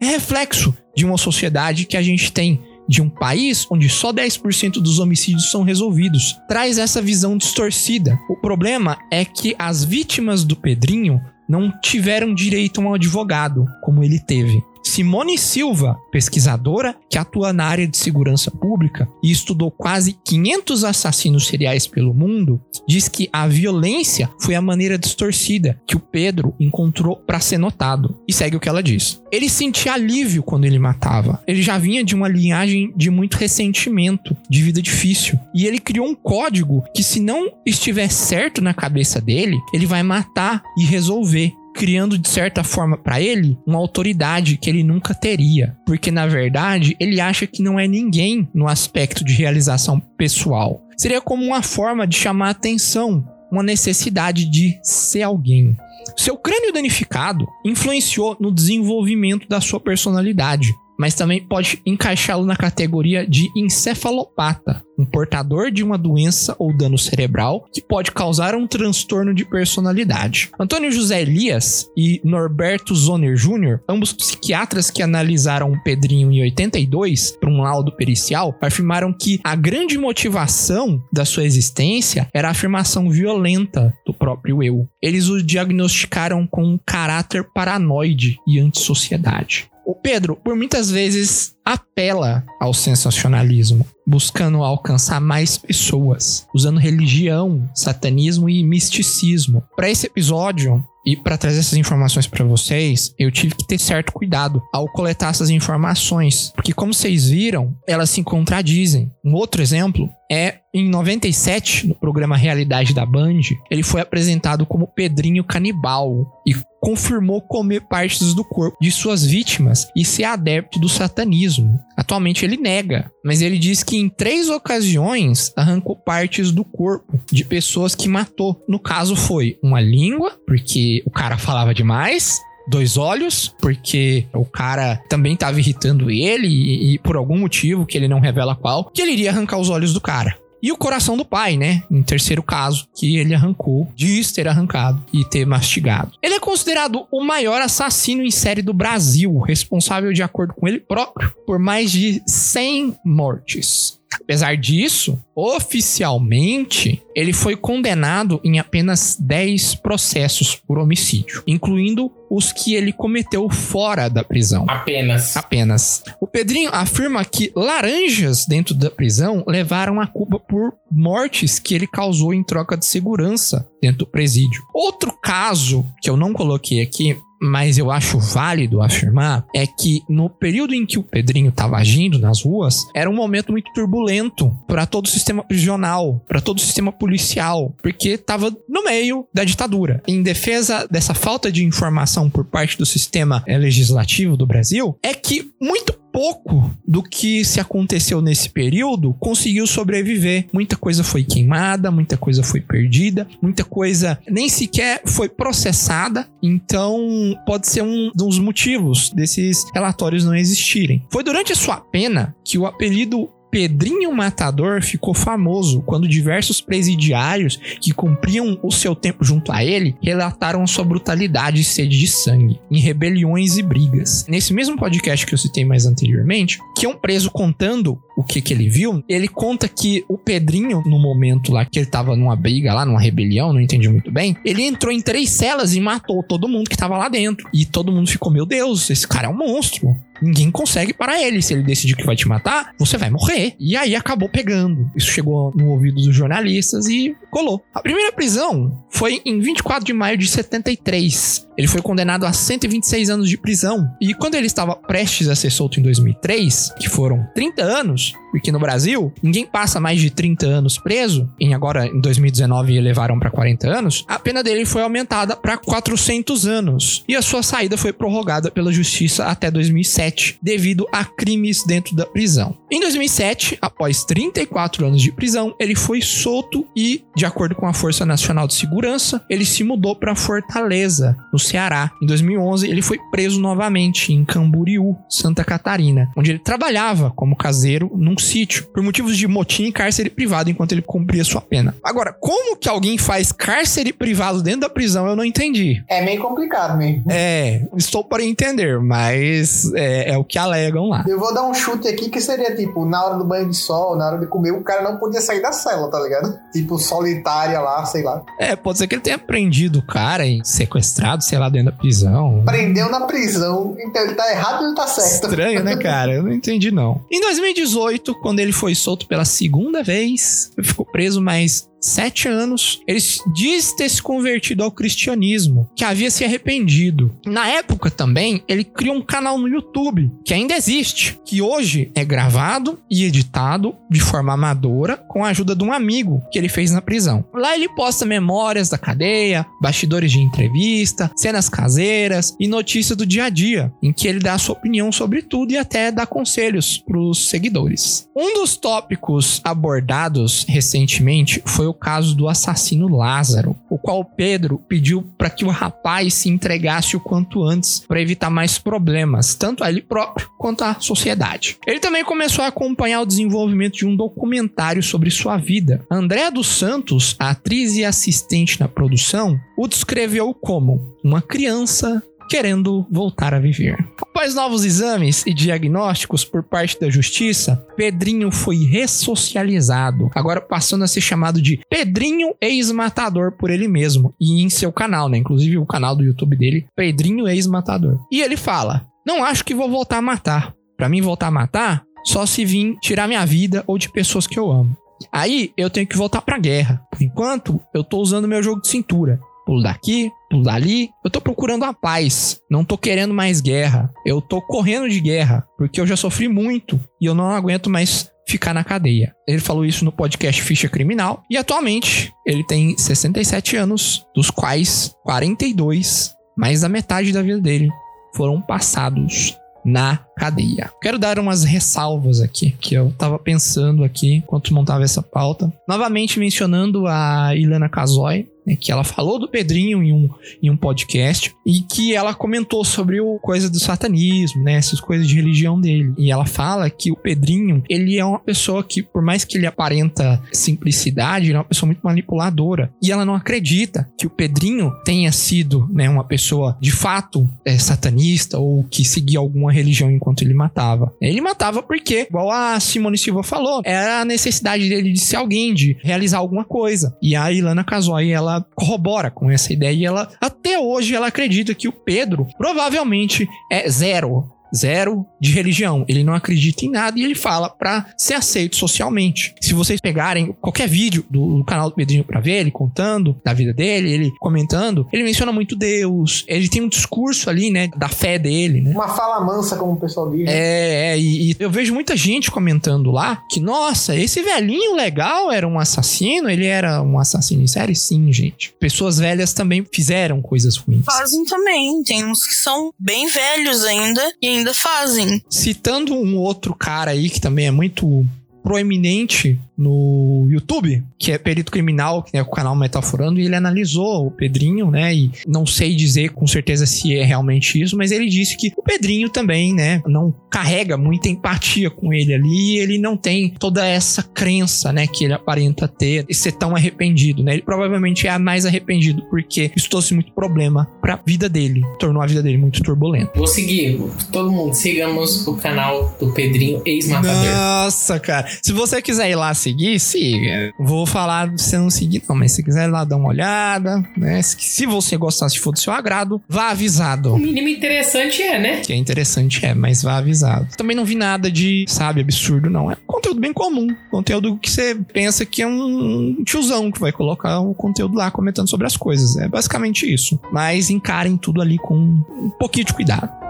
É 0.00 0.06
reflexo 0.06 0.74
de 0.94 1.04
uma 1.04 1.18
sociedade 1.18 1.86
que 1.86 1.96
a 1.96 2.02
gente 2.02 2.32
tem 2.32 2.60
de 2.88 3.00
um 3.00 3.08
país 3.08 3.66
onde 3.70 3.88
só 3.88 4.12
10% 4.12 4.72
dos 4.74 4.98
homicídios 4.98 5.50
são 5.50 5.62
resolvidos. 5.62 6.36
Traz 6.48 6.76
essa 6.76 7.00
visão 7.00 7.36
distorcida. 7.36 8.18
O 8.28 8.36
problema 8.36 8.98
é 9.12 9.24
que 9.24 9.54
as 9.58 9.84
vítimas 9.84 10.42
do 10.42 10.56
Pedrinho 10.56 11.20
não 11.48 11.72
tiveram 11.80 12.34
direito 12.34 12.80
a 12.80 12.84
um 12.84 12.94
advogado, 12.94 13.64
como 13.82 14.02
ele 14.02 14.18
teve. 14.18 14.60
Simone 14.82 15.38
Silva, 15.38 15.96
pesquisadora 16.10 16.96
que 17.08 17.18
atua 17.18 17.52
na 17.52 17.64
área 17.64 17.86
de 17.86 17.96
segurança 17.96 18.50
pública 18.50 19.08
e 19.22 19.30
estudou 19.30 19.70
quase 19.70 20.18
500 20.24 20.84
assassinos 20.84 21.46
seriais 21.46 21.86
pelo 21.86 22.14
mundo, 22.14 22.60
diz 22.88 23.08
que 23.08 23.28
a 23.32 23.46
violência 23.46 24.30
foi 24.40 24.54
a 24.54 24.62
maneira 24.62 24.98
distorcida 24.98 25.80
que 25.86 25.96
o 25.96 26.00
Pedro 26.00 26.54
encontrou 26.58 27.16
para 27.16 27.40
ser 27.40 27.58
notado. 27.58 28.18
E 28.26 28.32
segue 28.32 28.56
o 28.56 28.60
que 28.60 28.68
ela 28.68 28.82
diz. 28.82 29.20
Ele 29.30 29.48
sentia 29.48 29.94
alívio 29.94 30.42
quando 30.42 30.64
ele 30.64 30.78
matava. 30.78 31.42
Ele 31.46 31.62
já 31.62 31.78
vinha 31.78 32.02
de 32.02 32.14
uma 32.14 32.28
linhagem 32.28 32.92
de 32.96 33.10
muito 33.10 33.36
ressentimento, 33.36 34.36
de 34.48 34.62
vida 34.62 34.82
difícil. 34.82 35.38
E 35.54 35.66
ele 35.66 35.78
criou 35.78 36.06
um 36.06 36.14
código 36.14 36.84
que, 36.94 37.02
se 37.02 37.20
não 37.20 37.52
estiver 37.64 38.10
certo 38.10 38.60
na 38.60 38.74
cabeça 38.74 39.20
dele, 39.20 39.58
ele 39.72 39.86
vai 39.86 40.02
matar 40.02 40.62
e 40.78 40.84
resolver 40.84 41.52
criando 41.80 42.18
de 42.18 42.28
certa 42.28 42.62
forma 42.62 42.98
para 42.98 43.22
ele 43.22 43.56
uma 43.66 43.78
autoridade 43.78 44.58
que 44.58 44.68
ele 44.68 44.84
nunca 44.84 45.14
teria, 45.14 45.74
porque 45.86 46.10
na 46.10 46.26
verdade 46.26 46.94
ele 47.00 47.18
acha 47.22 47.46
que 47.46 47.62
não 47.62 47.80
é 47.80 47.88
ninguém 47.88 48.46
no 48.52 48.68
aspecto 48.68 49.24
de 49.24 49.32
realização 49.32 49.98
pessoal. 49.98 50.82
Seria 50.94 51.22
como 51.22 51.42
uma 51.42 51.62
forma 51.62 52.06
de 52.06 52.18
chamar 52.18 52.50
atenção, 52.50 53.26
uma 53.50 53.62
necessidade 53.62 54.44
de 54.44 54.78
ser 54.82 55.22
alguém. 55.22 55.74
Seu 56.18 56.36
crânio 56.36 56.70
danificado 56.70 57.48
influenciou 57.64 58.36
no 58.38 58.52
desenvolvimento 58.52 59.48
da 59.48 59.58
sua 59.58 59.80
personalidade, 59.80 60.70
mas 61.00 61.14
também 61.14 61.40
pode 61.40 61.80
encaixá-lo 61.86 62.44
na 62.44 62.54
categoria 62.54 63.26
de 63.26 63.48
encefalopata, 63.56 64.84
um 64.98 65.06
portador 65.06 65.70
de 65.70 65.82
uma 65.82 65.96
doença 65.96 66.54
ou 66.58 66.76
dano 66.76 66.98
cerebral 66.98 67.64
que 67.72 67.80
pode 67.80 68.12
causar 68.12 68.54
um 68.54 68.66
transtorno 68.66 69.32
de 69.32 69.46
personalidade. 69.46 70.50
Antônio 70.60 70.92
José 70.92 71.22
Elias 71.22 71.88
e 71.96 72.20
Norberto 72.22 72.94
Zoner 72.94 73.34
Jr., 73.34 73.80
ambos 73.88 74.12
psiquiatras 74.12 74.90
que 74.90 75.02
analisaram 75.02 75.72
o 75.72 75.82
Pedrinho 75.82 76.30
em 76.30 76.42
82 76.42 77.34
para 77.40 77.48
um 77.48 77.62
laudo 77.62 77.96
pericial, 77.96 78.54
afirmaram 78.60 79.10
que 79.10 79.40
a 79.42 79.56
grande 79.56 79.96
motivação 79.96 81.02
da 81.10 81.24
sua 81.24 81.44
existência 81.44 82.28
era 82.34 82.48
a 82.48 82.50
afirmação 82.50 83.08
violenta 83.08 83.94
do 84.04 84.12
próprio 84.12 84.62
eu. 84.62 84.86
Eles 85.00 85.30
o 85.30 85.42
diagnosticaram 85.42 86.46
com 86.46 86.62
um 86.62 86.78
caráter 86.84 87.42
paranoide 87.54 88.38
e 88.46 88.60
antissociedade. 88.60 89.69
O 89.84 89.94
Pedro, 89.94 90.36
por 90.36 90.54
muitas 90.54 90.90
vezes, 90.90 91.54
apela 91.64 92.44
ao 92.60 92.72
sensacionalismo, 92.72 93.86
buscando 94.06 94.62
alcançar 94.62 95.20
mais 95.20 95.56
pessoas, 95.56 96.46
usando 96.54 96.78
religião, 96.78 97.68
satanismo 97.74 98.48
e 98.48 98.62
misticismo. 98.62 99.62
Para 99.76 99.90
esse 99.90 100.06
episódio, 100.06 100.84
e 101.06 101.16
para 101.16 101.38
trazer 101.38 101.60
essas 101.60 101.78
informações 101.78 102.26
para 102.26 102.44
vocês, 102.44 103.14
eu 103.18 103.30
tive 103.30 103.54
que 103.54 103.66
ter 103.66 103.78
certo 103.78 104.12
cuidado 104.12 104.62
ao 104.72 104.86
coletar 104.92 105.30
essas 105.30 105.50
informações, 105.50 106.52
porque 106.54 106.74
como 106.74 106.92
vocês 106.92 107.28
viram, 107.28 107.74
elas 107.86 108.10
se 108.10 108.22
contradizem. 108.22 109.10
Um 109.24 109.34
outro 109.34 109.62
exemplo 109.62 110.10
é 110.30 110.58
em 110.74 110.88
97, 110.88 111.88
no 111.88 111.94
programa 111.94 112.36
Realidade 112.36 112.94
da 112.94 113.06
Band, 113.06 113.40
ele 113.70 113.82
foi 113.82 114.00
apresentado 114.00 114.66
como 114.66 114.86
Pedrinho 114.86 115.42
Canibal 115.42 116.42
e 116.46 116.54
confirmou 116.80 117.42
comer 117.42 117.82
partes 117.82 118.34
do 118.34 118.42
corpo 118.42 118.76
de 118.80 118.90
suas 118.90 119.24
vítimas 119.24 119.88
e 119.94 120.04
ser 120.04 120.24
adepto 120.24 120.78
do 120.78 120.88
satanismo. 120.88 121.78
Atualmente 121.96 122.44
ele 122.44 122.56
nega, 122.56 123.10
mas 123.24 123.42
ele 123.42 123.58
diz 123.58 123.82
que 123.82 123.96
em 123.96 124.08
três 124.08 124.48
ocasiões 124.48 125.52
arrancou 125.56 125.94
partes 125.94 126.50
do 126.50 126.64
corpo 126.64 127.20
de 127.30 127.44
pessoas 127.44 127.94
que 127.94 128.08
matou. 128.08 128.64
No 128.68 128.78
caso 128.78 129.14
foi 129.14 129.58
uma 129.62 129.80
língua, 129.80 130.38
porque 130.46 131.02
o 131.04 131.10
cara 131.10 131.36
falava 131.36 131.74
demais, 131.74 132.40
dois 132.68 132.96
olhos, 132.96 133.54
porque 133.60 134.26
o 134.32 134.44
cara 134.44 134.96
também 135.08 135.34
estava 135.34 135.58
irritando 135.58 136.10
ele 136.10 136.46
e, 136.46 136.94
e, 136.94 136.98
por 136.98 137.16
algum 137.16 137.36
motivo 137.36 137.84
que 137.84 137.98
ele 137.98 138.08
não 138.08 138.20
revela 138.20 138.54
qual, 138.54 138.90
que 138.90 139.02
ele 139.02 139.12
iria 139.12 139.30
arrancar 139.30 139.58
os 139.58 139.68
olhos 139.68 139.92
do 139.92 140.00
cara. 140.00 140.36
E 140.62 140.70
o 140.72 140.76
coração 140.76 141.16
do 141.16 141.24
pai, 141.24 141.56
né? 141.56 141.82
Em 141.90 142.02
terceiro 142.02 142.42
caso, 142.42 142.86
que 142.94 143.16
ele 143.16 143.34
arrancou, 143.34 143.90
diz 143.94 144.32
ter 144.32 144.46
arrancado 144.48 145.02
e 145.12 145.24
ter 145.24 145.46
mastigado. 145.46 146.12
Ele 146.22 146.34
é 146.34 146.40
considerado 146.40 147.06
o 147.10 147.22
maior 147.22 147.60
assassino 147.62 148.22
em 148.22 148.30
série 148.30 148.62
do 148.62 148.72
Brasil, 148.72 149.38
responsável, 149.38 150.12
de 150.12 150.22
acordo 150.22 150.54
com 150.54 150.68
ele 150.68 150.80
próprio, 150.80 151.32
por 151.46 151.58
mais 151.58 151.90
de 151.90 152.22
100 152.26 152.96
mortes. 153.04 153.99
Apesar 154.12 154.56
disso, 154.56 155.22
oficialmente, 155.34 157.02
ele 157.14 157.32
foi 157.32 157.56
condenado 157.56 158.40
em 158.44 158.58
apenas 158.58 159.16
10 159.18 159.76
processos 159.76 160.54
por 160.54 160.78
homicídio, 160.78 161.42
incluindo 161.46 162.10
os 162.30 162.52
que 162.52 162.74
ele 162.74 162.92
cometeu 162.92 163.48
fora 163.50 164.08
da 164.08 164.22
prisão. 164.22 164.64
Apenas. 164.68 165.36
Apenas. 165.36 166.02
O 166.20 166.26
Pedrinho 166.26 166.70
afirma 166.72 167.24
que 167.24 167.52
laranjas 167.54 168.46
dentro 168.46 168.74
da 168.74 168.90
prisão 168.90 169.44
levaram 169.46 170.00
a 170.00 170.06
culpa 170.06 170.38
por 170.38 170.74
mortes 170.90 171.58
que 171.58 171.74
ele 171.74 171.86
causou 171.86 172.32
em 172.32 172.42
troca 172.44 172.76
de 172.76 172.86
segurança 172.86 173.66
dentro 173.82 173.98
do 173.98 174.06
presídio. 174.06 174.62
Outro 174.74 175.12
caso 175.20 175.84
que 176.00 176.08
eu 176.08 176.16
não 176.16 176.32
coloquei 176.32 176.80
aqui 176.80 177.16
mas 177.40 177.78
eu 177.78 177.90
acho 177.90 178.18
válido 178.18 178.82
afirmar 178.82 179.46
é 179.54 179.66
que 179.66 180.02
no 180.08 180.28
período 180.28 180.74
em 180.74 180.84
que 180.84 180.98
o 180.98 181.02
Pedrinho 181.02 181.48
estava 181.48 181.76
agindo 181.76 182.18
nas 182.18 182.42
ruas, 182.42 182.86
era 182.94 183.08
um 183.08 183.14
momento 183.14 183.52
muito 183.52 183.72
turbulento 183.72 184.50
para 184.66 184.86
todo 184.86 185.06
o 185.06 185.10
sistema 185.10 185.42
prisional, 185.42 186.22
para 186.28 186.40
todo 186.40 186.58
o 186.58 186.60
sistema 186.60 186.92
policial, 186.92 187.74
porque 187.82 188.10
estava 188.10 188.54
no 188.68 188.84
meio 188.84 189.26
da 189.32 189.44
ditadura. 189.44 190.02
Em 190.06 190.22
defesa 190.22 190.86
dessa 190.90 191.14
falta 191.14 191.50
de 191.50 191.64
informação 191.64 192.28
por 192.28 192.44
parte 192.44 192.76
do 192.76 192.86
sistema 192.86 193.42
eh, 193.46 193.56
legislativo 193.56 194.36
do 194.36 194.46
Brasil, 194.46 194.96
é 195.02 195.14
que 195.14 195.50
muito 195.60 195.99
pouco 196.12 196.70
do 196.86 197.02
que 197.02 197.44
se 197.44 197.60
aconteceu 197.60 198.20
nesse 198.20 198.48
período 198.48 199.14
conseguiu 199.14 199.66
sobreviver. 199.66 200.46
Muita 200.52 200.76
coisa 200.76 201.02
foi 201.02 201.24
queimada, 201.24 201.90
muita 201.90 202.16
coisa 202.16 202.42
foi 202.42 202.60
perdida, 202.60 203.26
muita 203.40 203.64
coisa 203.64 204.18
nem 204.28 204.48
sequer 204.48 205.02
foi 205.06 205.28
processada. 205.28 206.28
Então, 206.42 206.98
pode 207.46 207.68
ser 207.68 207.82
um 207.82 208.10
dos 208.14 208.38
motivos 208.38 209.10
desses 209.10 209.64
relatórios 209.74 210.24
não 210.24 210.34
existirem. 210.34 211.04
Foi 211.10 211.22
durante 211.22 211.52
a 211.52 211.56
sua 211.56 211.76
pena 211.76 212.34
que 212.44 212.58
o 212.58 212.66
apelido 212.66 213.30
Pedrinho 213.50 214.12
Matador 214.12 214.82
ficou 214.82 215.12
famoso 215.12 215.82
quando 215.82 216.08
diversos 216.08 216.60
presidiários 216.60 217.56
que 217.80 217.92
cumpriam 217.92 218.58
o 218.62 218.70
seu 218.70 218.94
tempo 218.94 219.24
junto 219.24 219.52
a 219.52 219.64
ele 219.64 219.96
relataram 220.02 220.66
sua 220.66 220.84
brutalidade 220.84 221.60
e 221.60 221.64
sede 221.64 221.98
de 221.98 222.06
sangue 222.06 222.60
em 222.70 222.78
rebeliões 222.78 223.56
e 223.56 223.62
brigas. 223.62 224.24
Nesse 224.28 224.52
mesmo 224.52 224.76
podcast 224.76 225.26
que 225.26 225.34
eu 225.34 225.38
citei 225.38 225.64
mais 225.64 225.86
anteriormente, 225.86 226.58
que 226.76 226.86
é 226.86 226.88
um 226.88 226.96
preso 226.96 227.30
contando 227.30 228.00
o 228.20 228.24
que, 228.24 228.40
que 228.40 228.52
ele 228.52 228.68
viu, 228.68 229.02
ele 229.08 229.26
conta 229.26 229.66
que 229.66 230.04
o 230.06 230.18
Pedrinho, 230.18 230.82
no 230.84 230.98
momento 230.98 231.52
lá 231.52 231.64
que 231.64 231.78
ele 231.78 231.86
tava 231.86 232.14
numa 232.14 232.36
briga 232.36 232.74
lá, 232.74 232.84
numa 232.84 233.00
rebelião, 233.00 233.52
não 233.52 233.60
entendi 233.60 233.88
muito 233.88 234.10
bem, 234.10 234.36
ele 234.44 234.62
entrou 234.62 234.92
em 234.92 235.00
três 235.00 235.30
celas 235.30 235.74
e 235.74 235.80
matou 235.80 236.22
todo 236.22 236.48
mundo 236.48 236.68
que 236.68 236.76
tava 236.76 236.98
lá 236.98 237.08
dentro. 237.08 237.48
E 237.52 237.64
todo 237.64 237.90
mundo 237.90 238.10
ficou, 238.10 238.30
meu 238.30 238.44
Deus, 238.44 238.90
esse 238.90 239.08
cara 239.08 239.26
é 239.26 239.30
um 239.30 239.36
monstro. 239.36 239.96
Ninguém 240.22 240.50
consegue 240.50 240.92
parar 240.92 241.20
ele. 241.20 241.40
Se 241.40 241.54
ele 241.54 241.62
decidir 241.62 241.96
que 241.96 242.04
vai 242.04 242.14
te 242.14 242.28
matar, 242.28 242.74
você 242.78 242.98
vai 242.98 243.10
morrer. 243.10 243.54
E 243.58 243.76
aí 243.76 243.96
acabou 243.96 244.28
pegando. 244.28 244.90
Isso 244.94 245.10
chegou 245.10 245.52
no 245.56 245.70
ouvido 245.70 245.96
dos 245.96 246.14
jornalistas 246.14 246.86
e 246.86 247.16
colou. 247.30 247.62
A 247.74 247.80
primeira 247.80 248.12
prisão 248.12 248.84
foi 248.90 249.22
em 249.24 249.40
24 249.40 249.84
de 249.84 249.92
maio 249.92 250.18
de 250.18 250.28
73. 250.28 251.48
Ele 251.56 251.66
foi 251.66 251.82
condenado 251.82 252.24
a 252.24 252.32
126 252.32 253.10
anos 253.10 253.28
de 253.28 253.36
prisão. 253.36 253.90
E 254.00 254.14
quando 254.14 254.34
ele 254.34 254.46
estava 254.46 254.74
prestes 254.74 255.28
a 255.28 255.34
ser 255.34 255.50
solto 255.50 255.80
em 255.80 255.82
2003, 255.82 256.74
que 256.78 256.88
foram 256.88 257.26
30 257.34 257.62
anos, 257.62 258.09
much. 258.14 258.29
Porque 258.30 258.52
no 258.52 258.58
Brasil 258.58 259.12
ninguém 259.22 259.46
passa 259.46 259.80
mais 259.80 260.00
de 260.00 260.10
30 260.10 260.46
anos 260.46 260.78
preso, 260.78 261.28
e 261.38 261.52
agora 261.52 261.86
em 261.86 262.00
2019 262.00 262.76
elevaram 262.76 263.18
para 263.18 263.30
40 263.30 263.68
anos, 263.68 264.04
a 264.08 264.18
pena 264.18 264.42
dele 264.42 264.64
foi 264.64 264.82
aumentada 264.82 265.36
para 265.36 265.56
400 265.56 266.46
anos. 266.46 267.04
E 267.08 267.16
a 267.16 267.22
sua 267.22 267.42
saída 267.42 267.76
foi 267.76 267.92
prorrogada 267.92 268.50
pela 268.50 268.72
justiça 268.72 269.24
até 269.26 269.50
2007, 269.50 270.38
devido 270.42 270.86
a 270.92 271.04
crimes 271.04 271.64
dentro 271.64 271.94
da 271.94 272.06
prisão. 272.06 272.56
Em 272.70 272.80
2007, 272.80 273.58
após 273.60 274.04
34 274.04 274.86
anos 274.86 275.02
de 275.02 275.12
prisão, 275.12 275.54
ele 275.58 275.74
foi 275.74 276.00
solto 276.00 276.66
e, 276.76 277.04
de 277.16 277.26
acordo 277.26 277.54
com 277.54 277.66
a 277.66 277.72
Força 277.72 278.06
Nacional 278.06 278.46
de 278.46 278.54
Segurança, 278.54 279.24
ele 279.28 279.44
se 279.44 279.64
mudou 279.64 279.96
para 279.96 280.14
Fortaleza, 280.14 281.16
no 281.32 281.38
Ceará. 281.38 281.90
Em 282.02 282.06
2011, 282.06 282.68
ele 282.68 282.82
foi 282.82 282.98
preso 283.10 283.40
novamente 283.40 284.12
em 284.12 284.24
Camboriú, 284.24 284.96
Santa 285.08 285.44
Catarina, 285.44 286.10
onde 286.16 286.30
ele 286.30 286.38
trabalhava 286.38 287.10
como 287.10 287.36
caseiro 287.36 287.90
num 287.96 288.16
sítio, 288.20 288.66
por 288.72 288.82
motivos 288.82 289.16
de 289.16 289.26
motim 289.26 289.64
e 289.64 289.72
cárcere 289.72 290.10
privado 290.10 290.50
enquanto 290.50 290.72
ele 290.72 290.82
cumpria 290.82 291.24
sua 291.24 291.40
pena. 291.40 291.74
Agora, 291.82 292.12
como 292.12 292.56
que 292.56 292.68
alguém 292.68 292.98
faz 292.98 293.32
cárcere 293.32 293.92
privado 293.92 294.42
dentro 294.42 294.60
da 294.60 294.70
prisão, 294.70 295.06
eu 295.06 295.16
não 295.16 295.24
entendi. 295.24 295.82
É 295.88 296.02
meio 296.02 296.20
complicado 296.20 296.76
mesmo. 296.76 297.04
É, 297.10 297.66
estou 297.76 298.04
para 298.04 298.22
entender, 298.22 298.78
mas 298.80 299.72
é, 299.74 300.10
é 300.10 300.18
o 300.18 300.24
que 300.24 300.38
alegam 300.38 300.88
lá. 300.88 301.04
Eu 301.06 301.18
vou 301.18 301.32
dar 301.32 301.42
um 301.46 301.54
chute 301.54 301.88
aqui 301.88 302.10
que 302.10 302.20
seria 302.20 302.54
tipo, 302.54 302.84
na 302.84 303.04
hora 303.04 303.16
do 303.16 303.24
banho 303.24 303.48
de 303.48 303.56
sol, 303.56 303.96
na 303.96 304.06
hora 304.06 304.18
de 304.18 304.26
comer, 304.26 304.52
o 304.52 304.62
cara 304.62 304.82
não 304.82 304.98
podia 304.98 305.20
sair 305.20 305.40
da 305.40 305.52
cela, 305.52 305.90
tá 305.90 306.00
ligado? 306.00 306.38
Tipo, 306.52 306.78
solitária 306.78 307.60
lá, 307.60 307.84
sei 307.84 308.02
lá. 308.02 308.22
É, 308.38 308.54
pode 308.56 308.78
ser 308.78 308.86
que 308.86 308.94
ele 308.94 309.02
tenha 309.02 309.18
prendido 309.18 309.80
o 309.80 309.86
cara 309.86 310.26
e 310.26 310.40
sequestrado, 310.44 311.22
sei 311.22 311.38
lá, 311.38 311.48
dentro 311.48 311.72
da 311.72 311.76
prisão. 311.76 312.42
Prendeu 312.44 312.90
na 312.90 313.02
prisão, 313.02 313.76
então 313.78 314.02
ele 314.02 314.14
tá 314.14 314.30
errado 314.30 314.60
ou 314.62 314.66
ele 314.66 314.76
tá 314.76 314.86
certo? 314.86 315.26
Estranho, 315.26 315.62
né, 315.62 315.76
cara? 315.76 316.14
Eu 316.14 316.22
não 316.22 316.32
entendi, 316.32 316.70
não. 316.70 317.00
Em 317.10 317.20
2018, 317.20 318.09
quando 318.14 318.40
ele 318.40 318.52
foi 318.52 318.74
solto 318.74 319.06
pela 319.06 319.24
segunda 319.24 319.82
vez, 319.82 320.52
ficou 320.62 320.84
preso 320.84 321.20
mais 321.20 321.69
sete 321.80 322.28
anos, 322.28 322.80
ele 322.86 323.00
diz 323.34 323.72
ter 323.72 323.88
se 323.88 324.02
convertido 324.02 324.62
ao 324.62 324.70
cristianismo, 324.70 325.68
que 325.74 325.84
havia 325.84 326.10
se 326.10 326.24
arrependido. 326.24 327.14
Na 327.26 327.48
época 327.48 327.90
também, 327.90 328.42
ele 328.46 328.64
criou 328.64 328.96
um 328.96 329.02
canal 329.02 329.38
no 329.38 329.48
YouTube, 329.48 330.10
que 330.24 330.34
ainda 330.34 330.54
existe, 330.54 331.18
que 331.24 331.40
hoje 331.40 331.90
é 331.94 332.04
gravado 332.04 332.78
e 332.90 333.04
editado 333.04 333.74
de 333.90 334.00
forma 334.00 334.32
amadora 334.32 334.96
com 334.96 335.24
a 335.24 335.28
ajuda 335.28 335.54
de 335.54 335.64
um 335.64 335.72
amigo 335.72 336.22
que 336.30 336.38
ele 336.38 336.48
fez 336.48 336.70
na 336.70 336.82
prisão. 336.82 337.24
Lá 337.34 337.54
ele 337.54 337.68
posta 337.68 338.04
memórias 338.04 338.68
da 338.68 338.78
cadeia, 338.78 339.46
bastidores 339.60 340.12
de 340.12 340.18
entrevista, 340.18 341.10
cenas 341.16 341.48
caseiras 341.48 342.34
e 342.38 342.46
notícias 342.46 342.96
do 342.96 343.06
dia 343.06 343.24
a 343.24 343.28
dia, 343.30 343.72
em 343.82 343.92
que 343.92 344.06
ele 344.06 344.18
dá 344.18 344.34
a 344.34 344.38
sua 344.38 344.54
opinião 344.54 344.92
sobre 344.92 345.22
tudo 345.22 345.52
e 345.52 345.58
até 345.58 345.90
dá 345.90 346.06
conselhos 346.06 346.78
para 346.78 346.98
os 346.98 347.28
seguidores. 347.28 348.08
Um 348.14 348.34
dos 348.34 348.56
tópicos 348.56 349.40
abordados 349.44 350.44
recentemente 350.48 351.42
foi 351.46 351.66
o 351.70 351.74
caso 351.74 352.14
do 352.14 352.28
assassino 352.28 352.88
Lázaro, 352.88 353.56
o 353.68 353.78
qual 353.78 354.04
Pedro 354.04 354.58
pediu 354.68 355.02
para 355.16 355.30
que 355.30 355.44
o 355.44 355.48
rapaz 355.48 356.14
se 356.14 356.28
entregasse 356.28 356.96
o 356.96 357.00
quanto 357.00 357.42
antes 357.42 357.80
para 357.80 358.00
evitar 358.00 358.30
mais 358.30 358.58
problemas, 358.58 359.34
tanto 359.34 359.64
a 359.64 359.70
ele 359.70 359.82
próprio 359.82 360.28
quanto 360.38 360.62
à 360.62 360.78
sociedade. 360.80 361.56
Ele 361.66 361.80
também 361.80 362.04
começou 362.04 362.44
a 362.44 362.48
acompanhar 362.48 363.00
o 363.00 363.06
desenvolvimento 363.06 363.78
de 363.78 363.86
um 363.86 363.96
documentário 363.96 364.82
sobre 364.82 365.10
sua 365.10 365.36
vida. 365.36 365.84
Andréa 365.90 366.30
dos 366.30 366.48
Santos, 366.48 367.16
atriz 367.18 367.76
e 367.76 367.84
assistente 367.84 368.58
na 368.60 368.68
produção, 368.68 369.38
o 369.56 369.68
descreveu 369.68 370.34
como 370.34 370.96
uma 371.04 371.22
criança 371.22 372.02
querendo 372.30 372.86
voltar 372.88 373.34
a 373.34 373.40
viver. 373.40 373.76
Após 374.00 374.36
novos 374.36 374.64
exames 374.64 375.26
e 375.26 375.34
diagnósticos 375.34 376.24
por 376.24 376.44
parte 376.44 376.78
da 376.78 376.88
justiça, 376.88 377.56
Pedrinho 377.76 378.30
foi 378.30 378.64
ressocializado, 378.64 380.08
agora 380.14 380.40
passando 380.40 380.84
a 380.84 380.86
ser 380.86 381.00
chamado 381.00 381.42
de 381.42 381.60
Pedrinho 381.68 382.32
Ex-Matador 382.40 383.32
por 383.32 383.50
ele 383.50 383.66
mesmo 383.66 384.14
e 384.20 384.42
em 384.42 384.48
seu 384.48 384.72
canal, 384.72 385.08
né? 385.08 385.18
Inclusive 385.18 385.58
o 385.58 385.66
canal 385.66 385.96
do 385.96 386.04
YouTube 386.04 386.36
dele, 386.36 386.66
Pedrinho 386.76 387.26
Ex-Matador. 387.26 387.98
E 388.12 388.22
ele 388.22 388.36
fala: 388.36 388.86
Não 389.04 389.24
acho 389.24 389.44
que 389.44 389.54
vou 389.54 389.68
voltar 389.68 389.98
a 389.98 390.02
matar. 390.02 390.54
Pra 390.76 390.88
mim, 390.88 391.02
voltar 391.02 391.26
a 391.26 391.32
matar 391.32 391.82
só 392.04 392.24
se 392.24 392.44
vir 392.44 392.76
tirar 392.80 393.08
minha 393.08 393.26
vida 393.26 393.64
ou 393.66 393.76
de 393.76 393.90
pessoas 393.90 394.26
que 394.26 394.38
eu 394.38 394.50
amo. 394.50 394.76
Aí 395.12 395.52
eu 395.56 395.68
tenho 395.68 395.86
que 395.86 395.96
voltar 395.96 396.22
pra 396.22 396.38
guerra. 396.38 396.80
Por 396.90 397.02
enquanto, 397.02 397.60
eu 397.74 397.82
tô 397.82 397.98
usando 397.98 398.28
meu 398.28 398.42
jogo 398.42 398.62
de 398.62 398.68
cintura. 398.68 399.20
Pulo 399.46 399.62
daqui, 399.62 400.10
pulo 400.30 400.42
dali. 400.42 400.90
Eu 401.04 401.10
tô 401.10 401.20
procurando 401.20 401.64
a 401.64 401.72
paz. 401.72 402.40
Não 402.50 402.64
tô 402.64 402.76
querendo 402.78 403.14
mais 403.14 403.40
guerra. 403.40 403.92
Eu 404.04 404.20
tô 404.20 404.40
correndo 404.40 404.88
de 404.88 405.00
guerra. 405.00 405.46
Porque 405.56 405.80
eu 405.80 405.86
já 405.86 405.96
sofri 405.96 406.28
muito. 406.28 406.80
E 407.00 407.06
eu 407.06 407.14
não 407.14 407.30
aguento 407.30 407.68
mais 407.68 408.10
ficar 408.28 408.54
na 408.54 408.62
cadeia. 408.62 409.14
Ele 409.26 409.40
falou 409.40 409.64
isso 409.64 409.84
no 409.84 409.92
podcast 409.92 410.40
Ficha 410.42 410.68
Criminal. 410.68 411.22
E 411.28 411.36
atualmente 411.36 412.12
ele 412.26 412.44
tem 412.44 412.76
67 412.78 413.56
anos, 413.56 414.06
dos 414.14 414.30
quais 414.30 414.94
42, 415.04 416.14
mais 416.36 416.60
da 416.60 416.68
metade 416.68 417.12
da 417.12 417.22
vida 417.22 417.40
dele, 417.40 417.68
foram 418.14 418.40
passados 418.40 419.36
na 419.64 419.98
cadeia. 420.16 420.70
Quero 420.80 420.98
dar 420.98 421.18
umas 421.18 421.44
ressalvas 421.44 422.20
aqui, 422.20 422.52
que 422.60 422.74
eu 422.74 422.94
tava 422.96 423.18
pensando 423.18 423.84
aqui 423.84 424.14
enquanto 424.14 424.54
montava 424.54 424.84
essa 424.84 425.02
pauta. 425.02 425.52
Novamente 425.68 426.18
mencionando 426.18 426.86
a 426.86 427.34
Ilana 427.34 427.68
Kazoy, 427.68 428.26
né, 428.46 428.56
que 428.56 428.72
ela 428.72 428.84
falou 428.84 429.18
do 429.18 429.28
Pedrinho 429.28 429.82
em 429.82 429.92
um, 429.92 430.08
em 430.42 430.50
um 430.50 430.56
podcast 430.56 431.34
e 431.46 431.60
que 431.60 431.94
ela 431.94 432.14
comentou 432.14 432.64
sobre 432.64 433.00
o 433.00 433.18
coisa 433.18 433.48
do 433.48 433.58
satanismo, 433.58 434.42
né, 434.42 434.54
essas 434.54 434.80
coisas 434.80 435.06
de 435.06 435.16
religião 435.16 435.60
dele. 435.60 435.92
E 435.96 436.10
ela 436.10 436.26
fala 436.26 436.68
que 436.70 436.90
o 436.90 436.96
Pedrinho, 436.96 437.62
ele 437.68 437.98
é 437.98 438.04
uma 438.04 438.18
pessoa 438.18 438.62
que, 438.64 438.82
por 438.82 439.02
mais 439.02 439.24
que 439.24 439.36
ele 439.36 439.46
aparenta 439.46 440.22
simplicidade, 440.32 441.26
ele 441.26 441.34
é 441.34 441.38
uma 441.38 441.44
pessoa 441.44 441.68
muito 441.68 441.82
manipuladora. 441.82 442.72
E 442.82 442.90
ela 442.90 443.04
não 443.04 443.14
acredita 443.14 443.88
que 443.98 444.06
o 444.06 444.10
Pedrinho 444.10 444.72
tenha 444.84 445.12
sido, 445.12 445.68
né, 445.72 445.88
uma 445.88 446.04
pessoa 446.04 446.56
de 446.60 446.70
fato 446.70 447.28
é, 447.44 447.58
satanista 447.58 448.38
ou 448.38 448.64
que 448.64 448.84
seguia 448.84 449.18
alguma 449.18 449.52
religião 449.52 449.90
enquanto 449.90 450.22
ele 450.22 450.34
matava. 450.34 450.92
Ele 451.00 451.20
matava 451.20 451.62
porque, 451.62 452.06
igual 452.08 452.30
a 452.30 452.58
Simone 452.60 452.98
Silva 452.98 453.22
falou, 453.22 453.62
era 453.64 454.00
a 454.00 454.04
necessidade 454.04 454.68
dele 454.68 454.92
de 454.92 455.00
ser 455.00 455.16
alguém, 455.16 455.54
de 455.54 455.76
realizar 455.82 456.18
alguma 456.18 456.44
coisa. 456.44 456.96
E 457.02 457.14
a 457.14 457.30
Ilana 457.30 457.64
Casoy, 457.64 458.10
ela 458.10 458.29
corrobora 458.54 459.10
com 459.10 459.30
essa 459.30 459.52
ideia 459.52 459.72
e 459.72 459.84
ela 459.84 460.10
até 460.20 460.58
hoje 460.58 460.94
ela 460.94 461.06
acredita 461.06 461.54
que 461.54 461.68
o 461.68 461.72
Pedro 461.72 462.26
provavelmente 462.36 463.26
é 463.50 463.68
zero 463.68 464.30
zero 464.54 465.06
de 465.20 465.32
religião. 465.32 465.84
Ele 465.88 466.04
não 466.04 466.14
acredita 466.14 466.64
em 466.64 466.70
nada 466.70 466.98
e 466.98 467.04
ele 467.04 467.14
fala 467.14 467.48
para 467.48 467.86
ser 467.96 468.14
aceito 468.14 468.56
socialmente. 468.56 469.34
Se 469.40 469.52
vocês 469.52 469.80
pegarem 469.80 470.34
qualquer 470.40 470.68
vídeo 470.68 471.04
do, 471.08 471.44
canal 471.44 471.70
do 471.70 471.76
Pedrinho 471.76 472.04
para 472.04 472.20
ver 472.20 472.40
ele 472.40 472.50
contando 472.50 473.20
da 473.24 473.32
vida 473.32 473.52
dele, 473.52 473.92
ele 473.92 474.12
comentando, 474.20 474.86
ele 474.92 475.02
menciona 475.02 475.32
muito 475.32 475.56
Deus. 475.56 476.24
Ele 476.28 476.48
tem 476.48 476.62
um 476.62 476.68
discurso 476.68 477.30
ali, 477.30 477.50
né, 477.50 477.68
da 477.76 477.88
fé 477.88 478.18
dele, 478.18 478.60
né? 478.60 478.70
Uma 478.70 478.88
fala 478.88 479.20
mansa, 479.20 479.56
como 479.56 479.72
o 479.72 479.80
pessoal 479.80 480.10
diz. 480.10 480.24
Né? 480.24 480.32
É, 480.32 480.92
é 480.92 480.98
e, 480.98 481.30
e, 481.30 481.36
eu 481.38 481.50
vejo 481.50 481.74
muita 481.74 481.96
gente 481.96 482.30
comentando 482.30 482.90
lá 482.90 483.22
que, 483.30 483.40
nossa, 483.40 483.96
esse 483.96 484.22
velhinho 484.22 484.74
legal 484.74 485.30
era 485.30 485.46
um 485.46 485.58
assassino, 485.58 486.28
ele 486.28 486.46
era 486.46 486.82
um 486.82 486.98
assassino 486.98 487.42
em 487.42 487.46
série? 487.46 487.74
Sim, 487.74 488.12
gente. 488.12 488.54
Pessoas 488.58 488.98
velhas 488.98 489.32
também 489.32 489.66
fizeram 489.70 490.20
coisas 490.20 490.56
ruins. 490.56 490.84
Fazem 490.84 491.24
também. 491.24 491.82
Tem 491.82 492.04
uns 492.04 492.26
que 492.26 492.34
são 492.34 492.72
bem 492.78 493.08
velhos 493.08 493.64
ainda 493.64 494.02
e 494.20 494.39
ainda 494.40 494.54
fazem. 494.54 495.22
Citando 495.28 495.94
um 495.94 496.16
outro 496.16 496.54
cara 496.54 496.90
aí 496.90 497.08
que 497.08 497.20
também 497.20 497.46
é 497.46 497.50
muito 497.50 498.04
proeminente 498.42 499.38
no 499.60 500.26
YouTube, 500.30 500.82
que 500.98 501.12
é 501.12 501.18
Perito 501.18 501.52
Criminal, 501.52 502.02
que 502.02 502.16
é 502.16 502.22
o 502.22 502.30
canal 502.30 502.56
Metaforando, 502.56 503.20
e 503.20 503.26
ele 503.26 503.36
analisou 503.36 504.06
o 504.06 504.10
Pedrinho, 504.10 504.70
né? 504.70 504.94
E 504.94 505.10
não 505.26 505.44
sei 505.44 505.76
dizer 505.76 506.10
com 506.10 506.26
certeza 506.26 506.66
se 506.66 506.96
é 506.96 507.04
realmente 507.04 507.60
isso, 507.60 507.76
mas 507.76 507.92
ele 507.92 508.08
disse 508.08 508.36
que 508.36 508.52
o 508.56 508.62
Pedrinho 508.62 509.08
também, 509.08 509.52
né? 509.52 509.82
Não 509.86 510.14
carrega 510.30 510.76
muita 510.76 511.08
empatia 511.08 511.70
com 511.70 511.92
ele 511.92 512.14
ali, 512.14 512.54
e 512.54 512.58
ele 512.58 512.78
não 512.78 512.96
tem 512.96 513.30
toda 513.38 513.66
essa 513.66 514.02
crença, 514.02 514.72
né? 514.72 514.86
Que 514.86 515.04
ele 515.04 515.12
aparenta 515.12 515.68
ter 515.68 516.06
e 516.08 516.14
ser 516.14 516.32
tão 516.32 516.56
arrependido, 516.56 517.22
né? 517.22 517.34
Ele 517.34 517.42
provavelmente 517.42 518.06
é 518.06 518.18
mais 518.18 518.46
arrependido 518.46 519.02
porque 519.10 519.50
isso 519.54 519.68
trouxe 519.68 519.92
muito 519.92 520.12
problema 520.12 520.68
pra 520.80 521.00
vida 521.04 521.28
dele, 521.28 521.62
tornou 521.78 522.02
a 522.02 522.06
vida 522.06 522.22
dele 522.22 522.38
muito 522.38 522.62
turbulenta. 522.62 523.12
Vou 523.14 523.26
seguir, 523.26 523.80
todo 524.10 524.30
mundo, 524.30 524.54
sigamos 524.54 525.26
o 525.26 525.36
canal 525.36 525.96
do 526.00 526.12
Pedrinho 526.14 526.62
Ex-Matador. 526.64 527.24
Nossa, 527.24 527.98
cara. 528.00 528.26
Se 528.42 528.52
você 528.52 528.80
quiser 528.80 529.10
ir 529.10 529.16
lá 529.16 529.34
seguir, 529.50 529.80
siga. 529.80 530.52
Vou 530.58 530.86
falar 530.86 531.28
de 531.28 531.42
você 531.42 531.58
não 531.58 531.70
seguir, 531.70 532.02
não, 532.08 532.16
mas 532.16 532.32
se 532.32 532.42
quiser 532.42 532.66
lá 532.66 532.84
dar 532.84 532.96
uma 532.96 533.08
olhada, 533.08 533.84
né? 533.96 534.22
Se 534.22 534.66
você 534.66 534.96
gostar, 534.96 535.28
se 535.28 535.38
for 535.38 535.52
do 535.52 535.58
seu 535.58 535.72
agrado, 535.72 536.22
vá 536.28 536.50
avisado. 536.50 537.14
O 537.14 537.18
mínimo 537.18 537.48
interessante 537.48 538.22
é, 538.22 538.38
né? 538.38 538.60
Que 538.60 538.72
é 538.72 538.76
interessante, 538.76 539.44
é, 539.44 539.54
mas 539.54 539.82
vá 539.82 539.96
avisado. 539.96 540.48
Também 540.56 540.76
não 540.76 540.84
vi 540.84 540.94
nada 540.94 541.30
de, 541.30 541.64
sabe, 541.68 542.00
absurdo, 542.00 542.48
não. 542.48 542.70
É 542.70 542.76
conteúdo 542.86 543.20
bem 543.20 543.32
comum. 543.32 543.68
Conteúdo 543.90 544.36
que 544.36 544.50
você 544.50 544.74
pensa 544.92 545.26
que 545.26 545.42
é 545.42 545.46
um 545.46 546.22
tiozão 546.24 546.70
que 546.70 546.80
vai 546.80 546.92
colocar 546.92 547.40
o 547.40 547.54
conteúdo 547.54 547.96
lá 547.96 548.10
comentando 548.10 548.48
sobre 548.48 548.66
as 548.66 548.76
coisas. 548.76 549.16
É 549.16 549.28
basicamente 549.28 549.92
isso. 549.92 550.18
Mas 550.32 550.70
encarem 550.70 551.16
tudo 551.16 551.42
ali 551.42 551.58
com 551.58 551.74
um 551.74 552.30
pouquinho 552.38 552.66
de 552.66 552.74
cuidado. 552.74 553.29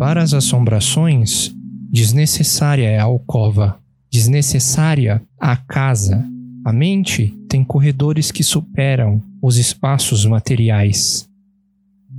Para 0.00 0.22
as 0.22 0.32
assombrações, 0.32 1.54
desnecessária 1.92 2.88
é 2.88 2.98
a 2.98 3.04
alcova, 3.04 3.78
desnecessária 4.10 5.22
a 5.38 5.54
casa. 5.58 6.26
A 6.64 6.72
mente 6.72 7.38
tem 7.46 7.62
corredores 7.62 8.30
que 8.30 8.42
superam 8.42 9.22
os 9.42 9.58
espaços 9.58 10.24
materiais. 10.24 11.28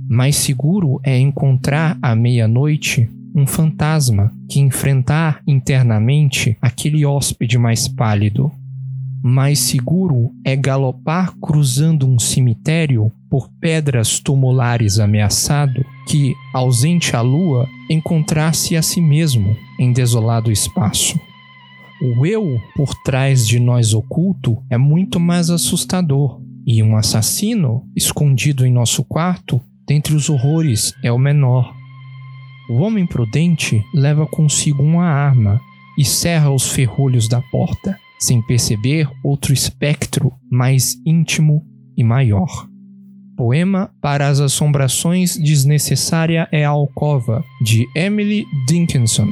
Mais 0.08 0.36
seguro 0.36 1.00
é 1.02 1.18
encontrar 1.18 1.98
à 2.00 2.14
meia-noite 2.14 3.10
um 3.34 3.48
fantasma 3.48 4.32
que 4.48 4.60
enfrentar 4.60 5.42
internamente 5.44 6.56
aquele 6.62 7.04
hóspede 7.04 7.58
mais 7.58 7.88
pálido. 7.88 8.52
Mais 9.20 9.58
seguro 9.58 10.30
é 10.44 10.54
galopar 10.54 11.34
cruzando 11.40 12.08
um 12.08 12.16
cemitério 12.16 13.10
por 13.32 13.48
pedras 13.48 14.20
tumulares 14.20 14.98
ameaçado 14.98 15.82
que, 16.06 16.34
ausente 16.52 17.16
a 17.16 17.22
lua, 17.22 17.66
encontrasse 17.88 18.76
a 18.76 18.82
si 18.82 19.00
mesmo 19.00 19.56
em 19.78 19.90
desolado 19.90 20.52
espaço. 20.52 21.18
O 22.02 22.26
eu 22.26 22.60
por 22.76 22.94
trás 23.02 23.48
de 23.48 23.58
nós 23.58 23.94
oculto 23.94 24.62
é 24.68 24.76
muito 24.76 25.18
mais 25.18 25.48
assustador, 25.48 26.42
e 26.66 26.82
um 26.82 26.94
assassino 26.94 27.88
escondido 27.96 28.66
em 28.66 28.72
nosso 28.72 29.02
quarto, 29.02 29.62
dentre 29.88 30.14
os 30.14 30.28
horrores, 30.28 30.92
é 31.02 31.10
o 31.10 31.16
menor. 31.16 31.74
O 32.68 32.82
homem 32.82 33.06
prudente 33.06 33.82
leva 33.94 34.26
consigo 34.26 34.82
uma 34.82 35.06
arma 35.06 35.58
e 35.96 36.04
cerra 36.04 36.50
os 36.50 36.70
ferrolhos 36.70 37.28
da 37.28 37.40
porta, 37.40 37.98
sem 38.18 38.42
perceber 38.42 39.08
outro 39.24 39.54
espectro 39.54 40.34
mais 40.50 40.98
íntimo 41.06 41.64
e 41.96 42.04
maior. 42.04 42.70
Poema 43.42 43.90
para 44.00 44.28
as 44.28 44.38
Assombrações 44.38 45.36
Desnecessária 45.36 46.48
é 46.52 46.64
a 46.64 46.68
Alcova, 46.68 47.44
de 47.60 47.88
Emily 47.92 48.46
Dickinson. 48.68 49.26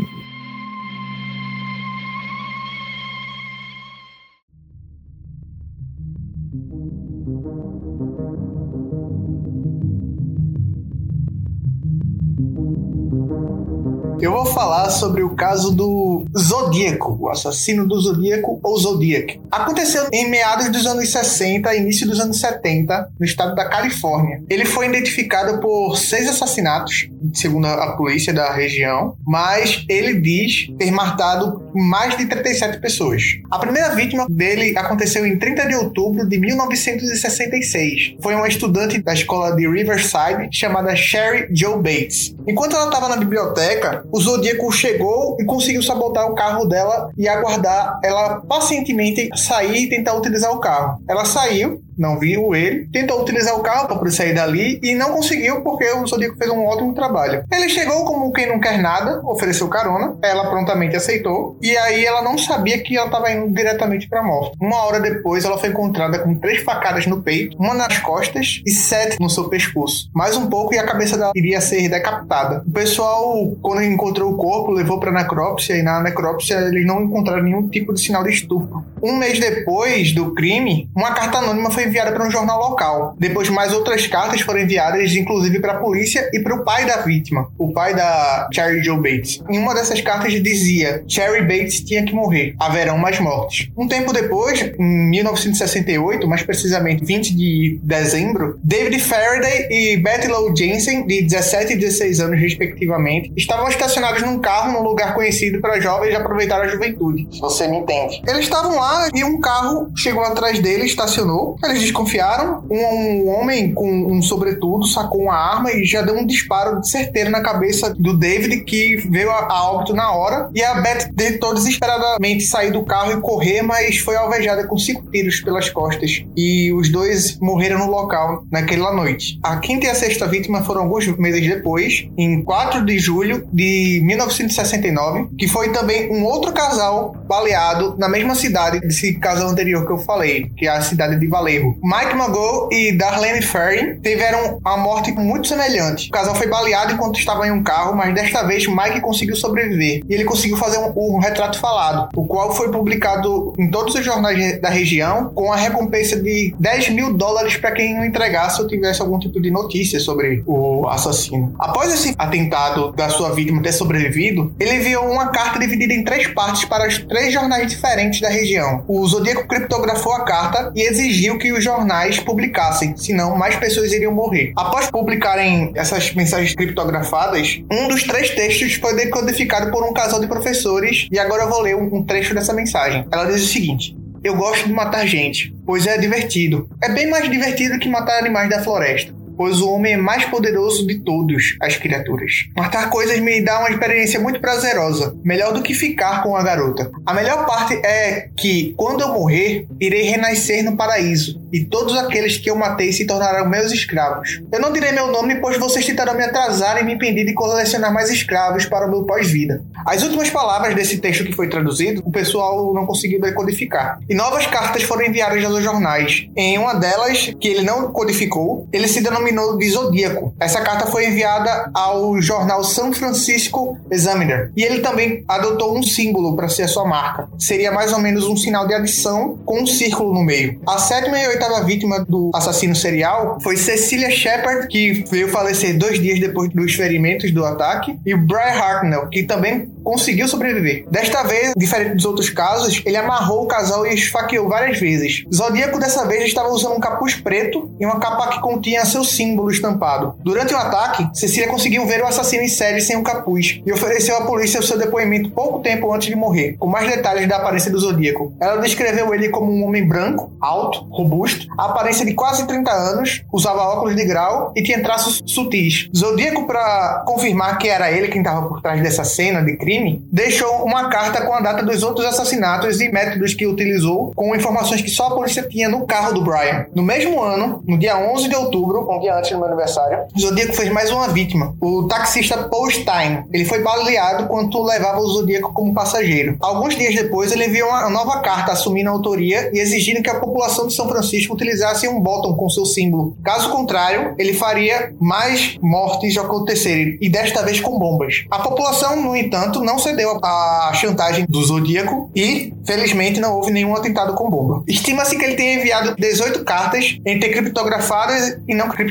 Eu 14.21 14.33
vou 14.33 14.45
falar 14.45 14.91
sobre 14.91 15.23
o 15.23 15.35
caso 15.35 15.75
do 15.75 16.27
Zodíaco, 16.39 17.17
o 17.19 17.31
assassino 17.31 17.89
do 17.89 17.99
Zodíaco 17.99 18.61
ou 18.63 18.79
Zodiac. 18.79 19.41
Aconteceu 19.51 20.09
em 20.13 20.29
meados 20.29 20.69
dos 20.71 20.87
anos 20.87 21.09
60, 21.09 21.75
início 21.75 22.07
dos 22.07 22.21
anos 22.21 22.39
70, 22.39 23.13
no 23.19 23.25
estado 23.25 23.55
da 23.55 23.67
Califórnia. 23.67 24.43
Ele 24.51 24.67
foi 24.67 24.87
identificado 24.87 25.59
por 25.59 25.97
seis 25.97 26.29
assassinatos 26.29 27.10
segundo 27.35 27.67
a 27.67 27.97
polícia 27.97 28.33
da 28.33 28.53
região, 28.53 29.17
mas 29.27 29.85
ele 29.89 30.21
diz 30.21 30.69
ter 30.79 30.91
matado 30.91 31.71
mais 31.75 32.17
de 32.17 32.27
37 32.27 32.81
pessoas. 32.81 33.23
A 33.51 33.59
primeira 33.59 33.95
vítima 33.95 34.27
dele 34.29 34.77
aconteceu 34.77 35.27
em 35.27 35.39
30 35.39 35.69
de 35.69 35.75
outubro 35.75 36.29
de 36.29 36.39
1966. 36.39 38.17
Foi 38.23 38.35
uma 38.35 38.49
estudante 38.49 39.01
da 39.03 39.13
escola 39.13 39.55
de 39.55 39.69
Riverside 39.69 40.49
chamada 40.53 40.95
Sherry 40.97 41.49
Joe 41.53 41.77
Bates. 41.77 42.35
Enquanto 42.47 42.77
ela 42.77 42.87
estava 42.87 43.09
na 43.09 43.17
biblioteca, 43.17 44.05
o 44.11 44.21
Zodíaco 44.21 44.71
chegou 44.73 45.37
e 45.41 45.45
conseguiu 45.45 45.83
sabotar 45.83 46.27
o 46.31 46.35
carro 46.35 46.65
dela 46.65 47.11
e 47.17 47.29
aguardar 47.29 47.99
ela 48.03 48.41
pacientemente 48.41 49.29
sair 49.37 49.85
e 49.85 49.89
tentar 49.89 50.15
utilizar 50.15 50.53
o 50.53 50.61
carro. 50.61 51.03
Ela 51.09 51.25
saiu, 51.25 51.83
não 51.99 52.19
viu 52.19 52.55
ele, 52.55 52.89
tentou 52.93 53.21
utilizar 53.21 53.55
o 53.57 53.63
carro 53.63 53.87
para 53.87 53.97
poder 53.97 54.11
sair 54.11 54.35
dali 54.35 54.81
e 54.83 54.95
não 54.95 55.13
conseguiu 55.13 55.63
porque 55.63 55.91
o 55.93 56.07
Zodíaco 56.07 56.37
fez 56.37 56.51
um 56.51 56.65
ótimo 56.65 56.95
trabalho. 56.95 57.45
Ele 57.51 57.69
chegou 57.69 58.05
como 58.05 58.33
quem 58.33 58.49
não 58.49 58.61
quer 58.61 58.79
nada, 58.79 59.21
ofereceu 59.25 59.69
carona, 59.69 60.17
ela 60.23 60.49
prontamente 60.51 60.97
aceitou 60.97 61.59
e 61.63 61.77
aí 61.77 62.05
ela 62.05 62.23
não 62.23 62.39
sabia 62.39 62.83
que 62.83 62.97
ela 62.97 63.07
estava 63.07 63.31
indo 63.31 63.53
diretamente 63.55 64.09
para 64.09 64.21
a 64.21 64.25
morte. 64.25 64.57
Uma 64.61 64.85
hora 64.85 65.01
depois, 65.01 65.45
ela 65.45 65.59
foi 65.59 65.69
encontrada 65.69 66.19
com 66.19 66.35
três 66.35 66.63
facadas 66.63 67.07
no 67.07 67.23
peito, 67.23 67.57
uma 67.59 67.75
nas 67.75 67.99
costas 67.99 68.63
e 68.67 68.71
sete 68.71 69.19
no 69.21 69.31
seu 69.31 69.49
pescoço. 69.49 70.11
Mais 70.15 70.37
um 70.37 70.49
pouco 70.49 70.75
e 70.75 70.79
a 70.79 70.85
cabeça 70.85 71.17
dela 71.17 71.33
iria 71.35 71.61
ser 71.61 71.89
decapitada. 71.89 72.63
O 72.67 72.73
pessoal, 72.73 73.57
quando 73.61 73.83
encontrou 73.83 74.33
o 74.33 74.37
corpo, 74.37 74.71
levou 74.71 74.99
para 74.99 75.13
necrópsia 75.13 75.77
e 75.77 75.83
na 75.83 76.01
necrópsia 76.01 76.57
eles 76.57 76.87
não 76.87 77.03
encontraram 77.03 77.43
nenhum 77.43 77.69
tipo 77.69 77.93
de 77.93 78.01
sinal 78.01 78.23
de 78.23 78.31
estupro. 78.31 78.85
Um 79.03 79.17
mês 79.17 79.39
depois 79.39 80.13
do 80.13 80.35
crime, 80.35 80.91
uma 80.95 81.13
carta 81.13 81.39
anônima 81.39 81.71
foi 81.71 81.87
enviada 81.91 82.13
para 82.13 82.27
um 82.27 82.31
jornal 82.31 82.59
local. 82.59 83.15
Depois, 83.19 83.49
mais 83.51 83.73
outras 83.73 84.07
cartas 84.07 84.41
foram 84.41 84.61
enviadas, 84.61 85.15
inclusive 85.15 85.61
para 85.61 85.73
a 85.73 85.77
polícia 85.79 86.31
e 86.33 86.41
para 86.41 86.55
o 86.55 86.65
pai 86.65 86.87
da 86.87 86.99
vítima, 86.99 87.49
o 87.59 87.73
pai 87.73 87.95
da 87.95 88.49
Cherry 88.53 88.83
Joe 88.83 88.97
Bates. 88.97 89.43
Em 89.49 89.59
uma 89.59 89.75
dessas 89.75 90.01
cartas 90.01 90.33
dizia: 90.43 91.05
Cherry 91.07 91.43
Bates 91.43 91.81
tinha 91.81 92.05
que 92.05 92.15
morrer, 92.15 92.55
haverão 92.59 92.97
mais 92.97 93.19
mortes. 93.21 93.69
Um 93.77 93.87
tempo 93.87 94.13
depois, 94.13 94.61
em 94.79 95.11
1968, 95.11 96.27
mais 96.27 96.43
precisamente 96.43 97.05
20 97.05 97.35
de 97.35 97.81
dezembro, 97.83 98.59
David 98.63 98.99
Faraday 99.01 99.69
e 99.71 99.97
Betty 99.97 100.29
Lou 100.29 100.55
Jensen, 100.57 101.07
de 101.07 101.23
17 101.23 101.73
e 101.73 101.77
16 101.77 102.21
anos 102.21 102.41
respectivamente, 102.41 103.33
estavam 103.37 103.69
estacionados 103.69 104.23
num 104.23 104.39
carro 104.39 104.73
num 104.73 104.83
lugar 104.83 105.15
conhecido 105.15 105.61
para 105.61 105.81
jovens 105.81 106.15
aproveitar 106.15 106.61
a 106.61 106.69
juventude. 106.69 107.27
Você 107.41 107.67
me 107.67 107.79
entende. 107.79 108.23
Eles 108.27 108.43
estavam 108.43 108.77
lá 108.77 109.09
e 109.15 109.25
um 109.25 109.41
carro 109.41 109.91
chegou 109.97 110.23
atrás 110.23 110.59
dele, 110.59 110.85
estacionou. 110.85 111.57
Eles 111.71 111.83
desconfiaram. 111.83 112.65
Um, 112.71 112.77
um 112.77 113.29
homem 113.29 113.73
com 113.73 113.89
um 113.89 114.21
sobretudo 114.21 114.87
sacou 114.87 115.23
uma 115.23 115.35
arma 115.35 115.73
e 115.73 115.85
já 115.85 116.03
deu 116.03 116.17
um 116.17 116.27
disparo 116.27 116.83
certeiro 116.85 117.31
na 117.31 117.41
cabeça 117.41 117.95
do 117.95 118.17
David, 118.17 118.65
que 118.65 118.97
veio 119.09 119.31
a, 119.31 119.47
a 119.51 119.71
óbito 119.73 119.95
na 119.95 120.13
hora. 120.13 120.51
E 120.55 120.63
a 120.63 120.75
Beth 120.75 121.11
tentou 121.17 121.55
desesperadamente 121.55 122.45
sair 122.45 122.71
do 122.73 122.85
carro 122.85 123.13
e 123.13 123.21
correr, 123.21 123.63
mas 123.63 123.99
foi 123.99 124.17
alvejada 124.17 124.67
com 124.67 124.77
cinco 124.77 125.09
tiros 125.11 125.41
pelas 125.41 125.69
costas. 125.71 126.23
E 126.37 126.73
os 126.73 126.91
dois 126.91 127.39
morreram 127.39 127.79
no 127.79 127.91
local 127.91 128.45
naquela 128.51 128.93
noite. 128.93 129.39
A 129.43 129.57
quinta 129.59 129.87
e 129.87 129.91
a 129.91 129.95
sexta 129.95 130.27
vítima 130.27 130.63
foram 130.63 130.83
alguns 130.83 131.07
meses 131.19 131.47
depois, 131.47 132.09
em 132.17 132.43
4 132.43 132.85
de 132.85 132.99
julho 132.99 133.47
de 133.53 134.01
1969, 134.05 135.29
que 135.39 135.47
foi 135.47 135.71
também 135.71 136.11
um 136.13 136.25
outro 136.25 136.53
casal 136.53 137.15
baleado 137.27 137.97
na 137.99 138.09
mesma 138.09 138.35
cidade 138.35 138.81
desse 138.81 139.15
casal 139.19 139.49
anterior 139.49 139.87
que 139.87 139.93
eu 139.93 139.99
falei, 139.99 140.51
que 140.57 140.67
é 140.67 140.71
a 140.71 140.81
cidade 140.81 141.19
de 141.19 141.27
Valerro. 141.61 141.79
Mike 141.83 142.15
Mago 142.15 142.69
e 142.73 142.93
Darlene 142.97 143.43
Ferry 143.43 144.01
tiveram 144.01 144.61
a 144.65 144.77
morte 144.77 145.13
muito 145.13 145.49
semelhante. 145.49 146.09
O 146.09 146.13
casal 146.13 146.35
foi 146.35 146.47
baleado 146.47 146.95
enquanto 146.95 147.19
estava 147.19 147.47
em 147.47 147.51
um 147.51 147.63
carro, 147.63 147.95
mas 147.95 148.15
desta 148.15 148.43
vez 148.43 148.67
Mike 148.67 149.01
conseguiu 149.01 149.37
sobreviver. 149.37 150.03
E 150.09 150.15
ele 150.15 150.25
conseguiu 150.25 150.57
fazer 150.57 150.79
um, 150.79 150.93
um 150.97 151.19
retrato 151.19 151.59
falado, 151.59 152.09
o 152.17 152.27
qual 152.27 152.55
foi 152.55 152.71
publicado 152.71 153.53
em 153.59 153.71
todos 153.71 153.95
os 153.95 154.05
jornais 154.05 154.61
da 154.61 154.69
região, 154.69 155.31
com 155.35 155.53
a 155.53 155.57
recompensa 155.57 156.21
de 156.21 156.55
10 156.59 156.91
mil 156.91 157.15
dólares 157.15 157.57
para 157.57 157.73
quem 157.73 157.99
o 157.99 158.05
entregasse 158.05 158.61
ou 158.61 158.69
tivesse 158.69 159.03
algum 159.03 159.19
tipo 159.19 159.41
de 159.41 159.51
notícia 159.51 160.01
sobre 160.01 160.43
o 160.47 160.87
assassino. 160.89 161.55
Após 161.59 161.93
esse 161.93 162.15
atentado 162.19 162.93
da 162.93 163.09
sua 163.09 163.31
vítima 163.31 163.63
ter 163.63 163.73
sobrevivido, 163.73 164.55
ele 164.59 164.77
enviou 164.77 165.11
uma 165.11 165.29
carta 165.29 165.59
dividida 165.59 165.93
em 165.93 166.05
três 166.05 166.27
partes 166.29 166.65
para 166.65 166.89
os 166.89 166.99
três 166.99 167.33
jornais 167.33 167.67
diferentes 167.67 168.21
da 168.21 168.29
região. 168.29 168.85
O 168.87 169.07
Zodíaco 169.07 169.47
criptografou 169.47 170.13
a 170.13 170.25
carta 170.25 170.73
e 170.75 170.83
exigiu 170.83 171.39
que 171.39 171.50
os 171.53 171.63
jornais 171.63 172.19
publicassem, 172.19 172.97
senão 172.97 173.37
mais 173.37 173.57
pessoas 173.57 173.93
iriam 173.93 174.13
morrer. 174.13 174.53
Após 174.57 174.91
publicarem 174.91 175.73
essas 175.75 176.13
mensagens 176.15 176.55
criptografadas, 176.55 177.61
um 177.71 177.89
dos 177.89 178.03
três 178.03 178.31
textos 178.31 178.75
foi 178.75 178.95
decodificado 178.95 179.71
por 179.71 179.85
um 179.85 179.93
casal 179.93 180.21
de 180.21 180.27
professores 180.27 181.07
e 181.11 181.19
agora 181.19 181.45
eu 181.45 181.49
vou 181.49 181.63
ler 181.63 181.77
um 181.77 182.03
trecho 182.05 182.35
dessa 182.35 182.53
mensagem. 182.53 183.07
Ela 183.11 183.25
diz 183.27 183.43
o 183.43 183.49
seguinte: 183.49 183.97
eu 184.23 184.37
gosto 184.37 184.67
de 184.67 184.73
matar 184.73 185.07
gente, 185.07 185.55
pois 185.65 185.87
é 185.87 185.97
divertido. 185.97 186.69
É 186.83 186.91
bem 186.91 187.09
mais 187.09 187.31
divertido 187.31 187.79
que 187.79 187.89
matar 187.89 188.19
animais 188.19 188.51
da 188.51 188.63
floresta 188.63 189.20
pois 189.41 189.59
o 189.63 189.71
homem 189.71 189.95
é 189.95 189.97
mais 189.97 190.27
poderoso 190.27 190.87
de 190.87 190.99
todos 190.99 191.57
as 191.63 191.75
criaturas. 191.75 192.47
Matar 192.55 192.91
coisas 192.91 193.19
me 193.21 193.41
dá 193.41 193.61
uma 193.61 193.71
experiência 193.71 194.21
muito 194.21 194.39
prazerosa, 194.39 195.17
melhor 195.25 195.55
do 195.55 195.63
que 195.63 195.73
ficar 195.73 196.23
com 196.23 196.37
a 196.37 196.43
garota. 196.43 196.91
A 197.07 197.15
melhor 197.15 197.47
parte 197.47 197.73
é 197.77 198.29
que, 198.37 198.75
quando 198.77 199.01
eu 199.01 199.09
morrer, 199.15 199.67
irei 199.81 200.03
renascer 200.03 200.63
no 200.63 200.77
paraíso, 200.77 201.41
e 201.51 201.65
todos 201.65 201.97
aqueles 201.97 202.37
que 202.37 202.51
eu 202.51 202.55
matei 202.55 202.93
se 202.93 203.07
tornarão 203.07 203.49
meus 203.49 203.73
escravos. 203.73 204.43
Eu 204.53 204.61
não 204.61 204.75
direi 204.75 204.93
meu 204.93 205.07
nome, 205.07 205.37
pois 205.37 205.57
vocês 205.57 205.87
tentarão 205.87 206.15
me 206.15 206.23
atrasar 206.23 206.79
e 206.79 206.85
me 206.85 206.93
impedir 206.93 207.25
de 207.25 207.33
colecionar 207.33 207.95
mais 207.95 208.11
escravos 208.11 208.67
para 208.67 208.87
o 208.87 208.91
meu 208.91 209.05
pós-vida. 209.05 209.65
As 209.87 210.03
últimas 210.03 210.29
palavras 210.29 210.75
desse 210.75 210.99
texto 210.99 211.25
que 211.25 211.33
foi 211.33 211.49
traduzido, 211.49 212.03
o 212.05 212.13
pessoal 212.13 212.75
não 212.75 212.85
conseguiu 212.85 213.19
decodificar. 213.19 213.99
E 214.07 214.15
novas 214.15 214.47
cartas 214.47 214.83
foram 214.83 215.07
enviadas 215.07 215.43
aos 215.43 215.65
jornais. 215.65 216.29
Em 216.37 216.59
uma 216.59 216.75
delas, 216.75 217.35
que 217.41 217.49
ele 217.49 217.63
não 217.63 217.91
codificou, 217.91 218.69
ele 218.71 218.87
se 218.87 219.03
denominou 219.03 219.30
denominou 219.31 219.57
de 219.57 219.71
Zodíaco. 219.71 220.35
Essa 220.39 220.61
carta 220.61 220.87
foi 220.87 221.07
enviada 221.07 221.71
ao 221.73 222.21
jornal 222.21 222.63
San 222.65 222.93
Francisco 222.93 223.79
Examiner 223.91 224.53
e 224.57 224.63
ele 224.63 224.81
também 224.81 225.25
adotou 225.27 225.77
um 225.77 225.83
símbolo 225.83 226.37
para 226.37 226.49
ser 226.49 226.65
a 226.65 226.69
sua 226.69 226.85
marca. 226.85 227.29
Seria 227.39 227.73
mais 227.73 227.93
ou 227.93 227.99
menos 227.99 228.27
um 228.27 228.37
sinal 228.37 228.67
de 228.67 228.75
adição 228.75 229.39
com 229.45 229.63
um 229.63 229.67
círculo 229.67 230.13
no 230.13 230.23
meio. 230.23 230.61
A 230.67 230.79
sétima 230.79 231.19
e 231.19 231.29
oitava 231.29 231.65
vítima 231.65 232.05
do 232.05 232.31
assassino 232.35 232.75
serial 232.75 233.39
foi 233.43 233.57
Cecilia 233.57 234.11
Shepard, 234.11 234.69
que 234.69 235.05
veio 235.11 235.29
falecer 235.29 235.77
dois 235.79 236.01
dias 236.01 236.19
depois 236.19 236.51
dos 236.51 236.75
ferimentos 236.75 237.33
do 237.33 237.45
ataque, 237.45 237.99
e 238.05 238.15
Brian 238.15 238.61
Hartnell, 238.61 239.09
que 239.09 239.23
também 239.23 239.71
conseguiu 239.83 240.29
sobreviver. 240.29 240.87
Desta 240.91 241.23
vez, 241.23 241.53
diferente 241.57 241.97
dos 241.97 242.05
outros 242.05 242.31
casos, 242.31 242.83
ele 242.85 242.97
amarrou 242.97 243.45
o 243.45 243.47
casal 243.47 243.87
e 243.87 243.95
esfaqueou 243.95 244.49
várias 244.49 244.79
vezes. 244.79 245.25
Zodíaco 245.33 245.79
dessa 245.79 246.07
vez 246.07 246.25
estava 246.25 246.49
usando 246.49 246.75
um 246.75 246.81
capuz 246.81 247.15
preto 247.15 247.71
e 247.79 247.87
uma 247.87 247.99
capa 247.99 248.29
que 248.29 248.41
continha 248.41 248.85
seu 248.85 249.05
símbolo 249.11 249.51
estampado. 249.51 250.15
Durante 250.21 250.55
o 250.55 250.57
ataque, 250.57 251.09
Cecília 251.13 251.49
conseguiu 251.49 251.87
ver 251.87 252.03
o 252.03 252.07
assassino 252.07 252.43
em 252.43 252.49
série 252.49 252.81
sem 252.81 252.97
o 252.97 253.01
um 253.01 253.03
capuz 253.03 253.61
e 253.65 253.73
ofereceu 253.73 254.17
à 254.17 254.23
polícia 254.23 254.61
o 254.61 254.63
seu 254.63 254.79
depoimento 254.79 255.31
pouco 255.31 255.61
tempo 255.61 255.93
antes 255.93 256.09
de 256.09 256.17
morrer, 256.17 256.57
com 256.59 256.67
mais 256.67 256.89
detalhes 256.89 257.29
da 257.29 257.37
aparência 257.37 257.71
do 257.71 257.79
Zodíaco. 257.79 258.33
Ela 258.41 258.57
descreveu 258.57 259.13
ele 259.15 259.29
como 259.29 259.53
um 259.53 259.65
homem 259.65 259.87
branco, 259.87 260.33
alto, 260.41 260.87
robusto, 260.91 261.47
aparência 261.59 262.05
de 262.05 262.15
quase 262.15 262.47
30 262.47 262.71
anos, 262.71 263.23
usava 263.33 263.63
óculos 263.63 263.97
de 263.97 264.05
grau 264.05 264.53
e 264.57 264.63
tinha 264.63 264.83
traços 264.83 265.23
sutis. 265.27 265.89
Zodíaco, 265.97 266.47
para 266.47 267.05
confirmar 267.07 267.59
que 267.59 267.69
era 267.69 267.91
ele 267.91 268.09
quem 268.09 268.23
estava 268.23 268.47
por 268.49 268.61
trás 268.61 268.83
dessa 268.83 269.05
cena 269.05 269.43
de 269.43 269.57
crime, 269.57 270.05
deixou 270.13 270.65
uma 270.65 270.89
carta 270.89 271.23
com 271.23 271.35
a 271.35 271.41
data 271.41 271.63
dos 271.63 271.83
outros 271.83 272.07
assassinatos 272.07 272.81
e 272.81 272.91
métodos 272.91 273.35
que 273.35 273.47
utilizou, 273.47 274.13
com 274.15 274.35
informações 274.35 274.83
que 274.83 274.91
só 274.91 275.07
a 275.07 275.15
polícia 275.15 275.43
tinha 275.43 275.69
no 275.69 275.87
carro 275.87 276.13
do 276.13 276.23
Brian. 276.23 276.67
No 276.75 276.83
mesmo 276.83 277.23
ano, 277.23 277.63
no 277.67 277.79
dia 277.79 277.97
11 277.97 278.29
de 278.29 278.37
outubro, 278.37 278.91
dia 279.01 279.17
antes 279.17 279.31
do 279.31 279.39
meu 279.39 279.47
aniversário, 279.47 280.07
Zodíaco 280.19 280.55
fez 280.55 280.71
mais 280.71 280.91
uma 280.91 281.09
vítima, 281.09 281.55
o 281.61 281.89
taxista 281.89 282.37
Paul 282.49 282.71
Stein. 282.71 283.25
Ele 283.33 283.45
foi 283.45 283.63
baleado 283.63 284.27
quando 284.29 284.63
levava 284.63 285.01
o 285.01 285.09
Zodíaco 285.09 285.53
como 285.53 285.75
passageiro. 285.75 286.37
Alguns 286.41 286.77
dias 286.77 286.95
depois, 286.95 287.33
ele 287.33 287.47
enviou 287.47 287.69
uma 287.69 287.89
nova 287.89 288.21
carta 288.21 288.53
assumindo 288.53 288.91
a 288.91 288.93
autoria 288.93 289.51
e 289.53 289.59
exigindo 289.59 290.03
que 290.03 290.11
a 290.11 290.21
população 290.21 290.67
de 290.67 290.75
São 290.75 290.89
Francisco 290.89 291.35
utilizasse 291.35 291.89
um 291.89 292.01
bottom 292.01 292.35
com 292.35 292.49
seu 292.49 292.67
símbolo. 292.67 293.17
Caso 293.25 293.51
contrário, 293.51 294.15
ele 294.19 294.35
faria 294.35 294.93
mais 295.01 295.59
mortes 295.63 296.17
acontecerem, 296.19 296.99
e 297.01 297.09
desta 297.09 297.43
vez 297.43 297.61
com 297.61 297.79
bombas. 297.79 298.25
A 298.31 298.39
população, 298.39 298.97
no 298.97 299.17
entanto, 299.17 299.61
não 299.61 299.79
cedeu 299.79 300.19
à 300.23 300.73
chantagem 300.75 301.25
do 301.29 301.43
Zodíaco 301.43 302.11
e, 302.15 302.53
felizmente, 302.65 303.21
não 303.21 303.37
houve 303.37 303.51
nenhum 303.51 303.75
atentado 303.75 304.15
com 304.15 304.29
bomba. 304.29 304.63
Estima-se 304.69 305.17
que 305.17 305.25
ele 305.25 305.37
tenha 305.37 305.55
enviado 305.55 305.95
18 305.97 306.45
cartas 306.45 306.99
entre 307.07 307.31
criptografadas 307.31 308.39
e 308.47 308.55
não 308.55 308.69
criptografadas. 308.69 308.90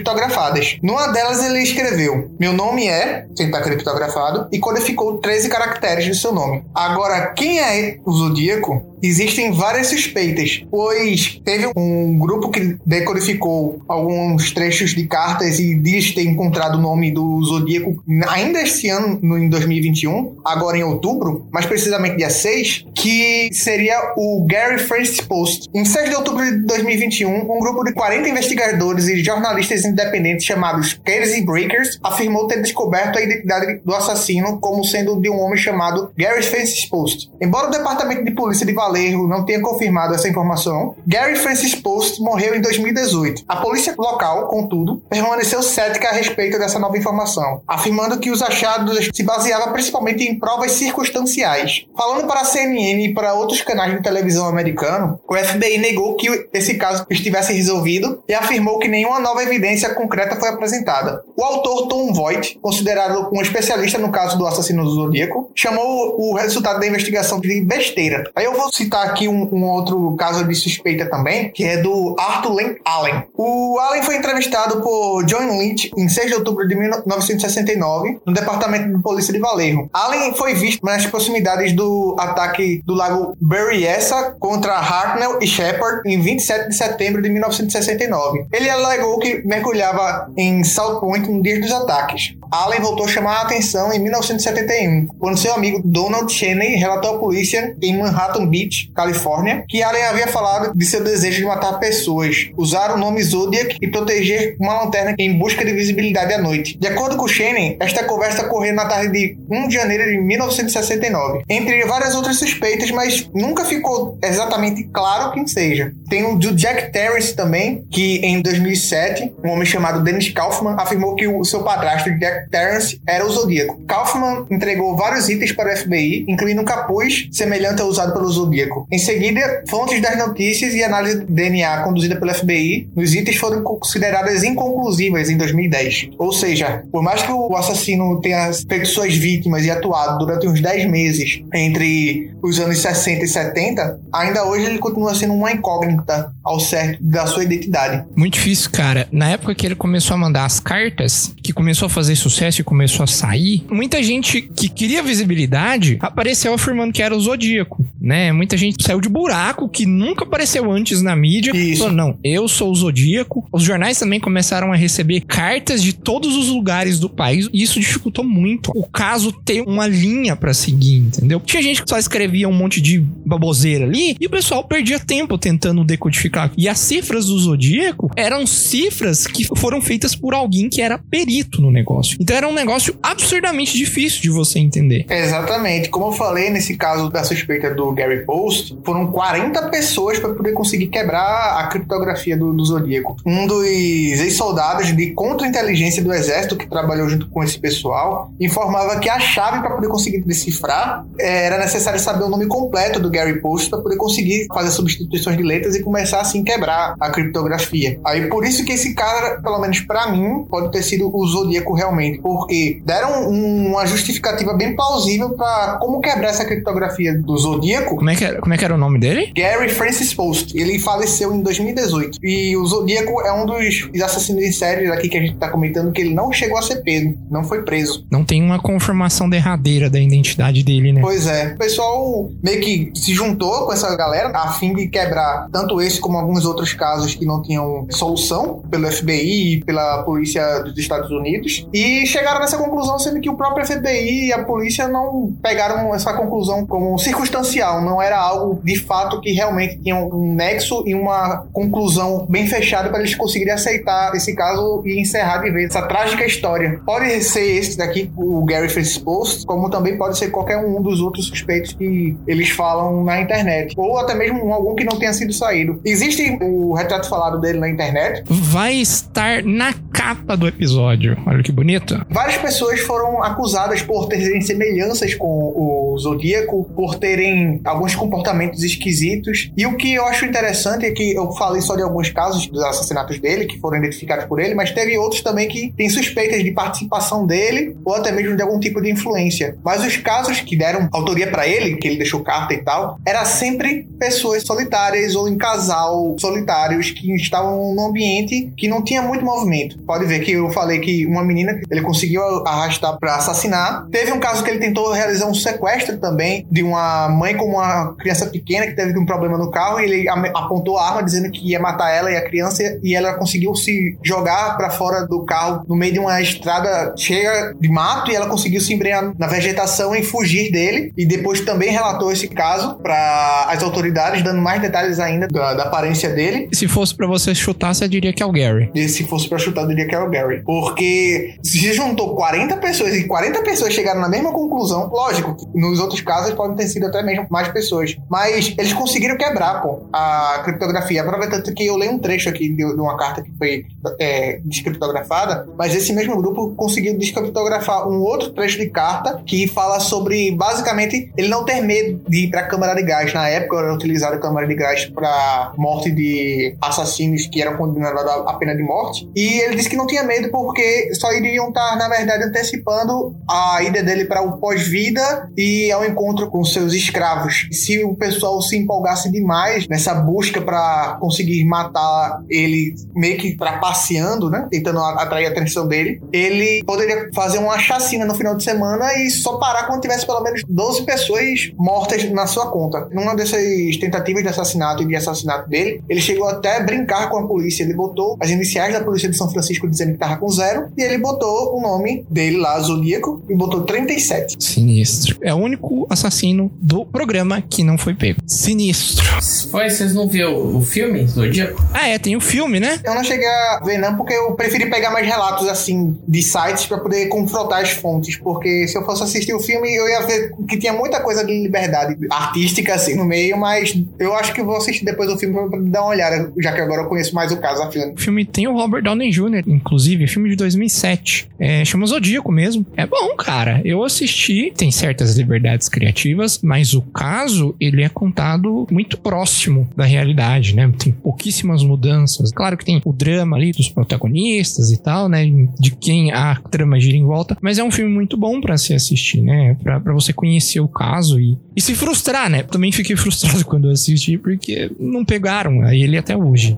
Numa 0.82 1.08
delas, 1.08 1.44
ele 1.44 1.60
escreveu: 1.60 2.32
Meu 2.40 2.54
nome 2.54 2.88
é, 2.88 3.26
sem 3.36 3.48
estar 3.48 3.62
criptografado, 3.62 4.48
e 4.52 4.60
codificou 4.60 5.18
13 5.18 5.50
caracteres 5.50 6.08
do 6.08 6.16
seu 6.16 6.34
nome. 6.34 6.64
Agora, 6.74 7.34
quem 7.34 7.60
é 7.60 8.00
o 8.06 8.12
Zodíaco? 8.12 8.89
Existem 9.02 9.52
várias 9.52 9.88
suspeitas, 9.88 10.64
pois 10.70 11.40
teve 11.44 11.72
um 11.76 12.18
grupo 12.18 12.50
que 12.50 12.78
decodificou 12.86 13.82
alguns 13.88 14.52
trechos 14.52 14.92
de 14.92 15.08
cartas 15.08 15.60
e 15.60 15.76
diz 15.76 16.14
ter 16.14 16.24
encontrado 16.24 16.78
o 16.78 16.82
nome 16.82 17.12
do 17.12 17.42
Zodíaco 17.44 18.04
ainda 18.28 18.62
este 18.62 18.90
ano, 18.90 19.20
no, 19.22 19.38
em 19.38 19.50
2021, 19.50 20.38
agora 20.46 20.78
em 20.78 20.84
outubro, 20.84 21.48
mais 21.52 21.66
precisamente 21.66 22.18
dia 22.18 22.30
6, 22.30 22.86
que 22.96 23.50
seria 23.54 24.14
o 24.18 24.46
Gary 24.48 24.80
Francis 24.80 25.22
Post. 25.22 25.68
Em 25.74 25.86
6 25.86 26.10
de 26.10 26.16
outubro 26.16 26.44
de 26.44 26.66
2021, 26.66 27.30
um 27.30 27.60
grupo 27.60 27.84
de 27.84 27.94
40 27.94 28.28
investigadores 28.30 29.08
e 29.08 29.24
jornalistas 29.24 29.86
independentes 29.86 30.46
chamados 30.46 31.00
Casey 31.04 31.46
Breakers 31.46 32.00
afirmou 32.04 32.48
ter 32.48 32.62
descoberto 32.62 33.18
a 33.18 33.22
identidade 33.22 33.82
do 33.84 33.94
assassino 33.94 34.60
como 34.60 34.84
sendo 34.84 35.20
de 35.22 35.30
um 35.30 35.40
homem 35.40 35.58
chamado 35.58 36.12
Gary 36.18 36.44
Francis 36.44 36.86
Post. 36.86 37.30
Embora 37.42 37.68
o 37.68 37.72
departamento 37.72 38.24
de 38.24 38.32
polícia 38.32 38.66
de 38.66 38.74
Valerro 38.90 39.28
não 39.28 39.46
tenha 39.46 39.62
confirmado 39.62 40.16
essa 40.16 40.28
informação, 40.28 40.96
Gary 41.06 41.36
Francis 41.36 41.76
Post 41.76 42.22
morreu 42.22 42.56
em 42.56 42.62
2018. 42.62 43.44
A 43.48 43.58
polícia 43.58 43.94
local, 43.98 44.48
contudo, 44.48 45.02
permaneceu 45.08 45.62
cética 45.62 46.10
a 46.10 46.12
respeito 46.12 46.58
dessa 46.58 46.80
nova 46.80 46.98
informação, 46.98 47.62
afirmando 47.68 48.20
que 48.20 48.32
os 48.32 48.42
achados 48.42 49.10
se 49.14 49.24
baseavam 49.24 49.72
principalmente 49.72 50.24
em 50.24 50.40
provas 50.40 50.72
circunstanciais. 50.72 51.86
Falando 51.96 52.26
para 52.28 52.42
a 52.42 52.46
CNN 52.46 53.06
e 53.06 53.14
para 53.14 53.34
outros 53.34 53.62
canais 53.62 53.96
de 53.96 54.02
televisão 54.02 54.48
americano, 54.48 55.20
o 55.28 55.36
FBI 55.36 55.78
negou 55.78 56.16
que 56.16 56.48
esse 56.52 56.76
caso 56.76 57.06
estivesse 57.10 57.54
resolvido 57.54 58.24
e 58.28 58.34
afirmou 58.34 58.80
que 58.80 58.88
nenhuma 58.88 59.20
nova 59.20 59.44
evidência 59.44 59.94
concreta 59.94 60.36
foi 60.36 60.50
apresentada. 60.50 61.24
O 61.38 61.44
autor 61.44 61.88
Tom 61.88 62.12
Voigt, 62.12 62.58
considerado 62.62 63.30
um 63.32 63.42
especialista 63.42 64.00
no 64.00 64.12
caso 64.12 64.38
do 64.38 64.48
assassino 64.48 64.84
do 64.84 64.92
Zodíaco, 64.92 65.52
chamou 65.54 66.16
o 66.20 66.34
resultado 66.36 66.80
da 66.80 66.88
investigação 66.88 67.40
de 67.40 67.62
besteira. 67.62 68.30
Aí 68.36 68.46
eu 68.46 68.54
vou 68.54 68.72
citar 68.80 69.08
aqui 69.08 69.28
um, 69.28 69.48
um 69.54 69.64
outro 69.66 70.16
caso 70.16 70.46
de 70.46 70.56
suspeita 70.56 71.06
também, 71.10 71.52
que 71.52 71.64
é 71.64 71.78
do 71.78 72.16
Arthur 72.18 72.54
Len 72.54 72.76
Allen. 72.86 73.24
O 73.38 73.78
Allen 73.80 74.04
foi 74.04 74.16
entrevistado 74.16 74.82
por 74.82 75.24
John 75.26 75.60
Lynch 75.60 75.92
em 75.98 76.08
6 76.08 76.28
de 76.28 76.36
outubro 76.36 76.68
de 76.68 76.76
1969 76.76 78.20
no 78.26 78.34
departamento 78.34 78.90
de 78.90 79.02
polícia 79.02 79.34
de 79.34 79.40
Valerro. 79.40 79.90
Allen 79.94 80.34
foi 80.34 80.54
visto 80.54 80.84
nas 80.84 81.06
proximidades 81.06 81.74
do 81.74 82.16
ataque 82.18 82.82
do 82.86 82.94
lago 82.94 83.36
Berryessa 83.40 84.36
contra 84.40 84.74
Hartnell 84.74 85.40
e 85.42 85.48
Shepard 85.48 86.02
em 86.06 86.20
27 86.22 86.70
de 86.70 86.76
setembro 86.76 87.22
de 87.22 87.30
1969. 87.30 88.46
Ele 88.52 88.70
alegou 88.70 89.20
que 89.20 89.42
mergulhava 89.46 90.32
em 90.38 90.64
South 90.64 91.00
Point 91.00 91.30
no 91.30 91.42
dia 91.42 91.60
dos 91.60 91.72
ataques. 91.72 92.36
Allen 92.52 92.82
voltou 92.82 93.06
a 93.06 93.10
chamar 93.10 93.38
a 93.38 93.42
atenção 93.42 93.94
em 93.94 94.00
1971, 94.00 95.08
quando 95.20 95.38
seu 95.38 95.54
amigo 95.54 95.82
Donald 95.84 96.32
Cheney 96.32 96.76
relatou 96.76 97.16
à 97.16 97.20
polícia 97.20 97.76
em 97.82 97.98
Manhattan 97.98 98.48
Beach, 98.48 98.92
Califórnia, 98.96 99.64
que 99.68 99.84
Allen 99.84 100.04
havia 100.04 100.28
falado 100.28 100.76
de 100.76 100.86
seu 100.86 101.04
desejo 101.04 101.38
de 101.38 101.46
matar 101.46 101.80
pessoas, 101.80 102.50
usar 102.58 102.92
o 102.94 102.98
nome 102.98 103.22
Zodiac 103.22 103.78
e 103.80 103.88
proteger 103.88 104.56
uma 104.60 104.84
lanterna 104.84 105.16
em 105.18 105.38
busca 105.38 105.64
de 105.64 105.74
visibilidade 105.74 106.34
à 106.34 106.42
noite. 106.42 106.78
De 106.78 106.88
acordo 106.88 107.18
com 107.18 107.28
Cheney, 107.28 107.78
esta 107.80 108.04
conversa 108.04 108.46
ocorreu 108.46 108.74
na 108.74 108.86
tarde 108.86 109.12
de 109.12 109.38
1 109.50 109.68
de 109.68 109.76
janeiro 109.76 110.06
de 110.06 110.18
1969, 110.18 111.44
entre 111.48 111.86
várias 111.86 112.16
outras 112.16 112.38
suspeitas, 112.38 112.90
mas 112.92 113.30
nunca 113.34 113.66
ficou 113.66 114.18
exatamente 114.24 114.84
claro 114.86 115.32
quem 115.34 115.46
seja. 115.46 115.94
Tem 116.10 116.26
o 116.26 116.36
do 116.36 116.56
Jack 116.56 116.92
Terrence 116.92 117.36
também, 117.36 117.86
que 117.92 118.18
em 118.18 118.42
2007, 118.42 119.34
um 119.44 119.52
homem 119.52 119.66
chamado 119.66 120.04
Dennis 120.04 120.30
Kaufman 120.30 120.76
afirmou 120.80 121.16
que 121.16 121.28
o 121.28 121.44
seu 121.44 121.64
padrasto 121.64 122.10
Jack 122.18 122.39
Terrence 122.50 123.00
era 123.08 123.26
o 123.26 123.30
Zodíaco. 123.30 123.82
Kaufman 123.88 124.46
entregou 124.50 124.96
vários 124.96 125.30
itens 125.30 125.52
para 125.52 125.74
o 125.74 125.78
FBI, 125.78 126.26
incluindo 126.28 126.62
um 126.62 126.66
capuz 126.66 127.28
semelhante 127.32 127.82
ao 127.82 127.88
usado 127.88 128.14
pelo 128.14 128.30
Zodíaco. 128.30 128.88
Em 128.92 128.98
seguida, 128.98 129.64
fontes 129.70 130.02
das 130.02 130.18
notícias 130.18 130.74
e 130.74 130.84
análise 130.84 131.20
de 131.20 131.26
DNA 131.26 131.84
conduzida 131.84 132.16
pelo 132.16 132.34
FBI 132.34 132.90
nos 132.96 133.14
itens 133.14 133.38
foram 133.38 133.64
consideradas 133.64 134.44
inconclusivas 134.44 135.30
em 135.30 135.38
2010. 135.38 136.10
Ou 136.18 136.32
seja, 136.32 136.84
por 136.92 137.02
mais 137.02 137.22
que 137.22 137.32
o 137.32 137.56
assassino 137.56 138.20
tenha 138.22 138.52
feito 138.68 138.88
suas 138.88 139.16
vítimas 139.16 139.66
e 139.66 139.72
atuado 139.72 140.20
durante 140.20 140.48
uns 140.48 140.62
10 140.62 140.90
meses 140.90 141.42
entre 141.54 142.32
os 142.42 142.60
anos 142.60 142.80
60 142.80 143.26
e 143.26 143.28
70, 143.28 144.00
ainda 144.14 144.46
hoje 144.46 144.66
ele 144.66 144.80
continua 144.80 145.14
sendo 145.16 145.34
uma 145.34 145.52
incógnita 145.52 146.32
ao 146.44 146.60
certo 146.60 147.04
da 147.04 147.28
sua 147.28 147.44
identidade. 147.44 148.06
Muito 148.16 148.34
difícil, 148.34 148.70
cara. 148.72 149.08
Na 149.12 149.30
época 149.30 149.56
que 149.56 149.66
ele 149.66 149.76
começou 149.76 150.16
a 150.16 150.18
mandar 150.18 150.46
as 150.46 150.60
cartas, 150.60 151.34
que 151.44 151.54
começou 151.54 151.88
a 151.88 151.90
fazer 151.90 152.16
sucesso 152.30 152.62
e 152.62 152.64
começou 152.64 153.04
a 153.04 153.08
sair, 153.08 153.64
muita 153.70 154.02
gente 154.02 154.42
que 154.42 154.70
queria 154.70 155.02
visibilidade 155.02 155.98
apareceu 156.00 156.54
afirmando 156.54 156.94
que 156.94 157.02
era 157.02 157.16
o 157.16 157.20
Zodíaco, 157.20 157.86
né? 158.00 158.32
Muita 158.32 158.56
gente 158.56 158.84
saiu 158.84 159.02
de 159.02 159.10
buraco 159.10 159.68
que 159.68 159.86
nunca 159.86 160.24
apareceu 160.24 160.72
antes 160.72 161.02
na 161.02 161.16
mídia. 161.16 161.56
Isso. 161.56 161.84
Falou, 161.84 161.96
não, 161.96 162.20
eu 162.24 162.48
sou 162.48 162.72
o 162.72 162.76
Zodíaco. 162.76 163.48
Os 163.52 163.64
jornais 163.64 164.00
também 164.00 164.20
começaram 164.20 164.72
a 164.72 164.76
receber 164.76 165.22
cartas 165.22 165.82
de 165.82 165.94
todos 165.94 166.36
os 166.36 166.48
lugares 166.48 167.00
do 167.00 167.10
país 167.10 167.50
e 167.52 167.62
isso 167.64 167.80
dificultou 167.80 168.24
muito 168.24 168.72
o 168.76 168.84
caso 168.84 169.32
ter 169.32 169.62
uma 169.62 169.88
linha 169.88 170.36
pra 170.36 170.54
seguir, 170.54 170.98
entendeu? 170.98 171.40
Tinha 171.40 171.62
gente 171.62 171.84
que 171.84 171.90
só 171.90 171.98
escrevia 171.98 172.48
um 172.48 172.54
monte 172.54 172.80
de 172.80 173.00
baboseira 173.00 173.86
ali 173.86 174.16
e 174.20 174.28
o 174.28 174.30
pessoal 174.30 174.64
perdia 174.64 175.00
tempo 175.00 175.38
tentando 175.38 175.84
decodificar. 175.84 176.52
E 176.58 176.68
as 176.68 176.80
cifras 176.80 177.26
do 177.26 177.40
Zodíaco 177.40 178.12
eram 178.16 178.46
cifras 178.46 179.26
que 179.26 179.46
foram 179.56 179.82
feitas 179.82 180.16
por 180.16 180.34
alguém 180.34 180.70
que 180.70 180.82
era 180.82 180.98
perito 180.98 181.62
no 181.62 181.72
negócio. 181.72 182.19
Então 182.20 182.36
era 182.36 182.48
um 182.48 182.54
negócio 182.54 182.96
absurdamente 183.02 183.78
difícil 183.78 184.22
de 184.22 184.30
você 184.30 184.60
entender. 184.60 185.06
Exatamente. 185.10 185.90
Como 185.90 186.08
eu 186.08 186.12
falei 186.12 186.50
nesse 186.50 186.76
caso 186.76 187.10
da 187.10 187.24
suspeita 187.24 187.74
do 187.74 187.92
Gary 187.94 188.26
Post, 188.26 188.78
foram 188.84 189.12
40 189.12 189.70
pessoas 189.70 190.20
para 190.20 190.34
poder 190.34 190.54
conseguir 190.54 190.88
quebrar 190.88 191.60
a 191.60 191.68
criptografia 191.68 192.36
do, 192.36 192.54
do 192.54 192.66
Zodíaco. 192.66 193.16
Um 193.26 193.48
dos 193.48 193.66
ex-soldados 193.66 194.96
de 194.96 195.12
contra-inteligência 195.12 196.04
do 196.04 196.14
exército 196.14 196.58
que 196.58 196.68
trabalhou 196.68 197.08
junto 197.08 197.30
com 197.30 197.44
esse 197.44 197.58
pessoal 197.60 198.32
informava 198.40 199.00
que 199.00 199.10
a 199.10 199.20
chave 199.20 199.60
para 199.60 199.76
poder 199.76 199.88
conseguir 199.88 200.20
decifrar 200.24 201.06
eh, 201.20 201.46
era 201.46 201.58
necessário 201.58 202.00
saber 202.00 202.24
o 202.24 202.30
nome 202.30 202.48
completo 202.48 203.00
do 203.00 203.10
Gary 203.10 203.42
Post 203.42 203.70
para 203.70 203.80
poder 203.80 203.98
conseguir 203.98 204.48
fazer 204.54 204.72
substituições 204.72 205.38
de 205.38 205.44
letras 205.44 205.76
e 205.76 205.84
começar 205.84 206.22
assim 206.22 206.44
quebrar 206.44 206.96
a 207.00 207.10
criptografia. 207.10 208.00
Aí 208.06 208.28
por 208.28 208.46
isso 208.46 208.66
que 208.66 208.74
esse 208.74 208.94
cara, 208.94 209.42
pelo 209.42 209.60
menos 209.60 209.80
para 209.82 210.12
mim, 210.12 210.46
pode 210.50 210.72
ter 210.72 210.84
sido 210.84 211.10
o 211.14 211.28
Zodíaco 211.28 211.74
realmente, 211.74 212.09
porque 212.22 212.82
deram 212.86 213.30
um- 213.30 213.68
uma 213.70 213.86
justificativa 213.86 214.54
bem 214.54 214.76
plausível 214.76 215.32
para 215.32 215.78
como 215.80 216.00
quebrar 216.02 216.30
essa 216.30 216.46
criptografia 216.46 217.14
do 217.18 217.38
Zodíaco. 217.38 217.96
Como 217.96 218.10
é 218.10 218.16
que 218.16 218.24
era, 218.26 218.40
como 218.40 218.54
é 218.54 218.58
que 218.58 218.66
era 218.66 218.74
o 218.76 218.78
nome 218.78 219.00
dele? 219.00 219.32
Gary 219.36 219.70
Francis 219.70 220.14
Post. 220.14 220.58
Ele 220.58 220.80
faleceu 220.80 221.34
em 221.34 221.42
2018. 221.42 222.18
E 222.24 222.56
o 222.58 222.66
Zodíaco 222.66 223.22
é 223.22 223.32
um 223.34 223.46
dos 223.46 223.90
assassinos 224.02 224.44
em 224.44 224.52
série 224.52 224.88
aqui 224.92 225.10
que 225.10 225.18
a 225.18 225.22
gente 225.22 225.36
tá 225.38 225.50
comentando 225.50 225.92
que 225.92 226.02
ele 226.02 226.14
não 226.14 226.32
chegou 226.32 226.58
a 226.58 226.62
ser 226.62 226.78
preso, 226.78 227.16
não 227.30 227.44
foi 227.44 227.64
preso. 227.64 228.06
Não 228.12 228.24
tem 228.24 228.42
uma 228.42 228.60
confirmação 228.60 229.30
derradeira 229.30 229.90
da 229.90 230.00
identidade 230.00 230.64
dele, 230.64 230.92
né? 230.94 231.02
Pois 231.02 231.28
é. 231.28 231.54
O 231.54 231.58
pessoal 231.58 232.30
meio 232.44 232.60
que 232.62 232.92
se 232.96 233.14
juntou 233.14 233.66
com 233.66 233.74
essa 233.74 233.96
galera 233.96 234.30
a 234.34 234.54
fim 234.54 234.74
de 234.74 234.88
quebrar 234.88 235.48
tanto 235.52 235.82
esse 235.82 236.00
como 236.00 236.18
alguns 236.18 236.46
outros 236.46 236.74
casos 236.74 237.16
que 237.16 237.26
não 237.26 237.42
tinham 237.42 237.88
solução 237.90 238.62
pelo 238.70 238.88
FBI 238.92 239.54
e 239.56 239.64
pela 239.64 240.04
polícia 240.04 240.60
dos 240.60 240.78
Estados 240.78 241.10
Unidos. 241.12 241.68
E 241.74 241.89
chegaram 242.06 242.40
nessa 242.40 242.58
conclusão, 242.58 242.98
sendo 243.00 243.20
que 243.20 243.30
o 243.30 243.36
próprio 243.36 243.66
FBI 243.66 244.28
e 244.28 244.34
a 244.34 244.44
polícia 244.44 244.88
não 244.88 245.34
pegaram 245.42 245.94
essa 245.94 246.14
conclusão 246.14 246.66
como 246.66 246.98
circunstancial, 246.98 247.82
não 247.82 248.02
era 248.02 248.18
algo 248.18 248.62
de 248.64 248.78
fato 248.78 249.22
que 249.22 249.32
realmente 249.32 249.80
tinha 249.82 249.96
um 249.96 250.34
nexo 250.34 250.84
e 250.86 250.96
uma 250.96 251.46
conclusão 251.54 252.26
bem 252.30 252.48
fechada 252.48 252.90
para 252.90 253.00
eles 253.00 253.16
conseguirem 253.16 253.54
aceitar 253.54 254.14
esse 254.16 254.36
caso 254.36 254.82
e 254.86 255.00
encerrar 255.00 255.40
de 255.40 255.52
vez 255.52 255.70
essa 255.70 255.82
trágica 255.84 256.26
história. 256.26 256.82
Pode 256.86 257.22
ser 257.24 257.58
esse 257.58 257.78
daqui, 257.78 258.12
o 258.16 258.44
Gary 258.46 258.70
Francis 258.70 258.98
Post, 258.98 259.46
como 259.46 259.70
também 259.70 259.98
pode 259.98 260.18
ser 260.18 260.30
qualquer 260.30 260.58
um 260.58 260.82
dos 260.82 261.02
outros 261.02 261.28
suspeitos 261.28 261.74
que 261.74 262.18
eles 262.28 262.50
falam 262.50 263.04
na 263.04 263.22
internet, 263.22 263.74
ou 263.78 264.00
até 264.00 264.16
mesmo 264.16 264.52
algum 264.54 264.76
que 264.76 264.84
não 264.84 264.98
tenha 264.98 265.14
sido 265.14 265.34
saído. 265.34 265.80
Existe 265.86 266.38
o 266.42 266.74
retrato 266.74 267.08
falado 267.08 267.40
dele 267.40 267.60
na 267.60 267.70
internet, 267.70 268.24
Vai 268.30 268.76
estar 268.76 269.44
na 269.44 269.74
capa 269.92 270.36
do 270.36 270.48
episódio. 270.48 271.18
Olha 271.26 271.44
que 271.44 271.52
bonito. 271.52 271.79
Várias 272.10 272.38
pessoas 272.38 272.80
foram 272.82 273.24
acusadas 273.24 273.82
por 273.82 274.08
terem 274.08 274.42
semelhanças 274.42 275.14
com 275.16 275.26
o 275.28 275.89
Zodíaco, 275.98 276.66
por 276.76 276.96
terem 276.96 277.62
alguns 277.64 277.96
comportamentos 277.96 278.64
esquisitos. 278.64 279.52
E 279.56 279.66
o 279.66 279.76
que 279.76 279.94
eu 279.94 280.06
acho 280.06 280.26
interessante 280.26 280.86
é 280.86 280.92
que 280.92 281.14
eu 281.14 281.32
falei 281.34 281.62
só 281.62 281.76
de 281.76 281.82
alguns 281.82 282.10
casos 282.10 282.48
dos 282.48 282.64
assassinatos 282.64 283.20
dele, 283.20 283.46
que 283.46 283.60
foram 283.60 283.78
identificados 283.78 284.26
por 284.26 284.40
ele, 284.40 284.56
mas 284.56 284.72
teve 284.72 284.98
outros 284.98 285.22
também 285.22 285.48
que 285.48 285.72
têm 285.76 285.90
suspeitas 285.90 286.44
de 286.44 286.52
participação 286.52 287.26
dele 287.26 287.76
ou 287.84 287.96
até 287.96 288.12
mesmo 288.12 288.36
de 288.36 288.42
algum 288.42 288.60
tipo 288.60 288.82
de 288.82 288.92
influência. 288.92 289.58
Mas 289.64 289.86
os 289.86 289.98
casos 289.98 290.42
que 290.42 290.56
deram 290.56 290.88
autoria 290.92 291.30
pra 291.30 291.48
ele, 291.48 291.78
que 291.78 291.88
ele 291.88 291.98
deixou 291.98 292.22
carta 292.22 292.54
e 292.54 292.64
tal, 292.64 292.98
era 293.06 293.26
sempre 293.26 293.88
pessoas 293.98 294.44
solitárias 294.44 295.16
ou 295.16 295.28
em 295.28 295.38
casal 295.38 296.16
solitários 296.20 296.92
que 296.92 297.14
estavam 297.16 297.74
num 297.74 297.88
ambiente 297.88 298.52
que 298.58 298.68
não 298.68 298.84
tinha 298.84 299.02
muito 299.02 299.26
movimento. 299.26 299.78
Pode 299.80 300.06
ver 300.06 300.20
que 300.20 300.32
eu 300.32 300.50
falei 300.50 300.80
que 300.80 301.06
uma 301.06 301.24
menina 301.24 301.60
ele 301.70 301.82
conseguiu 301.82 302.22
arrastar 302.46 302.98
pra 303.00 303.16
assassinar. 303.16 303.88
Teve 303.92 304.12
um 304.12 304.20
caso 304.20 304.44
que 304.44 304.50
ele 304.50 304.60
tentou 304.60 304.92
realizar 304.92 305.28
um 305.28 305.34
sequestro 305.34 305.79
também 305.98 306.46
de 306.50 306.64
uma 306.64 307.10
mãe 307.10 307.36
com 307.36 307.46
uma 307.46 307.96
criança 307.96 308.26
pequena 308.28 308.68
que 308.68 308.76
teve 308.76 308.98
um 308.98 309.06
problema 309.06 309.38
no 309.38 309.52
carro 309.52 309.80
e 309.80 309.84
ele 309.84 310.10
apontou 310.10 310.78
a 310.78 310.88
arma 310.88 311.04
dizendo 311.04 311.30
que 311.32 311.50
ia 311.50 311.60
matar 311.60 311.92
ela 311.92 312.12
e 312.12 312.16
a 312.16 312.22
criança 312.28 312.80
e 312.84 312.96
ela 312.96 313.14
conseguiu 313.14 313.56
se 313.56 313.98
jogar 314.04 314.58
pra 314.58 314.70
fora 314.70 315.06
do 315.08 315.24
carro 315.26 315.64
no 315.68 315.76
meio 315.76 315.94
de 315.94 316.00
uma 316.00 316.22
estrada 316.22 316.94
cheia 316.98 317.54
de 317.60 317.70
mato 317.70 318.12
e 318.12 318.16
ela 318.16 318.28
conseguiu 318.28 318.62
se 318.62 318.74
embrenhar 318.74 319.14
na 319.18 319.28
vegetação 319.28 319.96
e 319.96 320.04
fugir 320.04 320.52
dele 320.52 320.92
e 320.98 321.06
depois 321.06 321.42
também 321.42 321.72
relatou 321.72 322.12
esse 322.12 322.28
caso 322.28 322.76
para 322.76 323.48
as 323.50 323.64
autoridades 323.64 324.24
dando 324.24 324.42
mais 324.42 324.62
detalhes 324.62 325.00
ainda 325.00 325.28
da, 325.28 325.54
da 325.54 325.64
aparência 325.64 326.10
dele 326.10 326.50
Se 326.54 326.68
fosse 326.68 326.96
pra 326.96 327.08
você 327.08 327.34
chutar, 327.34 327.74
você 327.74 327.88
diria 327.88 328.14
que 328.14 328.22
é 328.22 328.26
o 328.26 328.32
Gary. 328.32 328.70
e 328.74 328.88
se 328.88 329.04
fosse 329.06 329.28
pra 329.28 329.38
chutar, 329.38 329.62
eu 329.62 329.68
diria 329.68 329.88
que 329.88 329.96
era 329.96 330.06
o 330.06 330.10
Gary. 330.10 330.42
Porque 330.44 331.36
se 331.44 331.74
juntou 331.74 332.16
40 332.16 332.58
pessoas 332.58 332.94
e 332.96 333.06
40 333.08 333.42
pessoas 333.44 333.74
chegaram 333.74 334.02
na 334.02 334.10
mesma 334.10 334.32
conclusão, 334.32 334.90
lógico, 334.92 335.36
nos 335.70 335.80
outros 335.80 336.02
casos 336.02 336.34
podem 336.34 336.56
ter 336.56 336.68
sido 336.68 336.88
até 336.88 337.02
mesmo 337.04 337.28
mais 337.30 337.48
pessoas. 337.50 337.98
Mas 338.10 338.54
eles 338.58 338.74
conseguiram 338.74 339.18
quebrar, 339.18 339.62
pô, 339.62 339.84
a 339.94 340.42
criptografia. 340.44 341.02
Aproveitando 341.02 341.54
que 341.54 341.66
eu 341.66 341.76
leio 341.76 341.94
um 341.94 342.00
trecho 342.00 342.30
aqui 342.30 342.50
de, 342.50 342.64
uma 342.64 342.98
carta 342.98 343.22
que 343.22 343.32
foi 343.38 343.66
é, 344.00 344.40
descriptografada, 344.44 345.48
mas 345.58 345.76
esse 345.76 345.94
mesmo 345.94 346.16
grupo 346.18 346.54
conseguiu 346.56 346.98
descriptografar 346.98 347.88
um 347.88 348.02
outro 348.02 348.32
trecho 348.32 348.58
de 348.58 348.70
carta 348.70 349.22
que 349.26 349.48
fala 349.48 349.80
sobre, 349.80 350.32
basicamente, 350.32 351.12
ele 351.18 351.28
não 351.28 351.46
ter 351.46 351.62
medo 351.62 352.02
de 352.08 352.26
ir 352.26 352.30
pra 352.30 352.44
câmara 352.44 352.76
de 352.76 352.84
gás. 352.84 353.14
Na 353.14 353.28
época 353.28 353.58
era 353.58 353.74
utilizada 353.74 354.16
a 354.16 354.20
câmara 354.20 354.48
de 354.48 354.56
gás 354.56 354.86
pra 354.86 355.54
morte 355.58 355.92
de 355.92 356.56
assassinos 356.62 357.28
que 357.28 357.42
eram 357.42 357.58
condenados 357.58 358.02
à 358.02 358.34
pena 358.34 358.56
de 358.56 358.64
morte. 358.64 359.10
E 359.16 359.40
ele 359.42 359.56
disse 359.56 359.70
que 359.70 359.76
não 359.76 359.88
tinha 359.88 360.04
medo 360.04 360.30
porque 360.30 360.94
só 360.94 361.12
iriam 361.14 361.50
estar, 361.50 361.76
na 361.78 361.88
verdade, 361.88 362.24
antecipando 362.24 363.16
a 363.30 363.62
ida 363.64 363.84
dele 363.84 364.06
para 364.06 364.22
o 364.22 364.38
pós-vida 364.38 365.30
e 365.38 365.59
ao 365.72 365.86
encontro 365.86 366.30
com 366.30 366.44
seus 366.44 366.74
escravos. 366.74 367.48
Se 367.52 367.84
o 367.84 367.96
pessoal 367.96 368.42
se 368.42 368.58
empolgasse 368.58 369.12
demais 369.12 369.68
nessa 369.68 369.94
busca 369.94 370.42
para 370.42 370.98
conseguir 371.00 371.44
matar 371.46 372.22
ele, 372.30 372.76
meio 372.96 373.18
que 373.18 373.36
trapaceando, 373.36 374.30
né? 374.30 374.48
Tentando 374.50 374.80
atrair 374.80 375.28
a 375.28 375.30
atenção 375.30 375.68
dele, 375.68 376.02
ele 376.12 376.64
poderia 376.64 377.10
fazer 377.14 377.38
uma 377.40 377.58
chacina 377.60 378.06
no 378.06 378.16
final 378.16 378.36
de 378.36 378.44
semana 378.44 378.94
e 378.96 379.10
só 379.10 379.38
parar 379.38 379.68
quando 379.68 379.82
tivesse 379.82 380.06
pelo 380.06 380.22
menos 380.22 380.42
12 380.48 380.84
pessoas 380.84 381.52
mortas 381.58 382.10
na 382.12 382.28
sua 382.28 382.52
conta. 382.52 382.88
Numa 382.92 383.16
dessas 383.16 383.78
tentativas 383.78 384.24
de 384.24 384.30
assassinato 384.30 384.84
e 384.84 384.88
de 384.88 384.96
assassinato 384.96 385.50
dele, 385.50 385.84
ele 385.90 386.02
chegou 386.02 386.28
até 386.28 386.58
a 386.58 386.60
brincar 386.62 387.10
com 387.10 387.18
a 387.18 387.28
polícia. 387.28 387.64
Ele 387.64 387.74
botou 387.74 388.18
as 388.20 388.30
iniciais 388.30 388.74
da 388.74 388.84
polícia 388.84 389.10
de 389.10 389.18
São 389.18 389.30
Francisco 389.30 389.68
dizendo 389.68 389.94
que 389.94 389.98
tava 389.98 390.18
com 390.18 390.30
zero 390.30 390.68
e 390.78 390.82
ele 390.82 390.98
botou 390.98 391.58
o 391.58 391.62
nome 391.62 392.06
dele 392.10 392.38
lá, 392.38 392.60
Zodíaco, 392.60 393.22
e 393.30 393.36
botou 393.36 393.64
37. 393.64 394.38
Sinistro. 394.40 395.18
É 395.22 395.34
o 395.34 395.40
único 395.50 395.88
assassino 395.90 396.52
do 396.60 396.86
programa 396.86 397.42
que 397.42 397.64
não 397.64 397.78
foi 397.78 397.94
pego. 397.94 398.22
Sinistro. 398.26 399.06
Foi, 399.52 399.70
vocês 399.70 399.94
não 399.94 400.08
viram 400.08 400.56
o 400.56 400.62
filme, 400.62 401.06
Zodíaco? 401.08 401.64
Ah, 401.74 401.88
é, 401.88 401.98
tem 401.98 402.16
o 402.16 402.22
filme, 402.22 402.60
né? 402.60 402.80
Eu 402.84 402.96
não 402.96 403.04
cheguei 403.04 403.28
a 403.28 403.62
ver, 403.64 403.78
não, 403.78 403.96
porque 403.96 404.14
eu 404.14 404.34
preferi 404.34 404.70
pegar 404.70 404.92
mais 404.92 405.06
relatos, 405.06 405.48
assim, 405.48 405.98
de 406.08 406.22
sites 406.22 406.66
pra 406.66 406.78
poder 406.78 407.08
confrontar 407.08 407.62
as 407.62 407.72
fontes. 407.72 408.18
Porque 408.18 408.68
se 408.68 408.78
eu 408.78 408.86
fosse 408.86 409.04
assistir 409.04 409.34
o 409.34 409.40
filme, 409.40 409.74
eu 409.76 409.88
ia 409.88 410.02
ver 410.02 410.34
que 410.48 410.58
tinha 410.58 410.74
muita 410.74 411.02
coisa 411.02 411.26
de 411.26 411.34
liberdade 411.34 411.98
artística, 412.10 412.74
assim, 412.74 412.96
no 412.96 413.06
meio. 413.06 413.38
Mas 413.38 413.76
eu 414.00 414.16
acho 414.16 414.34
que 414.34 414.42
vou 414.42 414.58
assistir 414.58 414.86
depois 414.86 415.10
o 415.12 415.18
filme 415.18 415.36
pra 415.36 415.50
pra 415.50 415.60
dar 415.60 415.82
uma 415.82 415.90
olhada, 415.90 416.32
já 416.40 416.52
que 416.52 416.62
agora 416.62 416.84
eu 416.84 416.88
conheço 416.88 417.14
mais 417.14 417.32
o 417.32 417.38
caso 417.38 417.62
a 417.64 417.72
filme. 417.72 417.94
O 417.94 418.00
filme 418.00 418.26
tem 418.26 418.48
o 418.48 418.54
Robert 418.54 418.84
Downey 418.84 419.12
Jr., 419.12 419.44
inclusive, 419.48 420.08
filme 420.08 420.30
de 420.30 420.36
2007. 420.36 421.30
É, 421.40 421.66
chama 421.66 421.86
Zodíaco 421.86 422.32
mesmo. 422.32 422.66
É 422.76 422.86
bom, 422.86 423.16
cara. 423.16 423.62
Eu 423.66 423.84
assisti, 423.84 424.54
tem 424.56 424.72
certas 424.72 425.16
liberdades 425.18 425.39
criativas, 425.70 426.40
mas 426.44 426.74
o 426.74 426.82
caso, 426.82 427.56
ele 427.60 427.84
é 427.84 427.90
contado 427.90 428.68
muito 428.72 428.98
próximo 428.98 429.70
da 429.76 429.86
realidade, 429.86 430.56
né? 430.56 430.72
Tem 430.78 430.92
pouquíssimas 430.92 431.64
mudanças. 431.64 432.32
Claro 432.32 432.58
que 432.58 432.66
tem 432.66 432.82
o 432.86 432.94
drama 432.94 433.38
ali 433.38 433.52
dos 433.52 433.70
protagonistas 433.70 434.72
e 434.72 434.82
tal, 434.82 435.10
né? 435.10 435.26
De 435.60 435.72
quem 435.72 436.12
a 436.12 436.36
trama 436.36 436.80
gira 436.80 436.98
em 436.98 437.04
volta, 437.04 437.38
mas 437.42 437.58
é 437.58 437.64
um 437.64 437.72
filme 437.72 437.94
muito 437.94 438.18
bom 438.18 438.40
pra 438.42 438.58
se 438.58 438.74
assistir, 438.74 439.22
né? 439.22 439.56
Pra 439.64 439.94
você 439.94 440.14
conhecer 440.14 440.60
o 440.60 440.68
caso 440.68 441.20
e, 441.20 441.38
e 441.56 441.62
se 441.62 441.76
frustrar, 441.76 442.30
né? 442.30 442.44
Também 442.44 442.72
fiquei 442.72 442.96
frustrado 442.98 443.46
quando 443.46 443.70
assisti, 443.70 444.18
porque 444.18 444.72
não 444.80 445.06
pegaram 445.06 445.68
ele 445.72 445.98
até 445.98 446.16
hoje. 446.16 446.58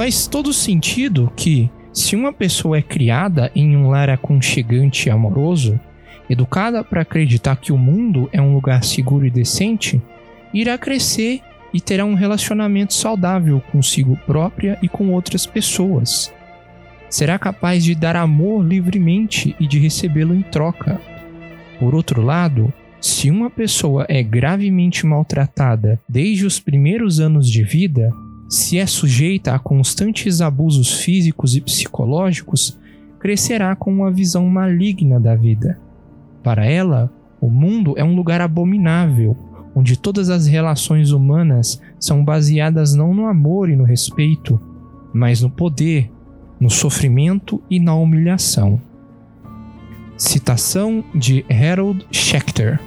Faz 0.00 0.26
todo 0.26 0.50
sentido 0.50 1.30
que, 1.36 1.70
se 1.92 2.16
uma 2.16 2.32
pessoa 2.32 2.78
é 2.78 2.80
criada 2.80 3.52
em 3.54 3.76
um 3.76 3.90
lar 3.90 4.08
aconchegante 4.08 5.06
e 5.06 5.12
amoroso, 5.12 5.78
educada 6.30 6.82
para 6.82 7.02
acreditar 7.02 7.56
que 7.56 7.70
o 7.70 7.76
mundo 7.76 8.26
é 8.32 8.40
um 8.40 8.54
lugar 8.54 8.82
seguro 8.82 9.26
e 9.26 9.30
decente, 9.30 10.00
irá 10.54 10.78
crescer 10.78 11.42
e 11.70 11.82
terá 11.82 12.06
um 12.06 12.14
relacionamento 12.14 12.94
saudável 12.94 13.62
consigo 13.70 14.18
própria 14.24 14.78
e 14.80 14.88
com 14.88 15.12
outras 15.12 15.44
pessoas. 15.44 16.32
Será 17.10 17.38
capaz 17.38 17.84
de 17.84 17.94
dar 17.94 18.16
amor 18.16 18.64
livremente 18.64 19.54
e 19.60 19.66
de 19.66 19.78
recebê-lo 19.78 20.34
em 20.34 20.40
troca. 20.40 20.98
Por 21.78 21.94
outro 21.94 22.22
lado, 22.22 22.72
se 23.02 23.30
uma 23.30 23.50
pessoa 23.50 24.06
é 24.08 24.22
gravemente 24.22 25.04
maltratada 25.04 26.00
desde 26.08 26.46
os 26.46 26.58
primeiros 26.58 27.20
anos 27.20 27.50
de 27.50 27.62
vida, 27.62 28.10
se 28.50 28.78
é 28.78 28.84
sujeita 28.86 29.54
a 29.54 29.60
constantes 29.60 30.40
abusos 30.40 31.00
físicos 31.04 31.54
e 31.54 31.60
psicológicos, 31.60 32.76
crescerá 33.20 33.76
com 33.76 33.92
uma 33.92 34.10
visão 34.10 34.44
maligna 34.46 35.20
da 35.20 35.36
vida. 35.36 35.78
Para 36.42 36.66
ela, 36.66 37.12
o 37.40 37.48
mundo 37.48 37.94
é 37.96 38.02
um 38.02 38.16
lugar 38.16 38.40
abominável, 38.40 39.36
onde 39.72 39.96
todas 39.96 40.30
as 40.30 40.48
relações 40.48 41.12
humanas 41.12 41.80
são 41.96 42.24
baseadas 42.24 42.92
não 42.92 43.14
no 43.14 43.26
amor 43.26 43.70
e 43.70 43.76
no 43.76 43.84
respeito, 43.84 44.60
mas 45.14 45.40
no 45.40 45.48
poder, 45.48 46.10
no 46.58 46.68
sofrimento 46.68 47.62
e 47.70 47.78
na 47.78 47.94
humilhação. 47.94 48.82
Citação 50.16 51.04
de 51.14 51.44
Harold 51.48 52.04
Schechter. 52.10 52.80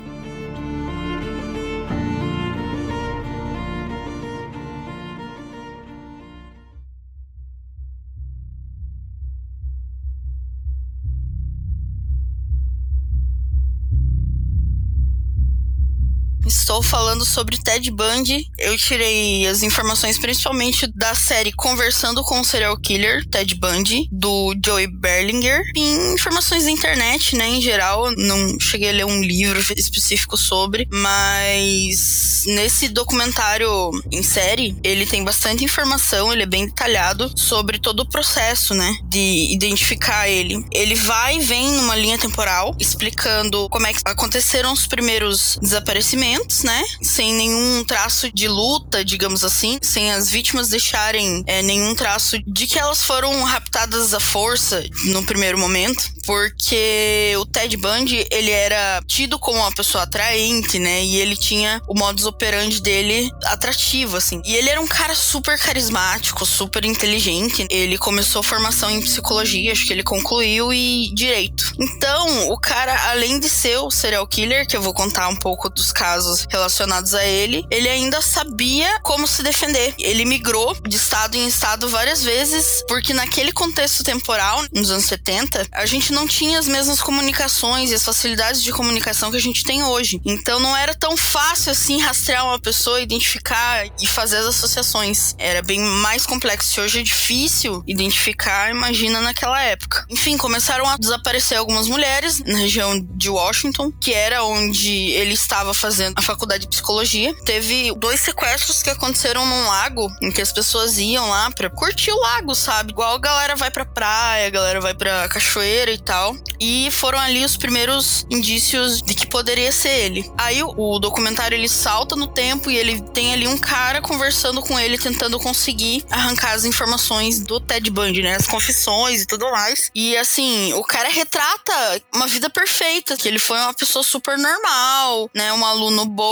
Estou 16.74 16.82
falando 16.82 17.24
sobre 17.24 17.56
Ted 17.56 17.92
Bundy. 17.92 18.50
Eu 18.58 18.76
tirei 18.76 19.46
as 19.46 19.62
informações 19.62 20.18
principalmente 20.18 20.88
da 20.88 21.14
série 21.14 21.52
Conversando 21.52 22.24
com 22.24 22.42
o 22.42 22.44
Serial 22.44 22.76
Killer, 22.78 23.24
Ted 23.28 23.54
Bundy, 23.54 24.10
do 24.12 24.56
Joey 24.66 24.88
Berlinger. 24.88 25.62
E 25.76 26.14
informações 26.16 26.64
da 26.64 26.72
internet, 26.72 27.36
né, 27.36 27.48
em 27.48 27.62
geral. 27.62 28.10
Não 28.18 28.60
cheguei 28.60 28.90
a 28.90 28.92
ler 28.92 29.06
um 29.06 29.22
livro 29.22 29.60
específico 29.78 30.36
sobre, 30.36 30.88
mas 30.92 32.44
nesse 32.48 32.88
documentário 32.88 33.70
em 34.12 34.24
série, 34.24 34.76
ele 34.84 35.06
tem 35.06 35.24
bastante 35.24 35.64
informação, 35.64 36.34
ele 36.34 36.42
é 36.42 36.48
bem 36.48 36.66
detalhado 36.66 37.32
sobre 37.36 37.78
todo 37.78 38.00
o 38.00 38.10
processo, 38.10 38.74
né, 38.74 38.98
de 39.04 39.54
identificar 39.54 40.28
ele. 40.28 40.66
Ele 40.72 40.96
vai 40.96 41.38
e 41.38 41.42
vem 41.42 41.72
numa 41.74 41.96
linha 41.96 42.18
temporal 42.18 42.76
explicando 42.80 43.70
como 43.70 43.86
é 43.86 43.94
que 43.94 44.00
aconteceram 44.04 44.74
os 44.74 44.88
primeiros 44.88 45.60
desaparecimentos 45.62 46.63
né? 46.64 46.84
Sem 47.02 47.34
nenhum 47.34 47.84
traço 47.84 48.32
de 48.34 48.48
luta, 48.48 49.04
digamos 49.04 49.44
assim, 49.44 49.78
sem 49.82 50.12
as 50.12 50.30
vítimas 50.30 50.70
deixarem 50.70 51.44
é, 51.46 51.62
nenhum 51.62 51.94
traço 51.96 52.38
de 52.46 52.68
que 52.68 52.80
elas 52.80 53.04
foram 53.04 53.44
raptadas 53.44 54.14
à 54.14 54.20
força 54.20 54.84
no 55.06 55.24
primeiro 55.24 55.58
momento, 55.58 56.04
porque 56.26 57.34
o 57.38 57.46
Ted 57.46 57.76
Bundy 57.78 58.26
ele 58.32 58.52
era 58.52 59.02
tido 59.08 59.38
como 59.38 59.60
uma 59.60 59.72
pessoa 59.72 60.04
atraente, 60.04 60.80
né? 60.80 61.04
E 61.04 61.18
ele 61.18 61.36
tinha 61.36 61.82
o 61.88 61.98
modus 61.98 62.26
operandi 62.26 62.82
dele 62.82 63.30
atrativo, 63.46 64.18
assim. 64.18 64.42
E 64.46 64.56
ele 64.56 64.70
era 64.70 64.82
um 64.82 64.88
cara 64.88 65.16
super 65.16 65.58
carismático, 65.60 66.46
super 66.46 66.86
inteligente. 66.86 67.68
Ele 67.70 67.98
começou 67.98 68.42
formação 68.42 68.90
em 68.90 69.02
psicologia, 69.02 69.72
acho 69.72 69.86
que 69.86 69.94
ele 69.94 70.04
concluiu 70.04 70.74
e 70.74 71.12
direito. 71.14 71.74
Então, 71.80 72.50
o 72.50 72.58
cara, 72.58 73.10
além 73.10 73.40
de 73.40 73.50
ser 73.50 73.78
o 73.78 73.92
serial 73.92 74.26
killer, 74.28 74.68
que 74.68 74.76
eu 74.76 74.82
vou 74.82 74.94
contar 74.94 75.28
um 75.28 75.36
pouco 75.36 75.70
dos 75.70 75.92
casos 75.92 76.43
relacionados 76.50 77.14
a 77.14 77.26
ele, 77.26 77.66
ele 77.70 77.90
ainda 77.90 78.22
sabia 78.22 79.00
como 79.02 79.28
se 79.28 79.44
defender. 79.44 79.94
Ele 79.98 80.26
migrou 80.26 80.76
de 80.88 80.96
estado 80.96 81.36
em 81.36 81.48
estado 81.48 81.90
várias 81.90 82.24
vezes, 82.24 82.84
porque 82.88 83.14
naquele 83.14 83.52
contexto 83.52 84.04
temporal, 84.04 84.64
nos 84.74 84.92
anos 84.92 85.06
70, 85.06 85.68
a 85.72 85.86
gente 85.86 86.12
não 86.12 86.28
tinha 86.28 86.60
as 86.60 86.68
mesmas 86.68 87.02
comunicações 87.02 87.92
e 87.92 87.96
as 87.96 88.04
facilidades 88.04 88.62
de 88.62 88.72
comunicação 88.72 89.32
que 89.32 89.38
a 89.38 89.42
gente 89.42 89.64
tem 89.64 89.84
hoje. 89.84 90.22
Então 90.26 90.60
não 90.60 90.76
era 90.76 90.94
tão 90.94 91.16
fácil 91.18 91.72
assim 91.72 92.02
rastrear 92.02 92.46
uma 92.46 92.60
pessoa, 92.60 93.02
identificar 93.02 93.86
e 94.02 94.08
fazer 94.08 94.38
as 94.38 94.46
associações. 94.46 95.36
Era 95.38 95.62
bem 95.62 95.80
mais 95.80 96.26
complexo. 96.26 96.74
Se 96.74 96.82
hoje 96.82 97.00
é 97.00 97.04
difícil 97.04 97.84
identificar, 97.88 98.72
imagina 98.72 99.22
naquela 99.22 99.62
época. 99.62 100.06
Enfim, 100.10 100.38
começaram 100.38 100.88
a 100.88 100.98
desaparecer 100.98 101.58
algumas 101.58 101.88
mulheres 101.88 102.40
na 102.40 102.58
região 102.58 103.00
de 103.00 103.30
Washington, 103.30 103.92
que 103.92 104.14
era 104.14 104.44
onde 104.44 104.92
ele 105.12 105.34
estava 105.34 105.74
fazendo 105.74 106.14
a 106.18 106.22
faculdade 106.34 106.64
de 106.64 106.68
psicologia. 106.68 107.34
Teve 107.46 107.94
dois 107.96 108.20
sequestros 108.20 108.82
que 108.82 108.90
aconteceram 108.90 109.46
num 109.46 109.68
lago, 109.68 110.12
em 110.22 110.32
que 110.32 110.42
as 110.42 110.52
pessoas 110.52 110.98
iam 110.98 111.30
lá 111.30 111.52
pra 111.52 111.70
curtir 111.70 112.12
o 112.12 112.20
lago, 112.20 112.56
sabe? 112.56 112.92
Igual 112.92 113.16
a 113.16 113.20
galera 113.20 113.56
vai 113.56 113.70
pra 113.70 113.86
praia, 113.86 114.48
a 114.48 114.50
galera 114.50 114.82
vai 114.82 114.94
pra 114.94 115.28
cachoeira 115.30 115.92
e 115.92 115.98
tal. 115.98 116.36
E 116.60 116.90
foram 116.92 117.20
ali 117.20 117.44
os 117.44 117.58
primeiros 117.58 118.26
indícios 118.30 119.02
de 119.02 119.14
que 119.14 119.28
poderia 119.28 119.72
ser 119.72 119.90
ele. 119.90 120.32
Aí 120.38 120.62
o, 120.64 121.00
documentário 121.00 121.56
ele 121.56 121.70
salta 121.70 122.16
no 122.16 122.28
tempo 122.28 122.72
e 122.72 122.78
ele 122.78 123.02
tem 123.02 123.34
ali 123.34 123.48
um 123.48 123.58
cara 123.58 124.02
conversando 124.02 124.62
com 124.62 124.80
ele, 124.80 124.98
tentando 124.98 125.40
conseguir 125.40 126.06
arrancar 126.10 126.54
as 126.54 126.66
informações 126.66 127.40
do 127.40 127.60
Ted 127.60 127.90
Bundy, 127.90 128.22
né? 128.22 128.36
As 128.36 128.48
confissões 128.48 129.22
e 129.22 129.26
tudo 129.26 129.50
mais. 129.52 129.92
E 129.94 130.16
assim, 130.18 130.74
o 130.74 130.84
cara 130.84 131.10
retrata 131.10 132.02
uma 132.14 132.28
vida 132.28 132.50
perfeita, 132.50 133.18
que 133.18 133.28
ele 133.28 133.40
foi 133.40 133.58
uma 133.58 133.74
pessoa 133.74 134.04
super 134.04 134.38
normal, 134.38 135.30
né? 135.34 135.52
Um 135.54 135.66
aluno 135.66 136.06
bom, 136.06 136.23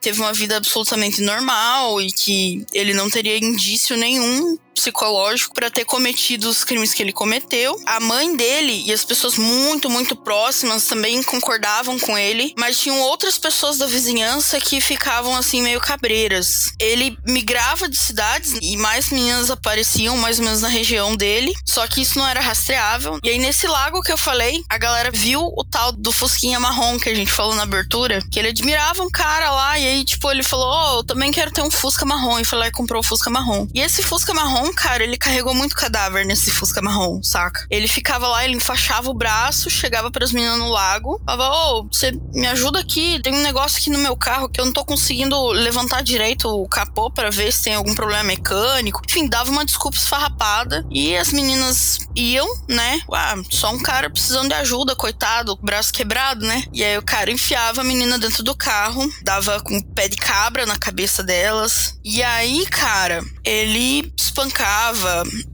teve 0.00 0.20
uma 0.20 0.32
vida 0.32 0.56
absolutamente 0.56 1.20
normal 1.22 2.00
e 2.00 2.10
que 2.10 2.64
ele 2.72 2.94
não 2.94 3.10
teria 3.10 3.38
indício 3.38 3.96
nenhum 3.96 4.58
psicológico 4.74 5.54
para 5.54 5.70
ter 5.70 5.84
cometido 5.84 6.48
os 6.48 6.64
crimes 6.64 6.94
que 6.94 7.02
ele 7.02 7.12
cometeu. 7.12 7.80
A 7.86 8.00
mãe 8.00 8.36
dele 8.36 8.84
e 8.86 8.92
as 8.92 9.04
pessoas 9.04 9.36
muito, 9.36 9.90
muito 9.90 10.16
próximas 10.16 10.84
também 10.84 11.22
concordavam 11.22 11.98
com 11.98 12.16
ele, 12.16 12.54
mas 12.56 12.78
tinham 12.78 13.00
outras 13.00 13.38
pessoas 13.38 13.78
da 13.78 13.86
vizinhança 13.86 14.60
que 14.60 14.80
ficavam 14.80 15.34
assim 15.36 15.62
meio 15.62 15.80
cabreiras. 15.80 16.72
Ele 16.78 17.16
migrava 17.26 17.88
de 17.88 17.96
cidades 17.96 18.58
e 18.60 18.76
mais 18.76 19.10
meninas 19.10 19.50
apareciam 19.50 20.16
mais 20.16 20.38
ou 20.38 20.44
menos 20.44 20.60
na 20.60 20.68
região 20.68 21.16
dele, 21.16 21.52
só 21.66 21.86
que 21.86 22.00
isso 22.00 22.18
não 22.18 22.26
era 22.26 22.40
rastreável. 22.40 23.18
E 23.22 23.30
aí 23.30 23.38
nesse 23.38 23.66
lago 23.66 24.02
que 24.02 24.12
eu 24.12 24.18
falei, 24.18 24.62
a 24.68 24.78
galera 24.78 25.10
viu 25.10 25.40
o 25.40 25.64
tal 25.64 25.92
do 25.92 26.12
Fusquinha 26.12 26.60
marrom 26.60 26.98
que 26.98 27.08
a 27.08 27.14
gente 27.14 27.32
falou 27.32 27.54
na 27.54 27.62
abertura, 27.62 28.22
que 28.30 28.38
ele 28.38 28.48
admirava 28.48 29.02
um 29.02 29.10
cara 29.10 29.50
lá 29.50 29.78
e 29.78 29.86
aí 29.86 30.04
tipo 30.04 30.30
ele 30.30 30.42
falou: 30.42 30.68
"Oh, 30.68 30.98
eu 30.98 31.04
também 31.04 31.30
quero 31.30 31.50
ter 31.50 31.62
um 31.62 31.70
Fusca 31.70 32.04
marrom" 32.04 32.38
e 32.38 32.44
lá 32.54 32.66
e 32.66 32.72
comprou 32.72 33.00
o 33.00 33.04
Fusca 33.04 33.30
marrom. 33.30 33.66
E 33.74 33.80
esse 33.80 34.02
Fusca 34.02 34.34
marrom 34.34 34.69
cara, 34.74 35.04
ele 35.04 35.16
carregou 35.16 35.54
muito 35.54 35.74
cadáver 35.74 36.24
nesse 36.24 36.50
Fusca 36.50 36.82
marrom, 36.82 37.22
saca? 37.22 37.66
Ele 37.70 37.88
ficava 37.88 38.28
lá, 38.28 38.44
ele 38.44 38.56
enfaixava 38.56 39.10
o 39.10 39.14
braço, 39.14 39.70
chegava 39.70 40.10
para 40.10 40.24
as 40.24 40.32
meninas 40.32 40.58
no 40.58 40.68
lago, 40.68 41.20
falava: 41.24 41.54
Ô, 41.54 41.80
oh, 41.80 41.88
você 41.90 42.12
me 42.32 42.46
ajuda 42.46 42.80
aqui, 42.80 43.20
tem 43.22 43.34
um 43.34 43.42
negócio 43.42 43.78
aqui 43.78 43.90
no 43.90 43.98
meu 43.98 44.16
carro 44.16 44.48
que 44.48 44.60
eu 44.60 44.64
não 44.64 44.72
tô 44.72 44.84
conseguindo 44.84 45.48
levantar 45.48 46.02
direito 46.02 46.48
o 46.48 46.68
capô 46.68 47.10
para 47.10 47.30
ver 47.30 47.52
se 47.52 47.62
tem 47.62 47.74
algum 47.74 47.94
problema 47.94 48.24
mecânico. 48.24 49.02
Enfim, 49.08 49.28
dava 49.28 49.50
uma 49.50 49.64
desculpa 49.64 49.96
esfarrapada 49.96 50.84
e 50.90 51.16
as 51.16 51.32
meninas 51.32 51.98
iam, 52.14 52.48
né? 52.68 53.00
Ah, 53.12 53.34
só 53.50 53.72
um 53.72 53.78
cara 53.78 54.10
precisando 54.10 54.48
de 54.48 54.54
ajuda, 54.54 54.96
coitado, 54.96 55.58
braço 55.62 55.92
quebrado, 55.92 56.44
né? 56.44 56.64
E 56.72 56.84
aí 56.84 56.96
o 56.98 57.02
cara 57.02 57.30
enfiava 57.30 57.80
a 57.80 57.84
menina 57.84 58.18
dentro 58.18 58.42
do 58.42 58.54
carro, 58.54 59.08
dava 59.22 59.60
com 59.60 59.80
pé 59.80 60.08
de 60.08 60.16
cabra 60.16 60.66
na 60.66 60.76
cabeça 60.76 61.22
delas. 61.22 61.98
E 62.04 62.22
aí, 62.22 62.66
cara, 62.66 63.22
ele 63.44 64.12
espancava. 64.16 64.49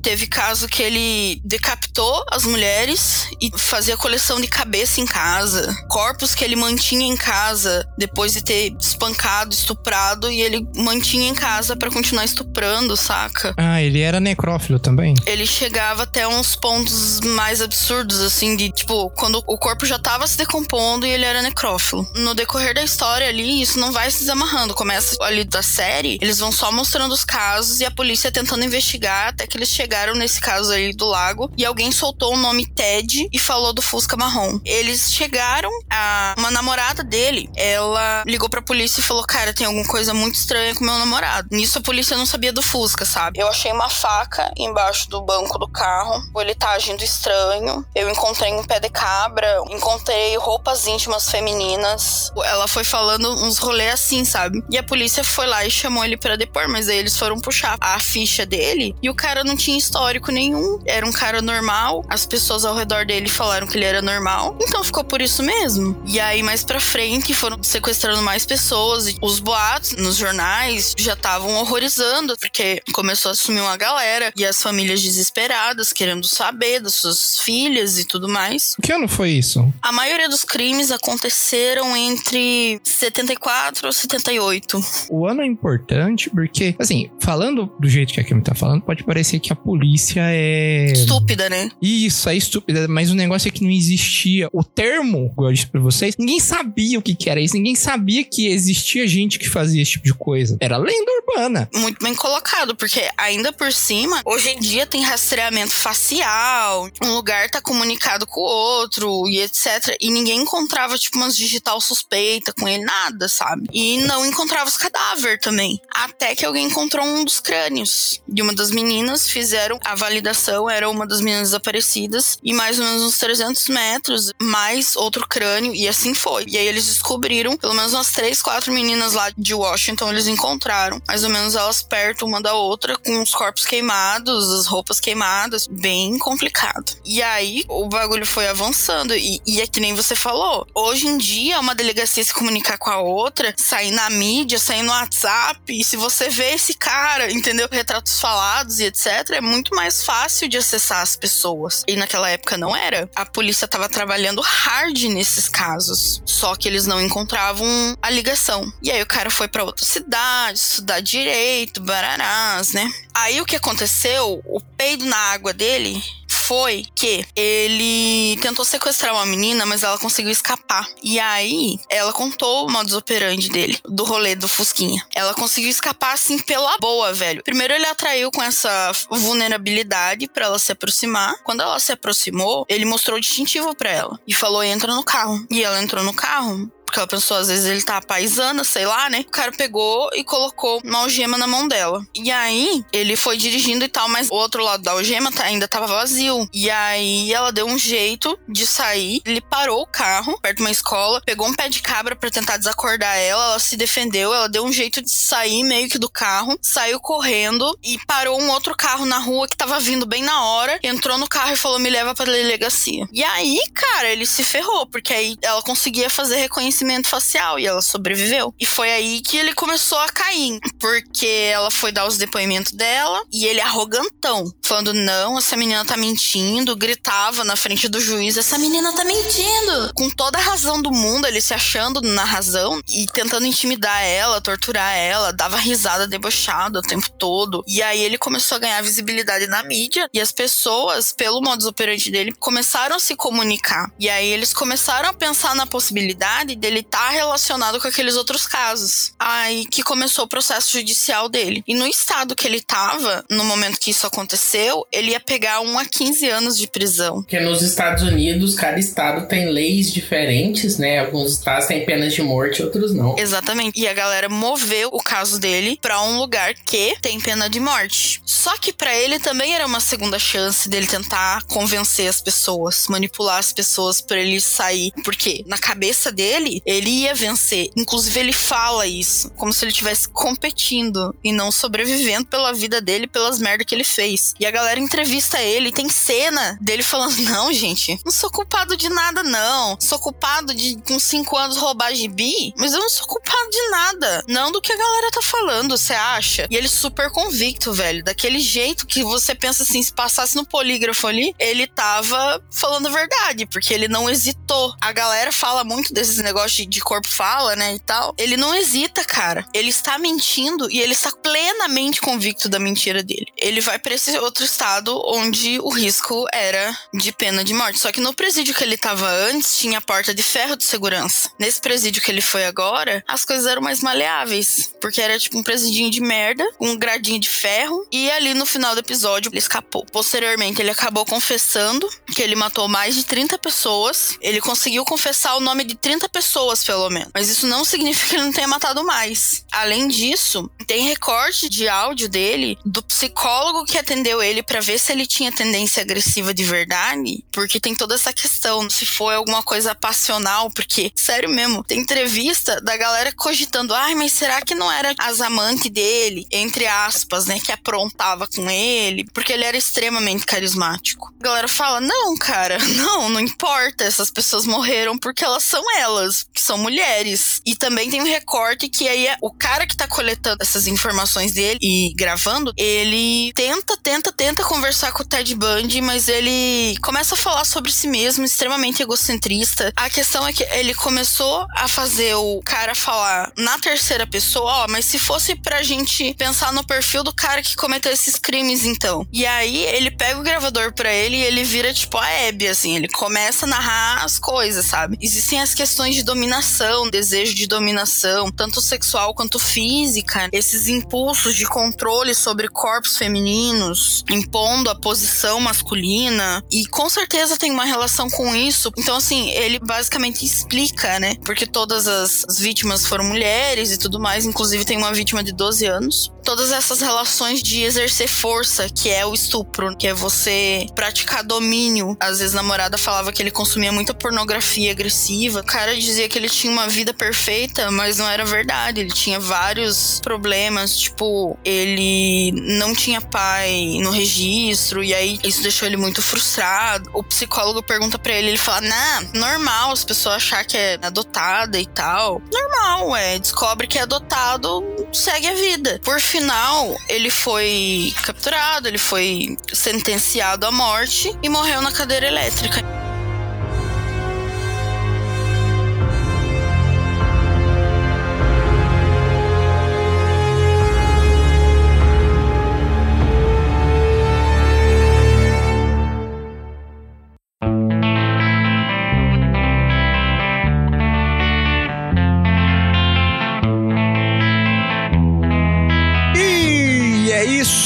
Teve 0.03 0.26
caso 0.26 0.68
que 0.68 0.82
ele 0.82 1.40
decapitou 1.44 2.24
as 2.30 2.44
mulheres 2.44 3.28
e 3.40 3.51
fazia 3.57 3.97
coleção 3.97 4.40
de 4.40 4.47
cabeça 4.47 5.01
em 5.01 5.07
casa. 5.07 5.74
Corpos 5.88 6.34
que 6.34 6.44
ele 6.44 6.57
mantinha 6.57 7.07
em 7.07 7.16
casa 7.16 7.86
depois 7.99 8.32
de 8.32 8.42
ter 8.42 8.74
espancado, 8.80 9.53
estuprado 9.53 10.30
e 10.30 10.40
ele 10.40 10.66
mantinha 10.76 11.28
em 11.28 11.34
casa 11.34 11.76
para 11.76 11.90
continuar 11.90 12.24
estuprando, 12.24 12.97
saca? 12.97 13.55
Ah, 13.57 13.82
ele 13.82 14.01
era 14.01 14.20
necrófilo 14.20 14.78
também? 14.78 15.14
Ele 15.26 15.47
chegava 15.47 16.05
até 16.05 16.26
uns 16.26 16.57
pontos 16.57 17.20
mais 17.20 17.61
absurdos, 17.61 18.20
assim, 18.20 18.57
de 18.57 18.70
tipo, 18.70 19.11
quando 19.11 19.42
o 19.47 19.59
corpo 19.59 19.84
já 19.84 19.99
tava 19.99 20.26
se 20.26 20.38
decompondo 20.38 21.07
e 21.07 21.11
ele 21.11 21.24
era 21.24 21.42
necrófilo. 21.42 22.07
No 22.16 22.34
decorrer 22.34 22.74
da 22.74 22.82
história 22.82 23.28
ali, 23.28 23.61
isso 23.61 23.78
não 23.78 23.92
vai 23.92 24.11
se 24.11 24.20
desamarrando. 24.20 24.74
Começa 24.74 25.16
ali 25.20 25.44
da 25.44 25.62
série, 25.62 26.18
eles 26.20 26.38
vão 26.38 26.53
só 26.53 26.70
mostrando 26.72 27.12
os 27.12 27.24
casos 27.24 27.80
e 27.80 27.84
a 27.84 27.90
polícia 27.90 28.30
tentando 28.32 28.64
investigar 28.64 28.86
até 29.28 29.47
que 29.47 29.57
eles 29.57 29.68
chegaram 29.68 30.14
nesse 30.14 30.41
caso 30.41 30.72
aí 30.72 30.93
do 30.93 31.07
lago 31.07 31.51
e 31.57 31.64
alguém 31.64 31.91
soltou 31.91 32.34
o 32.34 32.37
nome 32.37 32.66
Ted 32.66 33.28
e 33.32 33.39
falou 33.39 33.72
do 33.72 33.82
Fusca 33.82 34.16
marrom. 34.16 34.61
Eles 34.64 35.12
chegaram, 35.12 35.70
a 35.91 36.34
uma 36.39 36.51
namorada 36.51 37.03
dele, 37.03 37.51
ela 37.57 38.22
ligou 38.26 38.49
pra 38.49 38.62
polícia 38.62 39.01
e 39.01 39.03
falou: 39.03 39.24
Cara, 39.24 39.53
tem 39.53 39.66
alguma 39.66 39.87
coisa 39.87 40.14
muito 40.14 40.34
estranha 40.37 40.74
com 40.74 40.84
meu 40.84 40.99
namorado. 40.99 41.49
Nisso 41.51 41.78
a 41.78 41.82
polícia 41.82 42.16
não 42.16 42.26
sabia 42.26 42.53
do 42.53 42.62
Fusca, 42.62 43.05
sabe? 43.05 43.41
Eu 43.41 43.49
achei 43.49 43.72
uma 43.72 43.89
faca 43.89 44.53
embaixo 44.57 45.09
do 45.09 45.22
banco 45.22 45.59
do 45.59 45.68
carro, 45.68 46.22
ele 46.41 46.55
tá 46.55 46.70
agindo 46.70 47.03
estranho. 47.03 47.84
Eu 47.95 48.11
encontrei 48.11 48.53
um 48.53 48.64
pé 48.64 48.78
de 48.78 48.89
cabra, 48.89 49.62
encontrei 49.70 50.37
roupas 50.37 50.87
íntimas 50.87 51.30
femininas. 51.30 52.30
Ela 52.45 52.68
foi 52.68 52.84
falando 52.84 53.28
uns 53.45 53.59
rolês 53.59 53.95
assim, 53.95 54.24
sabe? 54.24 54.62
E 54.70 54.78
a 54.78 54.82
polícia 54.82 55.24
foi 55.24 55.47
lá 55.47 55.64
e 55.64 55.70
chamou 55.70 56.05
ele 56.05 56.16
para 56.16 56.37
depor, 56.37 56.68
mas 56.68 56.89
aí 56.89 56.99
eles 56.99 57.16
foram 57.16 57.41
puxar 57.41 57.76
a 57.80 57.99
ficha 57.99 58.45
dele 58.45 58.76
e 59.03 59.11
o 59.11 59.14
cara 59.14 59.45
não 59.45 59.57
tinha 59.57 59.79
histórico 59.79 60.31
nenhum. 60.31 60.79
Era 60.87 61.07
um 61.07 61.12
cara 61.12 61.41
normal, 61.41 62.05
as 62.09 62.27
pessoas 62.27 62.64
ao 62.64 62.74
redor 62.74 63.05
dele 63.05 63.29
falaram 63.29 63.66
que 63.66 63.77
ele 63.77 63.85
era 63.85 64.03
normal, 64.03 64.57
então 64.61 64.83
ficou 64.85 65.05
por 65.05 65.20
isso 65.20 65.43
mesmo. 65.43 66.01
E 66.07 66.20
aí 66.20 66.43
mais 66.43 66.64
pra 66.64 66.81
frente 66.81 67.35
foram 67.35 67.62
sequestrando 67.62 68.22
mais 68.22 68.45
pessoas 68.45 69.09
e 69.09 69.16
os 69.20 69.39
boatos 69.39 69.93
nos 69.97 70.16
jornais 70.16 70.95
já 70.99 71.14
estavam 71.14 71.55
horrorizando, 71.57 72.37
porque 72.39 72.83
começou 72.93 73.31
a 73.31 73.33
assumir 73.33 73.61
uma 73.61 73.77
galera 73.77 74.33
e 74.37 74.45
as 74.45 74.62
famílias 74.62 75.03
desesperadas 75.03 75.93
querendo 75.93 76.27
saber 76.27 76.81
das 76.81 76.95
suas 76.95 77.39
filhas 77.39 77.99
e 77.99 78.05
tudo 78.05 78.29
mais. 78.29 78.74
Que 78.83 78.93
ano 78.93 79.09
foi 79.09 79.31
isso? 79.31 79.72
A 79.83 79.93
maioria 79.93 80.29
dos 80.29 80.45
crimes 80.45 80.91
aconteceram 80.91 81.97
entre 81.97 82.81
74 82.83 83.87
ou 83.87 83.93
78. 83.93 84.81
O 85.11 85.27
ano 85.27 85.43
é 85.43 85.47
importante 85.47 86.31
porque, 86.31 86.74
assim, 86.79 87.11
falando 87.20 87.72
do 87.79 87.89
jeito 87.89 88.12
que 88.12 88.20
a 88.20 88.24
Kim 88.24 88.41
tá 88.41 88.55
falando, 88.55 88.66
pode 88.85 89.05
parecer 89.05 89.39
que 89.41 89.53
a 89.53 89.57
polícia 89.57 90.23
é. 90.25 90.93
Estúpida, 90.93 91.49
né? 91.49 91.71
Isso, 91.81 92.29
é 92.29 92.37
estúpida, 92.37 92.87
mas 92.89 93.11
o 93.11 93.14
negócio 93.14 93.49
é 93.49 93.51
que 93.51 93.62
não 93.62 93.71
existia. 93.71 94.49
O 94.53 94.62
termo, 94.62 95.31
igual 95.33 95.51
eu 95.51 95.55
disse 95.55 95.67
pra 95.67 95.81
vocês, 95.81 96.14
ninguém 96.19 96.41
sabia 96.41 96.99
o 96.99 97.03
que, 97.03 97.14
que 97.14 97.31
era 97.31 97.41
isso, 97.41 97.55
ninguém 97.55 97.75
sabia 97.75 98.25
que 98.25 98.47
existia 98.47 99.07
gente 99.07 99.39
que 99.39 99.49
fazia 99.49 99.83
esse 99.83 99.93
tipo 99.93 100.05
de 100.05 100.14
coisa. 100.14 100.57
Era 100.61 100.77
lenda 100.77 101.11
urbana. 101.12 101.69
Muito 101.75 102.03
bem 102.03 102.14
colocado, 102.14 102.75
porque 102.75 103.09
ainda 103.17 103.53
por 103.53 103.73
cima, 103.73 104.21
hoje 104.25 104.49
em 104.51 104.61
dia 104.61 104.87
tem 104.87 105.03
rastreamento 105.03 105.73
facial, 105.73 106.89
um 107.03 107.14
lugar 107.14 107.49
tá 107.51 107.61
comunicado 107.61 108.27
com 108.27 108.41
o 108.41 108.45
outro 108.45 109.29
e 109.29 109.41
etc. 109.41 109.97
E 110.01 110.11
ninguém 110.11 110.41
encontrava, 110.41 110.99
tipo, 110.99 111.19
umas 111.19 111.37
digital 111.37 111.81
suspeita 111.81 112.53
com 112.53 112.69
ele, 112.69 112.85
nada, 112.85 113.29
sabe? 113.29 113.69
E 113.73 113.99
não 113.99 114.25
encontrava 114.25 114.69
os 114.69 114.77
cadáveres 114.77 115.41
também. 115.41 115.81
Até 115.95 116.35
que 116.35 116.45
alguém 116.45 116.67
encontrou 116.67 117.05
um 117.05 117.25
dos 117.25 117.41
crânios 117.41 118.21
de 118.27 118.43
uma 118.43 118.55
das 118.57 118.71
meninas, 118.71 119.29
fizeram 119.29 119.79
a 119.85 119.95
validação, 119.95 120.69
era 120.69 120.89
uma 120.89 121.07
das 121.07 121.21
meninas 121.21 121.49
desaparecidas, 121.49 122.39
e 122.43 122.53
mais 122.53 122.79
ou 122.79 122.85
menos 122.85 123.03
uns 123.03 123.19
300 123.19 123.69
metros, 123.69 124.33
mais 124.41 124.97
outro 124.97 125.29
crânio, 125.29 125.75
e 125.75 125.87
assim 125.87 126.15
foi. 126.15 126.47
E 126.49 126.57
aí 126.57 126.67
eles 126.67 126.87
descobriram, 126.87 127.57
pelo 127.57 127.75
menos 127.75 127.93
umas 127.93 128.11
três, 128.11 128.41
quatro 128.43 128.73
meninas 128.73 129.13
lá 129.13 129.31
de 129.37 129.55
Washington, 129.55 130.11
eles 130.11 130.27
encontraram, 130.27 131.01
mais 131.07 131.23
ou 131.23 131.31
menos 131.31 131.55
elas 131.55 131.83
perto 131.83 132.25
uma 132.25 132.41
da 132.41 132.55
outra, 132.55 132.97
com 132.97 133.23
os 133.23 133.33
corpos 133.33 133.65
queimados, 133.65 134.51
as 134.53 134.67
roupas 134.67 134.99
queimadas, 134.99 135.67
bem 135.67 136.19
complicado. 136.19 136.97
E 137.05 137.23
aí 137.23 137.65
o 137.69 137.87
bagulho 137.89 138.27
foi 138.27 138.49
avançando, 138.49 139.15
e, 139.15 139.41
e 139.47 139.61
é 139.61 139.67
que 139.67 139.81
nem 139.81 139.95
você 139.95 140.17
falou, 140.17 140.67
hoje 140.75 141.07
em 141.07 141.19
dia 141.19 141.61
uma 141.61 141.75
delegacia 141.75 142.25
se 142.25 142.33
comunicar 142.33 142.79
com 142.79 142.91
a 142.91 142.99
outra, 142.99 143.55
sair 143.59 143.91
na 143.91 144.09
mídia, 144.09 144.59
sair 144.59 144.83
no 144.83 144.93
WhatsApp, 144.93 145.61
e 145.69 145.85
se 145.85 145.97
você 145.97 146.31
vê 146.31 146.55
esse 146.55 146.75
cara, 146.75 147.31
entendeu? 147.31 147.69
Retratos 147.71 148.19
falados 148.19 148.45
e 148.78 148.84
etc., 148.84 149.30
é 149.30 149.40
muito 149.40 149.74
mais 149.74 150.05
fácil 150.05 150.49
de 150.49 150.57
acessar 150.57 151.03
as 151.03 151.16
pessoas. 151.16 151.82
E 151.86 151.97
naquela 151.97 152.30
época 152.30 152.57
não 152.57 152.74
era. 152.74 153.09
A 153.14 153.24
polícia 153.24 153.68
tava 153.68 153.88
trabalhando 153.88 154.40
hard 154.40 154.97
nesses 155.05 155.49
casos, 155.49 156.22
só 156.24 156.55
que 156.55 156.68
eles 156.68 156.86
não 156.86 157.01
encontravam 157.01 157.66
a 158.01 158.11
ligação. 158.11 158.72
E 158.82 158.90
aí 158.90 159.03
o 159.03 159.07
cara 159.07 159.30
foi 159.30 159.49
para 159.49 159.64
outra 159.64 159.84
cidade, 159.84 160.59
estudar 160.59 161.01
direito, 161.01 161.80
bararás, 161.80 162.72
né? 162.72 162.90
Aí 163.14 163.40
o 163.40 163.47
que 163.47 163.57
aconteceu? 163.57 164.42
O 164.44 164.61
peido 164.61 165.05
na 165.05 165.16
água 165.16 165.53
dele 165.53 166.03
foi 166.47 166.86
que 166.94 167.26
ele 167.34 168.38
tentou 168.40 168.64
sequestrar 168.64 169.12
uma 169.12 169.26
menina, 169.26 169.66
mas 169.66 169.82
ela 169.82 169.99
conseguiu 169.99 170.30
escapar. 170.30 170.88
E 171.03 171.18
aí, 171.18 171.78
ela 171.90 172.12
contou 172.12 172.66
o 172.66 172.70
modus 172.70 172.94
operandi 172.94 173.49
dele, 173.49 173.78
do 173.84 174.05
rolê 174.05 174.36
do 174.36 174.47
Fusquinha. 174.49 175.05
Ela 175.14 175.34
conseguiu 175.34 175.70
escapar 175.70 176.12
assim 176.12 176.38
pela 176.38 176.78
boa, 176.78 177.12
velho. 177.12 177.42
Primeiro 177.42 177.74
ele 177.74 177.86
atraiu 177.86 178.30
com 178.30 178.42
essa 178.42 178.92
vulnerabilidade 179.11 180.28
para 180.28 180.47
ela 180.47 180.59
se 180.59 180.70
aproximar. 180.70 181.34
Quando 181.42 181.62
ela 181.62 181.80
se 181.80 181.92
aproximou, 181.92 182.64
ele 182.68 182.84
mostrou 182.84 183.18
o 183.18 183.20
distintivo 183.20 183.74
para 183.74 183.90
ela 183.90 184.20
e 184.26 184.34
falou: 184.34 184.62
"Entra 184.62 184.94
no 184.94 185.03
carro". 185.03 185.44
E 185.51 185.64
ela 185.64 185.82
entrou 185.82 186.05
no 186.05 186.14
carro 186.14 186.70
porque 186.97 187.01
ela 187.01 187.07
pensou, 187.07 187.36
às 187.36 187.49
vezes 187.49 187.66
ele 187.66 187.82
tá 187.82 188.01
paisana, 188.01 188.64
sei 188.64 188.86
lá, 188.86 189.11
né? 189.11 189.20
O 189.20 189.30
cara 189.30 189.53
pegou 189.53 190.09
e 190.14 190.24
colocou 190.24 190.80
uma 190.82 191.01
algema 191.01 191.36
na 191.36 191.47
mão 191.47 191.68
dela. 191.68 192.01
E 192.14 192.30
aí, 192.32 192.82
ele 192.90 193.16
foi 193.16 193.36
dirigindo 193.36 193.84
e 193.84 193.88
tal, 193.88 194.09
mas 194.09 194.30
o 194.30 194.34
outro 194.34 194.62
lado 194.64 194.82
da 194.82 194.92
algema 194.92 195.30
tá- 195.30 195.44
ainda 195.44 195.68
tava 195.68 195.86
vazio. 195.86 196.49
E 196.55 196.70
aí, 196.70 197.32
ela 197.32 197.53
deu 197.53 197.66
um 197.66 197.76
jeito 197.78 198.38
de 198.49 198.66
sair. 198.66 199.20
Ele 199.26 199.42
parou 199.42 199.82
o 199.82 199.86
carro 199.86 200.38
perto 200.40 200.57
de 200.57 200.62
uma 200.62 200.70
escola, 200.70 201.20
pegou 201.26 201.47
um 201.47 201.55
pé 201.55 201.68
de 201.68 201.82
cabra 201.82 202.16
pra 202.16 202.30
tentar 202.30 202.57
desacordar 202.57 203.16
ela. 203.18 203.44
Ela 203.47 203.59
se 203.59 203.76
defendeu, 203.76 204.32
ela 204.32 204.49
deu 204.49 204.64
um 204.64 204.72
jeito 204.72 205.03
de 205.03 205.11
sair 205.11 205.62
meio 205.64 205.88
que 205.90 205.99
do 205.99 206.09
carro, 206.09 206.59
saiu 206.62 206.99
correndo 206.99 207.76
e 207.84 207.99
parou 208.07 208.40
um 208.40 208.51
outro 208.51 208.74
carro 208.74 209.05
na 209.05 209.18
rua 209.18 209.47
que 209.47 209.57
tava 209.57 209.78
vindo 209.80 210.07
bem 210.07 210.22
na 210.22 210.44
hora. 210.47 210.78
Entrou 210.82 211.18
no 211.18 211.28
carro 211.28 211.53
e 211.53 211.57
falou: 211.57 211.78
Me 211.78 211.90
leva 211.90 212.14
pra 212.14 212.24
delegacia. 212.24 213.07
E 213.12 213.22
aí, 213.22 213.61
cara, 213.74 214.09
ele 214.11 214.24
se 214.24 214.42
ferrou, 214.42 214.86
porque 214.86 215.12
aí 215.12 215.36
ela 215.42 215.61
conseguia 215.62 216.09
fazer 216.09 216.36
reconhecimento 216.36 216.86
facial 217.09 217.59
e 217.59 217.66
ela 217.66 217.82
sobreviveu. 217.82 218.55
E 218.59 218.66
foi 218.66 218.91
aí 218.91 219.20
que 219.20 219.37
ele 219.37 219.55
começou 219.55 219.99
a 219.99 220.09
cair, 220.09 220.59
porque 220.78 221.26
ela 221.26 221.70
foi 221.70 221.93
dar 221.93 222.07
os 222.07 222.16
depoimentos 222.16 222.72
dela 222.72 223.22
e 223.32 223.47
ele 223.47 223.61
arrogantão, 223.61 224.53
falando: 224.64 224.93
Não, 224.93 225.39
essa 225.39 225.57
menina 225.57 225.84
tá 225.84 225.97
mentindo, 225.97 226.76
gritava 226.76 227.45
na 227.45 227.57
frente 227.57 227.89
do 227.89 228.01
juiz: 228.01 228.37
Essa 228.37 228.59
menina 228.59 228.93
tá 228.93 229.05
mentindo. 229.05 229.93
Com 229.95 230.11
toda 230.11 230.39
a 230.39 230.43
razão 230.43 230.80
do 230.80 230.91
mundo, 230.91 231.26
ele 231.26 231.41
se 231.41 231.55
achando 231.55 232.01
na 232.01 232.24
razão 232.24 232.80
e 232.89 233.07
tentando 233.07 233.47
intimidar 233.47 234.03
ela, 234.03 234.41
torturar 234.41 234.97
ela, 234.97 235.32
dava 235.32 235.56
risada 235.56 236.06
debochada 236.06 236.78
o 236.78 236.82
tempo 236.82 237.11
todo. 237.11 237.62
E 237.66 237.82
aí 237.82 238.02
ele 238.02 238.19
começou 238.19 238.56
a 238.56 238.61
ganhar 238.61 238.82
visibilidade 238.82 239.47
na 239.47 239.62
mídia 239.62 240.09
e 240.12 240.20
as 240.20 240.32
pessoas, 240.32 241.12
pelo 241.12 241.40
modus 241.40 241.66
operandi 241.66 242.11
dele, 242.11 242.32
começaram 242.32 242.97
a 242.97 243.01
se 243.01 243.15
comunicar. 243.15 243.90
E 243.98 244.09
aí 244.09 244.28
eles 244.28 244.52
começaram 244.52 245.09
a 245.09 245.12
pensar 245.12 245.55
na 245.55 245.66
possibilidade 245.66 246.55
dele 246.56 246.76
estar 246.81 247.11
relacionado 247.11 247.81
com 247.81 247.89
aqueles 247.89 248.16
outros 248.16 248.47
casos. 248.47 249.12
Aí 249.19 249.66
que 249.66 249.82
começou 249.82 250.24
o 250.24 250.28
processo 250.28 250.73
judicial 250.73 251.28
dele. 251.28 251.62
E 251.66 251.74
no 251.74 251.86
estado 251.86 252.35
que 252.35 252.47
ele 252.47 252.61
tava, 252.61 253.24
no 253.31 253.44
momento 253.44 253.78
que 253.78 253.90
isso 253.90 254.07
aconteceu, 254.07 254.86
ele 254.93 255.12
ia 255.12 255.20
pegar 255.20 255.61
1 255.61 255.78
a 255.78 255.85
15 255.85 256.28
anos 256.28 256.57
de 256.57 256.66
prisão. 256.66 257.23
Porque 257.23 257.40
nos 257.40 257.62
Estados 257.62 258.03
Unidos, 258.03 258.55
cada 258.55 258.78
estado 258.78 259.27
tem 259.28 259.51
leis 259.51 259.93
diferentes, 259.93 260.78
né? 260.78 261.01
Alguns 261.01 261.32
estados 261.32 261.66
têm 261.66 261.85
penas 261.85 262.15
de 262.15 262.23
morte, 262.23 262.62
outros 262.62 262.94
não. 262.94 263.16
Exatamente. 263.19 263.78
E 263.78 263.86
a 263.86 263.94
galera 263.94 264.28
moveu 264.28 264.90
o 264.93 265.03
caso 265.03 265.39
dele 265.39 265.78
pra 265.81 266.03
um 266.03 266.19
lugar 266.19 266.55
que 266.55 266.97
tem 267.01 267.20
pena 267.20 267.48
de 267.48 267.61
morte. 267.61 268.20
Só 268.24 268.57
que 268.59 268.73
pra 268.73 268.94
ele 268.94 269.19
também 269.19 269.55
era 269.55 269.66
uma 269.66 269.81
segunda 269.81 270.19
chance 270.19 270.69
dele 270.69 270.86
tentar 270.86 271.43
convencer 271.44 272.09
as 272.09 272.20
pessoas, 272.20 272.86
manipular 272.89 273.39
as 273.39 273.53
pessoas 273.53 274.01
pra 274.01 274.19
ele 274.19 274.40
sair, 274.40 274.93
porque 275.05 275.44
na 275.47 275.59
cabeça 275.59 276.12
dele 276.12 276.56
ele 276.65 276.91
ia 276.91 277.15
vencer. 277.15 277.70
Inclusive 277.77 278.19
ele 278.19 278.33
fala 278.33 278.87
isso, 278.87 279.31
como 279.31 279.53
se 279.53 279.65
ele 279.65 279.73
estivesse 279.73 280.09
competindo 280.09 281.15
e 281.23 281.33
não 281.33 281.51
sobrevivendo 281.51 282.27
pela 282.27 282.53
vida 282.53 282.81
dele, 282.81 283.07
pelas 283.07 283.39
merdas 283.39 283.66
que 283.66 283.74
ele 283.74 283.85
fez. 283.85 284.35
E 284.39 284.47
a 284.47 284.51
galera 284.51 284.81
entrevista 284.81 285.41
ele, 285.41 285.73
tem 285.73 285.89
cena 285.89 286.59
dele 286.61 286.83
falando: 286.83 287.16
"Não, 287.24 287.53
gente, 287.53 287.99
não 288.05 288.12
sou 288.12 288.31
culpado 288.31 288.77
de 288.77 288.89
nada 288.89 289.23
não. 289.23 289.77
Sou 289.81 289.99
culpado 289.99 290.55
de 290.55 290.77
com 290.87 290.99
cinco 290.99 291.37
anos 291.37 291.57
roubar 291.57 291.95
gibi, 291.95 292.53
mas 292.57 292.73
eu 292.73 292.81
não 292.81 292.89
sou 292.89 293.07
culpado 293.07 293.51
de 293.51 293.69
nada. 293.70 294.24
Não 294.28 294.53
do 294.53 294.61
que 294.61 294.73
a 294.73 294.77
galera 294.77 295.11
tá 295.11 295.23
falando, 295.23 295.77
você 295.77 295.93
acha? 295.93 296.47
E 296.51 296.57
ele 296.57 296.69
super 296.69 297.11
convicto, 297.11 297.73
velho. 297.73 298.05
Daquele 298.05 298.41
jeito 298.41 298.87
que 298.87 299.03
você 299.03 299.35
pensa 299.35 299.62
assim, 299.62 299.83
se 299.83 299.93
passasse 299.93 300.37
no 300.37 300.47
polígrafo 300.47 301.07
ali, 301.07 301.35
ele 301.39 301.66
tava 301.66 302.43
falando 302.51 302.87
a 302.87 302.91
verdade, 302.91 303.47
porque 303.47 303.73
ele 303.73 303.89
não 303.89 304.09
hesitou. 304.09 304.74
A 304.81 304.93
galera 304.93 305.33
fala 305.33 305.65
muito 305.65 305.93
desses 305.93 306.19
negócios 306.19 306.45
de, 306.55 306.66
de 306.66 306.81
corpo 306.81 307.09
fala, 307.09 307.56
né, 307.56 307.74
e 307.74 307.78
tal. 307.78 308.14
Ele 308.18 308.36
não 308.36 308.55
hesita, 308.55 309.05
cara. 309.05 309.47
Ele 309.55 309.70
está 309.70 309.98
mentindo 309.98 310.70
e 310.70 310.81
ele 310.81 310.93
está 310.93 311.10
plenamente 311.12 312.01
convicto 312.01 312.48
da 312.48 312.59
mentira 312.59 313.02
dele. 313.02 313.27
Ele 313.36 313.60
vai 313.60 313.78
pra 313.78 313.94
esse 313.94 314.16
outro 314.18 314.44
estado 314.44 315.01
onde 315.06 315.59
o 315.60 315.70
risco 315.70 316.27
era 316.32 316.77
de 316.93 317.12
pena 317.12 317.44
de 317.44 317.55
morte. 317.55 317.78
Só 317.78 317.93
que 317.93 318.01
no 318.01 318.14
presídio 318.14 318.55
que 318.55 318.62
ele 318.62 318.77
tava 318.77 319.09
antes, 319.09 319.59
tinha 319.59 319.81
porta 319.81 320.14
de 320.14 320.23
ferro 320.23 320.56
de 320.56 320.64
segurança. 320.64 321.31
Nesse 321.39 321.60
presídio 321.60 322.02
que 322.02 322.10
ele 322.10 322.20
foi 322.20 322.44
agora, 322.44 323.05
as 323.06 323.24
coisas 323.24 323.47
eram 323.47 323.62
mais 323.62 323.81
maleáveis. 323.81 324.74
Porque 324.81 325.01
era 325.01 325.18
tipo 325.18 325.39
um 325.39 325.43
presidinho 325.43 325.90
de 325.90 326.01
merda, 326.01 326.47
um 326.60 326.77
gradinho 326.77 327.20
de 327.20 327.28
ferro. 327.28 327.86
E 327.90 328.10
ali 328.10 328.35
no 328.35 328.47
final 328.47 328.74
do 328.74 328.81
episódio, 328.81 329.31
ele 329.31 329.39
escapou. 329.39 329.85
Posteriormente, 329.93 330.60
ele 330.60 330.70
acabou 330.70 331.05
confessando 331.05 331.89
que 332.14 332.23
ele 332.23 332.35
matou 332.35 332.68
mais 332.68 332.94
de 332.94 333.05
30 333.05 333.39
pessoas. 333.39 334.16
Ele 334.20 334.40
conseguiu 334.40 334.85
confessar 334.85 335.36
o 335.36 335.40
nome 335.40 335.64
de 335.64 335.74
30 335.74 336.09
pessoas, 336.09 336.36
pelo 336.65 336.91
menos. 336.91 337.11
Mas 337.15 337.29
isso 337.29 337.47
não 337.47 337.65
significa 337.65 338.09
que 338.09 338.15
ele 338.17 338.25
não 338.25 338.33
tenha 338.33 338.49
matado 338.49 338.85
mais. 338.85 339.45
Além 339.53 339.89
disso, 339.89 340.51
tem 340.67 340.85
recorte 340.89 341.49
de 341.49 341.69
áudio 341.69 342.09
dele 342.09 342.59
do 342.65 342.83
psicólogo 342.83 343.65
que 343.65 343.79
atendeu 343.79 344.23
ele 344.23 344.43
pra 344.43 344.61
ver 344.61 344.79
se 344.79 344.93
ele 344.93 345.07
tinha 345.07 345.33
tendência 345.33 345.83
agressiva 345.83 346.35
de 346.35 346.45
verdade. 346.45 347.25
Porque 347.33 347.61
tem 347.61 347.75
toda 347.75 347.95
essa 347.95 348.13
questão, 348.13 348.69
se 348.69 348.85
foi 348.85 349.15
alguma 349.15 349.43
coisa 349.43 349.75
passional, 349.75 350.51
porque, 350.51 350.93
sério 350.95 351.29
mesmo, 351.29 351.65
tem 351.65 351.81
entrevista 351.81 352.61
da 352.61 352.77
galera 352.77 353.13
cogitando, 353.13 353.75
ai, 353.75 353.95
mas 353.95 354.13
será 354.13 354.43
que 354.43 354.55
não 354.55 354.71
era 354.71 354.95
as 354.99 355.21
amantes 355.21 355.71
dele, 355.71 356.27
entre 356.31 356.67
aspas, 356.67 357.27
né, 357.27 357.41
que 357.41 357.53
aprontava 357.53 358.27
com 358.27 358.51
ele, 358.51 359.07
porque 359.13 359.33
ele 359.33 359.45
era 359.45 359.57
extremamente 359.57 360.27
carismático. 360.27 361.13
A 361.21 361.23
galera 361.23 361.49
fala, 361.49 361.81
não, 361.81 362.17
cara, 362.17 362.59
não, 362.77 363.09
não 363.09 363.21
importa, 363.21 363.85
essas 363.85 364.11
pessoas 364.11 364.47
morreram 364.47 364.99
porque 364.99 365.25
elas 365.25 365.45
são 365.45 365.65
elas, 365.79 366.26
que 366.32 366.40
são 366.40 366.59
mulheres. 366.59 367.40
E 367.44 367.55
também 367.55 367.90
tem 367.90 368.01
um 368.01 368.07
recorte 368.07 368.69
que 368.69 368.89
aí 368.89 369.07
é 369.07 369.16
o 369.20 369.31
cara 369.31 369.66
que 369.66 369.77
tá 369.77 369.86
coletando 369.89 370.39
essas 370.40 370.66
informações 370.66 371.32
dele 371.32 371.59
e 371.62 371.94
gravando, 371.97 372.53
ele 372.57 373.32
tenta, 373.35 373.77
tenta, 373.77 374.12
tenta 374.12 374.44
conversar 374.44 374.93
com 374.93 375.03
o 375.03 375.07
Ted 375.07 375.35
Bundy, 375.35 375.81
mas 375.81 376.09
ele 376.09 376.77
começa 376.82 377.15
a 377.15 377.19
falar 377.19 377.44
sobre 377.44 377.73
si 377.73 377.89
mesmo, 377.89 378.24
extremamente 378.24 378.82
egocentrista. 378.82 379.73
A 379.77 379.89
questão 379.89 380.27
é 380.27 380.32
que 380.32 380.43
ele 380.44 380.74
começou 380.74 381.47
a 381.55 381.69
fazer 381.69 382.15
o 382.15 382.40
cara 382.44 382.74
falar 382.74 383.32
na 383.36 383.59
terceira 383.59 384.07
pessoa, 384.07 384.65
ó, 384.65 384.66
mas 384.69 384.85
se 384.85 384.98
fosse 384.98 385.35
pra 385.35 385.62
gente 385.62 386.15
pensar 386.15 386.53
no 386.53 386.65
perfil 386.65 387.03
do 387.03 387.15
cara 387.15 387.43
que 387.43 387.57
cometeu 387.57 387.93
esses 387.93 388.16
crimes, 388.16 388.65
então. 388.65 389.07
E 389.12 389.27
aí 389.27 389.65
ele 389.65 389.90
pega 389.90 390.19
o 390.20 390.23
gravador 390.23 390.73
pra 390.73 390.93
ele 390.93 391.16
e 391.16 391.23
ele 391.23 391.44
vira 391.44 391.73
tipo 391.73 391.98
a 391.98 392.28
Abby, 392.28 392.48
assim, 392.48 392.77
ele 392.77 392.89
começa 392.89 393.47
a 393.47 393.48
narrar 393.48 394.05
as 394.05 394.19
coisas, 394.19 394.66
sabe? 394.66 394.98
Existem 395.01 395.40
as 395.40 395.55
questões 395.55 395.94
de 395.94 396.03
dominação, 396.16 396.88
desejo 396.88 397.34
de 397.34 397.47
dominação, 397.47 398.32
tanto 398.32 398.62
sexual 398.62 399.14
quanto 399.14 399.38
física, 399.38 400.30
esses 400.32 400.66
impulsos 400.66 401.34
de 401.34 401.44
controle 401.44 402.14
sobre 402.14 402.48
corpos 402.48 402.97
femininos, 402.97 404.02
impondo 404.09 404.70
a 404.70 404.74
posição 404.74 405.38
masculina, 405.38 406.43
e 406.51 406.64
com 406.66 406.88
certeza 406.88 407.36
tem 407.36 407.51
uma 407.51 407.66
relação 407.66 408.09
com 408.09 408.34
isso. 408.34 408.72
Então, 408.78 408.97
assim, 408.97 409.28
ele 409.32 409.59
basicamente 409.59 410.24
explica, 410.24 410.98
né? 410.98 411.16
Porque 411.22 411.47
todas 411.47 411.86
as, 411.86 412.24
as 412.26 412.38
vítimas 412.38 412.86
foram 412.86 413.05
mulheres 413.05 413.70
e 413.70 413.78
tudo 413.78 414.01
mais, 414.01 414.24
inclusive 414.24 414.64
tem 414.64 414.78
uma 414.78 414.94
vítima 414.94 415.22
de 415.22 415.32
12 415.32 415.66
anos. 415.66 416.10
Todas 416.27 416.51
essas 416.51 416.81
relações 416.81 417.40
de 417.40 417.62
exercer 417.62 418.09
força, 418.09 418.69
que 418.69 418.90
é 418.90 419.07
o 419.07 419.15
estupro, 419.15 419.77
que 419.77 419.86
é 419.86 419.94
você 419.94 420.66
praticar 420.74 421.23
domínio. 421.23 421.97
Às 422.01 422.19
vezes 422.19 422.35
a 422.35 422.39
namorada 422.43 422.77
falava 422.77 423.12
que 423.12 423.23
ele 423.23 423.31
consumia 423.31 423.70
muita 423.70 423.94
pornografia 423.94 424.73
agressiva. 424.73 425.39
O 425.39 425.47
cara 425.47 425.77
dizia 425.77 426.09
que 426.09 426.19
ele 426.19 426.28
tinha 426.28 426.53
uma 426.53 426.66
vida 426.66 426.93
perfeita, 426.93 427.70
mas 427.70 427.98
não 427.98 428.09
era 428.09 428.24
verdade. 428.24 428.81
Ele 428.81 428.90
tinha 428.90 429.20
vários 429.20 430.01
problemas, 430.01 430.77
tipo, 430.77 431.39
ele 431.44 432.32
não 432.32 432.74
tinha 432.74 433.01
pai 433.01 433.78
no 433.81 433.93
registro, 433.93 434.82
e 434.82 434.93
aí 434.93 435.20
isso 435.23 435.43
deixou 435.43 435.69
ele 435.69 435.77
muito 435.77 436.03
frustrado. 436.03 436.90
O 436.93 437.05
psicólogo 437.05 437.62
pergunta 437.62 438.01
pra 438.01 438.12
ele, 438.12 438.31
ele 438.31 438.39
fala: 438.39 438.62
Nah, 438.62 439.03
normal 439.15 439.70
as 439.70 439.85
pessoas 439.85 440.16
achar 440.16 440.44
que 440.44 440.57
é 440.57 440.77
adotada 440.82 441.57
e 441.57 441.66
tal. 441.66 442.20
Normal, 442.32 442.97
é. 442.97 443.16
Descobre 443.16 443.69
que 443.69 443.78
é 443.78 443.82
adotado, 443.82 444.65
segue 444.93 445.28
a 445.28 445.35
vida. 445.35 445.81
Por 445.85 446.01
final, 446.16 446.74
ele 446.88 447.10
foi 447.10 447.93
capturado, 448.02 448.66
ele 448.66 448.78
foi 448.78 449.36
sentenciado 449.52 450.47
à 450.47 450.51
morte 450.51 451.14
e 451.22 451.28
morreu 451.28 451.60
na 451.60 451.70
cadeira 451.70 452.06
elétrica. 452.06 452.76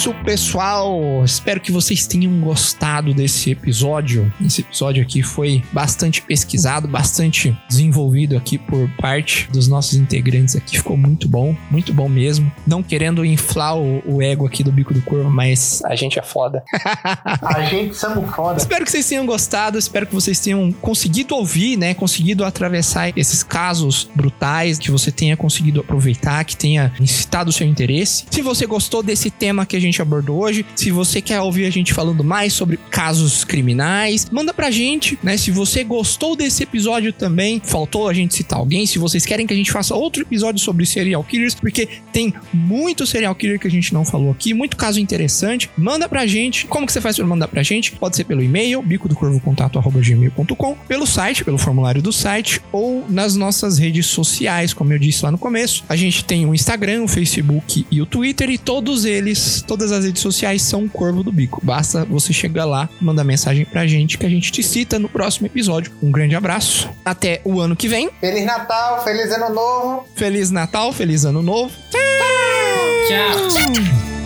Isso 0.00 0.14
pessoal. 0.24 1.22
Espero 1.22 1.60
que 1.60 1.70
vocês 1.70 2.06
tenham 2.06 2.40
gostado 2.40 3.12
desse 3.12 3.50
episódio. 3.50 4.32
Esse 4.42 4.62
episódio 4.62 5.02
aqui 5.02 5.22
foi 5.22 5.62
bastante 5.72 6.22
pesquisado, 6.22 6.88
bastante 6.88 7.54
desenvolvido 7.68 8.34
aqui 8.34 8.56
por 8.56 8.88
parte 8.98 9.46
dos 9.52 9.68
nossos 9.68 9.96
integrantes 9.96 10.56
aqui. 10.56 10.78
Ficou 10.78 10.96
muito 10.96 11.28
bom, 11.28 11.54
muito 11.70 11.92
bom 11.92 12.08
mesmo. 12.08 12.50
Não 12.66 12.82
querendo 12.82 13.22
inflar 13.26 13.76
o, 13.76 14.02
o 14.06 14.22
ego 14.22 14.46
aqui 14.46 14.64
do 14.64 14.72
Bico 14.72 14.94
do 14.94 15.02
Corvo, 15.02 15.28
mas 15.28 15.82
a 15.84 15.94
gente 15.94 16.18
é 16.18 16.22
foda. 16.22 16.64
A 17.42 17.62
gente 17.64 17.94
somos 17.94 18.34
foda. 18.34 18.58
Espero 18.58 18.84
que 18.84 18.90
vocês 18.90 19.06
tenham 19.06 19.26
gostado, 19.26 19.78
espero 19.78 20.06
que 20.06 20.14
vocês 20.14 20.38
tenham 20.38 20.72
conseguido 20.72 21.34
ouvir, 21.34 21.76
né? 21.76 21.92
Conseguido 21.94 22.44
atravessar 22.44 23.12
esses 23.18 23.42
casos 23.42 24.08
brutais, 24.14 24.78
que 24.78 24.90
você 24.90 25.10
tenha 25.10 25.36
conseguido 25.36 25.80
aproveitar, 25.80 26.44
que 26.44 26.56
tenha 26.56 26.92
incitado 26.98 27.50
o 27.50 27.52
seu 27.52 27.66
interesse. 27.66 28.24
Se 28.30 28.40
você 28.40 28.66
gostou 28.66 29.02
desse 29.02 29.30
tema 29.30 29.66
que 29.66 29.76
a 29.76 29.80
gente 29.80 29.89
abordou 29.98 30.42
hoje, 30.42 30.64
se 30.74 30.90
você 30.90 31.22
quer 31.22 31.40
ouvir 31.40 31.64
a 31.64 31.70
gente 31.70 31.94
falando 31.94 32.22
mais 32.22 32.52
sobre 32.52 32.78
casos 32.90 33.44
criminais, 33.44 34.26
manda 34.30 34.52
pra 34.52 34.70
gente, 34.70 35.18
né? 35.22 35.36
Se 35.36 35.50
você 35.50 35.82
gostou 35.82 36.36
desse 36.36 36.62
episódio 36.62 37.12
também, 37.12 37.60
faltou 37.64 38.08
a 38.08 38.12
gente 38.12 38.34
citar 38.34 38.58
alguém, 38.58 38.84
se 38.86 38.98
vocês 38.98 39.24
querem 39.24 39.46
que 39.46 39.54
a 39.54 39.56
gente 39.56 39.72
faça 39.72 39.94
outro 39.94 40.22
episódio 40.22 40.60
sobre 40.60 40.84
serial 40.84 41.24
killers, 41.24 41.54
porque 41.54 41.88
tem 42.12 42.34
muito 42.52 43.06
serial 43.06 43.34
killer 43.34 43.58
que 43.58 43.66
a 43.66 43.70
gente 43.70 43.94
não 43.94 44.04
falou 44.04 44.30
aqui, 44.30 44.52
muito 44.52 44.76
caso 44.76 45.00
interessante, 45.00 45.70
manda 45.76 46.08
pra 46.08 46.26
gente. 46.26 46.66
Como 46.66 46.86
que 46.86 46.92
você 46.92 47.00
faz 47.00 47.16
pra 47.16 47.26
mandar 47.26 47.48
pra 47.48 47.62
gente? 47.62 47.92
Pode 47.92 48.16
ser 48.16 48.24
pelo 48.24 48.42
e-mail, 48.42 48.82
bico 48.82 49.08
do 49.08 49.14
corvo 49.14 49.40
gmail.com, 50.00 50.76
pelo 50.86 51.06
site, 51.06 51.44
pelo 51.44 51.58
formulário 51.58 52.02
do 52.02 52.12
site, 52.12 52.60
ou 52.72 53.04
nas 53.08 53.36
nossas 53.36 53.78
redes 53.78 54.06
sociais, 54.06 54.74
como 54.74 54.92
eu 54.92 54.98
disse 54.98 55.24
lá 55.24 55.30
no 55.30 55.38
começo. 55.38 55.84
A 55.88 55.96
gente 55.96 56.24
tem 56.24 56.46
o 56.46 56.54
Instagram, 56.54 57.04
o 57.04 57.08
Facebook 57.08 57.86
e 57.90 58.00
o 58.00 58.06
Twitter, 58.06 58.50
e 58.50 58.58
todos 58.58 59.04
eles, 59.04 59.62
todas 59.80 59.92
as 59.92 60.04
redes 60.04 60.20
sociais 60.20 60.60
são 60.60 60.86
Corvo 60.86 61.22
do 61.22 61.32
Bico. 61.32 61.58
Basta 61.64 62.04
você 62.04 62.34
chegar 62.34 62.66
lá, 62.66 62.86
mandar 63.00 63.24
mensagem 63.24 63.64
pra 63.64 63.86
gente 63.86 64.18
que 64.18 64.26
a 64.26 64.28
gente 64.28 64.52
te 64.52 64.62
cita 64.62 64.98
no 64.98 65.08
próximo 65.08 65.46
episódio. 65.46 65.90
Um 66.02 66.10
grande 66.10 66.36
abraço, 66.36 66.90
até 67.02 67.40
o 67.44 67.60
ano 67.60 67.74
que 67.74 67.88
vem. 67.88 68.10
Feliz 68.20 68.44
Natal, 68.44 69.02
feliz 69.02 69.32
Ano 69.32 69.54
Novo. 69.54 70.04
Feliz 70.14 70.50
Natal, 70.50 70.92
feliz 70.92 71.24
Ano 71.24 71.40
Novo. 71.40 71.72
Tchau. 73.08 74.19